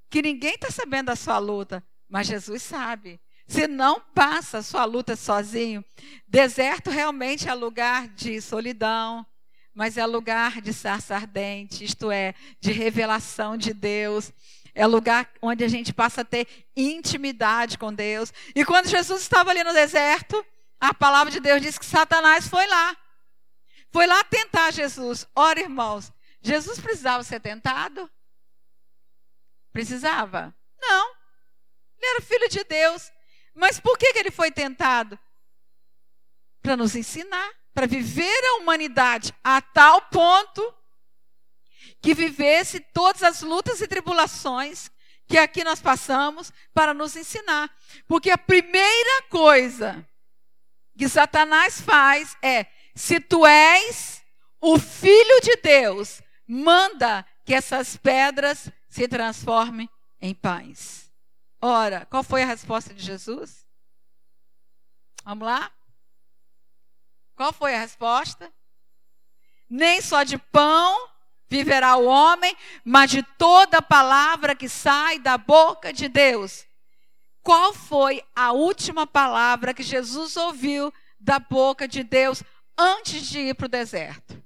que 0.10 0.22
ninguém 0.22 0.54
está 0.54 0.70
sabendo 0.72 1.08
da 1.08 1.16
sua 1.16 1.38
luta, 1.38 1.84
mas 2.08 2.28
Jesus 2.28 2.64
sabe. 2.64 3.20
Você 3.48 3.68
não 3.68 4.00
passa 4.00 4.60
a 4.60 4.64
sua 4.64 4.86
luta 4.86 5.16
sozinho. 5.16 5.84
Deserto 6.28 6.90
realmente 6.90 7.48
é 7.48 7.54
lugar 7.54 8.08
de 8.08 8.42
solidão, 8.42 9.26
mas 9.74 9.98
é 9.98 10.06
lugar 10.06 10.62
de 10.62 10.74
sarça 10.74 11.16
ardente, 11.16 11.84
isto 11.84 12.10
é, 12.10 12.34
de 12.60 12.72
revelação 12.72 13.56
de 13.56 13.74
Deus. 13.74 14.32
É 14.74 14.86
lugar 14.86 15.30
onde 15.42 15.64
a 15.64 15.68
gente 15.68 15.94
passa 15.94 16.22
a 16.22 16.26
ter 16.26 16.48
intimidade 16.76 17.78
com 17.78 17.94
Deus. 17.94 18.34
E 18.54 18.66
quando 18.66 18.88
Jesus 18.88 19.22
estava 19.22 19.52
ali 19.52 19.64
no 19.64 19.74
deserto, 19.74 20.46
a 20.80 20.94
palavra 20.94 21.32
de 21.32 21.40
Deus 21.40 21.62
diz 21.62 21.78
que 21.78 21.86
Satanás 21.86 22.48
foi 22.48 22.66
lá. 22.68 22.98
Foi 23.92 24.06
lá 24.06 24.24
tentar 24.26 24.72
Jesus. 24.72 25.26
Ora, 25.34 25.62
irmãos, 25.62 26.12
Jesus 26.42 26.80
precisava 26.80 27.24
ser 27.24 27.40
tentado? 27.40 28.10
Precisava? 29.72 30.54
Não. 30.82 31.16
Ele 31.98 32.12
era 32.12 32.22
filho 32.22 32.50
de 32.50 32.64
Deus. 32.66 33.12
Mas 33.56 33.80
por 33.80 33.98
que, 33.98 34.14
que 34.14 34.20
ele 34.20 34.32
foi 34.32 34.52
tentado? 34.52 35.18
Para 36.62 36.78
nos 36.78 36.96
ensinar 36.96 37.52
para 37.76 37.86
viver 37.86 38.46
a 38.46 38.56
humanidade 38.56 39.34
a 39.44 39.62
tal 39.62 40.02
ponto 40.04 40.74
que 42.02 42.16
vivesse 42.16 42.80
todas 42.80 43.22
as 43.22 43.42
lutas 43.42 43.82
e 43.82 43.88
tribulações 43.88 44.90
que 45.28 45.38
aqui 45.38 45.62
nós 45.64 45.82
passamos 45.82 46.54
para 46.74 46.94
nos 46.94 47.18
ensinar. 47.18 47.70
Porque 48.08 48.32
a 48.32 48.38
primeira 48.38 49.24
coisa 49.30 50.08
que 50.98 51.10
Satanás 51.10 51.82
faz 51.82 52.38
é: 52.42 52.68
se 52.96 53.20
tu 53.20 53.46
és 53.46 54.24
o 54.62 54.80
filho 54.80 55.42
de 55.42 55.58
Deus, 55.58 56.22
manda 56.48 57.26
que 57.44 57.54
essas 57.54 57.98
pedras 57.98 58.72
se 58.88 59.06
transformem 59.06 59.90
em 60.22 60.34
pães. 60.34 61.05
Ora, 61.68 62.06
qual 62.06 62.22
foi 62.22 62.44
a 62.44 62.46
resposta 62.46 62.94
de 62.94 63.04
Jesus? 63.04 63.68
Vamos 65.24 65.48
lá? 65.48 65.72
Qual 67.36 67.52
foi 67.52 67.74
a 67.74 67.80
resposta? 67.80 68.54
Nem 69.68 70.00
só 70.00 70.22
de 70.22 70.38
pão 70.38 71.10
viverá 71.48 71.96
o 71.96 72.06
homem, 72.06 72.56
mas 72.84 73.10
de 73.10 73.24
toda 73.24 73.82
palavra 73.82 74.56
que 74.56 74.70
sai 74.70 75.18
da 75.18 75.40
boca 75.40 75.92
de 75.92 76.08
Deus. 76.08 76.68
Qual 77.42 77.74
foi 77.74 78.24
a 78.36 78.52
última 78.52 79.08
palavra 79.08 79.74
que 79.74 79.82
Jesus 79.82 80.38
ouviu 80.38 80.94
da 81.20 81.40
boca 81.40 81.88
de 81.88 82.04
Deus 82.04 82.44
antes 82.78 83.28
de 83.28 83.40
ir 83.40 83.56
para 83.56 83.66
o 83.66 83.70
deserto? 83.70 84.40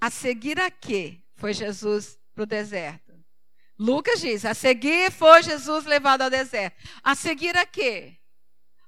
A 0.00 0.10
seguir 0.10 0.60
a 0.60 0.70
quê 0.70 1.20
foi 1.34 1.52
Jesus 1.52 2.20
para 2.32 2.44
o 2.44 2.46
deserto? 2.46 3.05
Lucas 3.78 4.20
diz: 4.20 4.44
a 4.44 4.54
seguir 4.54 5.10
foi 5.12 5.42
Jesus 5.42 5.84
levado 5.84 6.22
ao 6.22 6.30
deserto. 6.30 6.76
A 7.02 7.14
seguir 7.14 7.56
a 7.56 7.66
quê? 7.66 8.16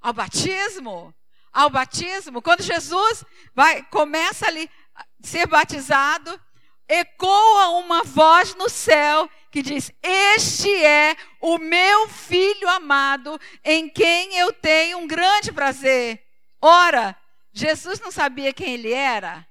ao 0.01 0.13
batismo, 0.13 1.15
ao 1.53 1.71
batismo, 1.71 2.41
quando 2.43 2.63
Jesus 2.63 3.25
vai 3.55 3.83
começa 3.85 4.47
ali 4.47 4.71
a 4.95 5.05
ser 5.23 5.47
batizado, 5.47 6.41
ecoa 6.89 7.69
uma 7.79 8.03
voz 8.05 8.55
no 8.55 8.69
céu 8.69 9.29
que 9.51 9.63
diz: 9.63 9.93
Este 10.03 10.73
é 10.85 11.17
o 11.41 11.59
meu 11.59 12.09
filho 12.09 12.69
amado, 12.69 13.39
em 13.65 13.89
quem 13.89 14.37
eu 14.37 14.53
tenho 14.53 14.99
um 14.99 15.07
grande 15.07 15.53
prazer. 15.53 16.23
Ora, 16.61 17.17
Jesus 17.53 18.01
não 18.01 18.11
sabia 18.11 18.53
quem 18.53 18.75
ele 18.75 18.93
era? 18.93 19.47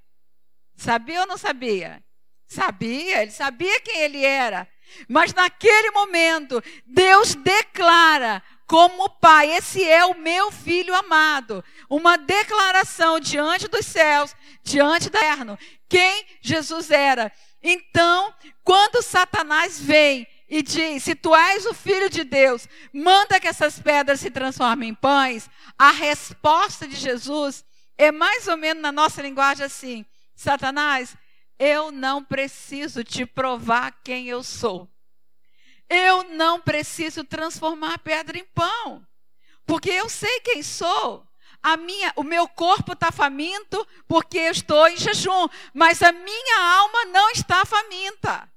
Sabia 0.75 1.21
ou 1.21 1.27
não 1.27 1.37
sabia? 1.37 2.03
Sabia, 2.47 3.21
ele 3.21 3.31
sabia 3.31 3.81
quem 3.81 4.01
ele 4.01 4.23
era. 4.23 4.67
Mas 5.07 5.33
naquele 5.33 5.91
momento, 5.91 6.63
Deus 6.85 7.35
declara 7.35 8.41
como 8.65 9.09
pai, 9.09 9.51
esse 9.51 9.81
é 9.83 10.05
o 10.05 10.17
meu 10.19 10.51
filho 10.51 10.93
amado. 10.93 11.63
Uma 11.89 12.17
declaração 12.17 13.17
diante 13.17 13.67
dos 13.67 13.85
céus, 13.85 14.35
diante 14.61 15.09
da 15.09 15.27
eterno, 15.27 15.59
quem 15.89 16.25
Jesus 16.41 16.89
era. 16.89 17.31
Então, 17.61 18.33
quando 18.63 19.01
Satanás 19.01 19.79
vem 19.79 20.27
e 20.49 20.61
diz: 20.61 21.03
Se 21.03 21.15
tu 21.15 21.35
és 21.35 21.65
o 21.65 21.73
filho 21.73 22.09
de 22.09 22.23
Deus, 22.23 22.67
manda 22.93 23.39
que 23.39 23.47
essas 23.47 23.79
pedras 23.79 24.19
se 24.19 24.31
transformem 24.31 24.89
em 24.89 24.93
pães. 24.95 25.49
A 25.77 25.91
resposta 25.91 26.87
de 26.87 26.95
Jesus 26.95 27.65
é 27.97 28.11
mais 28.11 28.47
ou 28.47 28.57
menos 28.57 28.81
na 28.81 28.91
nossa 28.91 29.21
linguagem 29.21 29.65
assim: 29.65 30.05
Satanás, 30.35 31.15
eu 31.59 31.91
não 31.91 32.23
preciso 32.23 33.03
te 33.03 33.25
provar 33.25 33.91
quem 34.03 34.27
eu 34.27 34.43
sou. 34.43 34.89
Eu 35.89 36.23
não 36.35 36.59
preciso 36.59 37.23
transformar 37.23 37.99
pedra 37.99 38.37
em 38.37 38.45
pão, 38.45 39.05
porque 39.65 39.89
eu 39.89 40.09
sei 40.09 40.39
quem 40.41 40.61
sou. 40.61 41.25
A 41.63 41.75
minha, 41.75 42.13
o 42.15 42.23
meu 42.23 42.47
corpo 42.47 42.93
está 42.93 43.11
faminto 43.11 43.85
porque 44.07 44.37
eu 44.37 44.51
estou 44.51 44.87
em 44.87 44.97
jejum, 44.97 45.47
mas 45.73 46.01
a 46.01 46.11
minha 46.11 46.59
alma 46.77 47.05
não 47.05 47.29
está 47.31 47.65
faminta. 47.65 48.49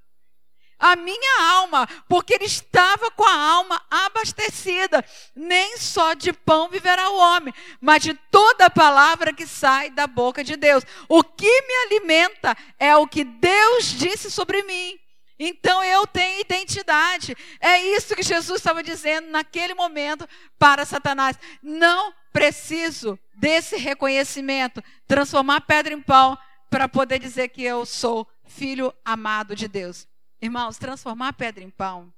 A 0.81 0.97
minha 0.97 1.43
alma, 1.43 1.87
porque 2.09 2.33
ele 2.35 2.47
estava 2.47 3.11
com 3.11 3.24
a 3.24 3.35
alma 3.35 3.81
abastecida. 3.91 5.05
Nem 5.37 5.76
só 5.76 6.14
de 6.14 6.33
pão 6.33 6.70
viverá 6.70 7.11
o 7.11 7.18
homem, 7.18 7.53
mas 7.81 8.03
de 8.03 8.14
toda 8.14 8.66
a 8.66 8.70
palavra 8.70 9.33
que 9.33 9.47
sai 9.47 9.91
da 9.91 10.07
boca 10.07 10.43
de 10.43 10.57
Deus. 10.57 10.83
O 11.07 11.22
que 11.22 11.62
me 11.62 11.74
alimenta 11.85 12.57
é 12.78 12.97
o 12.97 13.07
que 13.07 13.24
Deus 13.24 13.85
disse 13.85 14.31
sobre 14.31 14.62
mim. 14.62 14.99
Então 15.39 15.83
eu 15.83 16.07
tenho 16.07 16.41
identidade. 16.41 17.35
É 17.61 17.78
isso 17.78 18.14
que 18.14 18.22
Jesus 18.22 18.61
estava 18.61 18.83
dizendo 18.83 19.31
naquele 19.31 19.72
momento 19.72 20.28
para 20.59 20.85
Satanás. 20.85 21.39
Não 21.62 22.12
preciso 22.33 23.18
desse 23.35 23.76
reconhecimento, 23.76 24.83
transformar 25.07 25.62
pedra 25.62 25.95
em 25.95 26.01
pão 26.01 26.37
para 26.68 26.89
poder 26.89 27.18
dizer 27.18 27.49
que 27.49 27.64
eu 27.64 27.87
sou 27.87 28.28
filho 28.47 28.95
amado 29.05 29.57
de 29.57 29.66
Deus. 29.66 30.07
Irmãos, 30.41 30.78
transformar 30.78 31.34
pedra 31.34 31.62
em 31.62 31.70
pão, 31.70 32.12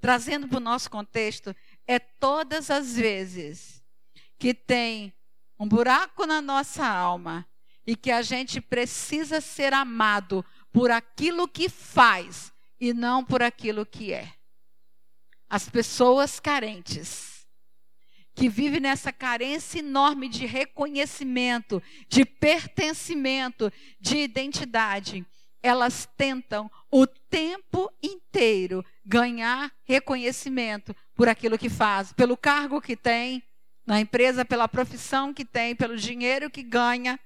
trazendo 0.00 0.46
para 0.46 0.58
o 0.58 0.60
nosso 0.60 0.90
contexto, 0.90 1.54
é 1.86 1.98
todas 1.98 2.70
as 2.70 2.96
vezes 2.96 3.82
que 4.38 4.54
tem 4.54 5.12
um 5.58 5.66
buraco 5.66 6.26
na 6.26 6.40
nossa 6.40 6.86
alma 6.86 7.46
e 7.86 7.96
que 7.96 8.10
a 8.10 8.22
gente 8.22 8.60
precisa 8.60 9.40
ser 9.40 9.72
amado 9.72 10.44
por 10.72 10.90
aquilo 10.90 11.48
que 11.48 11.68
faz 11.68 12.52
e 12.80 12.92
não 12.92 13.24
por 13.24 13.42
aquilo 13.42 13.86
que 13.86 14.12
é. 14.12 14.32
As 15.48 15.68
pessoas 15.68 16.38
carentes, 16.38 17.46
que 18.34 18.48
vivem 18.48 18.80
nessa 18.80 19.12
carência 19.12 19.78
enorme 19.78 20.28
de 20.28 20.44
reconhecimento, 20.44 21.82
de 22.08 22.24
pertencimento, 22.24 23.72
de 23.98 24.18
identidade, 24.18 25.24
elas 25.66 26.08
tentam 26.16 26.70
o 26.90 27.06
tempo 27.06 27.92
inteiro 28.02 28.84
ganhar 29.04 29.72
reconhecimento 29.84 30.94
por 31.14 31.28
aquilo 31.28 31.58
que 31.58 31.68
faz, 31.68 32.12
pelo 32.12 32.36
cargo 32.36 32.80
que 32.80 32.96
tem 32.96 33.42
na 33.86 34.00
empresa, 34.00 34.44
pela 34.44 34.66
profissão 34.66 35.32
que 35.32 35.44
tem, 35.44 35.74
pelo 35.74 35.96
dinheiro 35.96 36.50
que 36.50 36.62
ganha, 36.62 37.18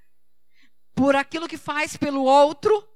por 0.95 1.16
aquilo 1.16 1.49
que 1.49 1.57
faz 1.57 1.97
pelo 1.97 2.22
outro, 2.22 2.86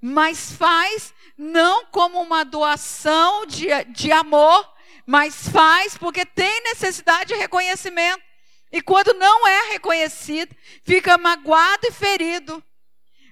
mas 0.00 0.52
faz 0.52 1.14
não 1.36 1.86
como 1.86 2.20
uma 2.20 2.44
doação 2.44 3.46
de, 3.46 3.68
de 3.86 4.12
amor, 4.12 4.70
mas 5.06 5.48
faz 5.48 5.96
porque 5.96 6.26
tem 6.26 6.62
necessidade 6.64 7.32
de 7.32 7.40
reconhecimento. 7.40 8.22
E 8.70 8.82
quando 8.82 9.14
não 9.14 9.46
é 9.46 9.72
reconhecido, 9.72 10.54
fica 10.82 11.16
magoado 11.16 11.86
e 11.86 11.92
ferido. 11.92 12.62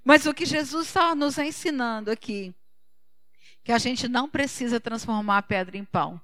Mas 0.04 0.26
o 0.26 0.34
que 0.34 0.44
Jesus 0.44 0.86
está 0.86 1.14
nos 1.14 1.38
ensinando 1.38 2.10
aqui, 2.10 2.54
que 3.64 3.72
a 3.72 3.78
gente 3.78 4.06
não 4.06 4.28
precisa 4.28 4.78
transformar 4.78 5.38
a 5.38 5.42
pedra 5.42 5.78
em 5.78 5.84
pão 5.84 6.20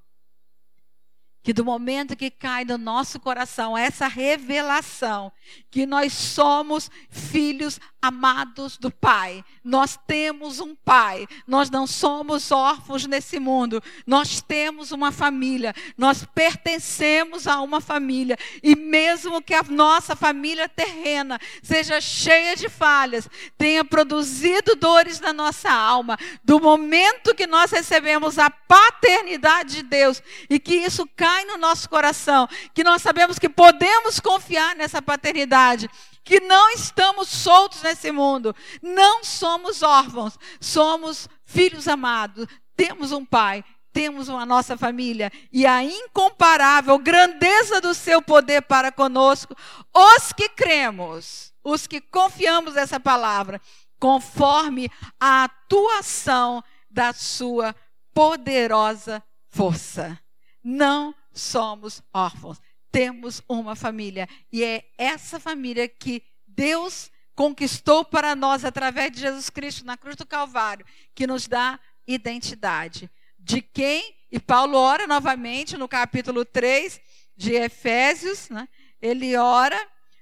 que 1.42 1.52
do 1.52 1.64
momento 1.64 2.16
que 2.16 2.30
cai 2.30 2.64
no 2.64 2.76
nosso 2.76 3.18
coração 3.18 3.76
essa 3.76 4.06
revelação 4.06 5.32
que 5.70 5.86
nós 5.86 6.12
somos 6.12 6.90
filhos 7.08 7.80
amados 8.02 8.76
do 8.78 8.90
Pai, 8.90 9.44
nós 9.62 9.98
temos 10.06 10.58
um 10.58 10.74
Pai, 10.74 11.26
nós 11.46 11.70
não 11.70 11.86
somos 11.86 12.50
órfãos 12.50 13.06
nesse 13.06 13.38
mundo, 13.38 13.82
nós 14.06 14.40
temos 14.40 14.90
uma 14.90 15.12
família, 15.12 15.74
nós 15.96 16.24
pertencemos 16.24 17.46
a 17.46 17.60
uma 17.60 17.80
família, 17.80 18.38
e 18.62 18.74
mesmo 18.74 19.42
que 19.42 19.54
a 19.54 19.62
nossa 19.62 20.16
família 20.16 20.68
terrena 20.68 21.38
seja 21.62 22.00
cheia 22.00 22.56
de 22.56 22.68
falhas, 22.68 23.28
tenha 23.58 23.84
produzido 23.84 24.74
dores 24.76 25.20
na 25.20 25.32
nossa 25.32 25.70
alma, 25.70 26.18
do 26.42 26.58
momento 26.58 27.34
que 27.34 27.46
nós 27.46 27.70
recebemos 27.70 28.38
a 28.38 28.50
paternidade 28.50 29.76
de 29.76 29.82
Deus 29.82 30.22
e 30.48 30.58
que 30.58 30.74
isso 30.74 31.06
cai 31.30 31.44
no 31.44 31.56
nosso 31.56 31.88
coração, 31.88 32.48
que 32.74 32.82
nós 32.82 33.00
sabemos 33.02 33.38
que 33.38 33.48
podemos 33.48 34.18
confiar 34.18 34.74
nessa 34.74 35.00
paternidade, 35.00 35.88
que 36.24 36.40
não 36.40 36.70
estamos 36.70 37.28
soltos 37.28 37.82
nesse 37.82 38.10
mundo, 38.10 38.54
não 38.82 39.22
somos 39.22 39.80
órfãos, 39.80 40.36
somos 40.60 41.28
filhos 41.44 41.86
amados, 41.86 42.46
temos 42.76 43.12
um 43.12 43.24
pai, 43.24 43.64
temos 43.92 44.28
uma 44.28 44.44
nossa 44.44 44.76
família 44.76 45.30
e 45.52 45.66
a 45.66 45.84
incomparável 45.84 46.98
grandeza 46.98 47.80
do 47.80 47.94
seu 47.94 48.20
poder 48.20 48.62
para 48.62 48.90
conosco, 48.90 49.54
os 49.94 50.32
que 50.32 50.48
cremos, 50.48 51.52
os 51.62 51.86
que 51.86 52.00
confiamos 52.00 52.74
nessa 52.74 52.98
palavra, 52.98 53.60
conforme 54.00 54.90
a 55.20 55.44
atuação 55.44 56.62
da 56.90 57.12
sua 57.12 57.74
poderosa 58.12 59.22
força. 59.48 60.18
Não 60.62 61.14
somos 61.40 62.02
órfãos 62.12 62.60
temos 62.90 63.42
uma 63.48 63.74
família. 63.76 64.28
E 64.52 64.64
é 64.64 64.84
essa 64.98 65.38
família 65.38 65.88
que 65.88 66.22
Deus 66.46 67.10
conquistou 67.34 68.04
para 68.04 68.34
nós 68.34 68.64
através 68.64 69.12
de 69.12 69.20
Jesus 69.20 69.48
Cristo 69.48 69.84
na 69.84 69.96
cruz 69.96 70.16
do 70.16 70.26
Calvário, 70.26 70.84
que 71.14 71.26
nos 71.26 71.46
dá 71.46 71.78
identidade. 72.06 73.10
De 73.38 73.62
quem? 73.62 74.14
E 74.30 74.38
Paulo 74.38 74.76
ora 74.76 75.06
novamente 75.06 75.76
no 75.76 75.88
capítulo 75.88 76.44
3 76.44 77.00
de 77.36 77.54
Efésios, 77.54 78.48
né? 78.50 78.68
ele 79.00 79.36
ora 79.36 79.80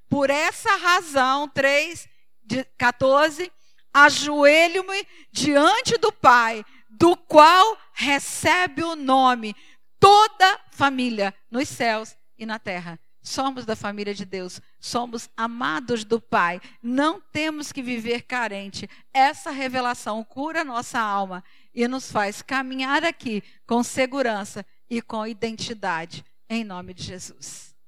por 0.08 0.30
essa 0.30 0.76
razão, 0.76 1.48
3, 1.48 2.08
de 2.42 2.64
14, 2.78 3.50
ajoelho-me 3.92 5.06
diante 5.30 5.98
do 5.98 6.10
Pai, 6.10 6.64
do 6.88 7.16
qual 7.16 7.76
recebe 7.92 8.82
o 8.82 8.96
nome 8.96 9.54
toda 9.98 10.60
família 10.70 11.34
nos 11.50 11.68
céus 11.68 12.16
e 12.38 12.46
na 12.46 12.58
terra. 12.58 12.98
Somos 13.20 13.66
da 13.66 13.76
família 13.76 14.14
de 14.14 14.24
Deus, 14.24 14.60
somos 14.80 15.28
amados 15.36 16.04
do 16.04 16.20
Pai, 16.20 16.60
não 16.82 17.20
temos 17.20 17.72
que 17.72 17.82
viver 17.82 18.22
carente. 18.22 18.88
Essa 19.12 19.50
revelação 19.50 20.24
cura 20.24 20.64
nossa 20.64 20.98
alma 20.98 21.44
e 21.74 21.86
nos 21.86 22.10
faz 22.10 22.40
caminhar 22.40 23.04
aqui 23.04 23.42
com 23.66 23.82
segurança 23.82 24.64
e 24.88 25.02
com 25.02 25.26
identidade, 25.26 26.24
em 26.48 26.64
nome 26.64 26.94
de 26.94 27.02
Jesus. 27.02 27.67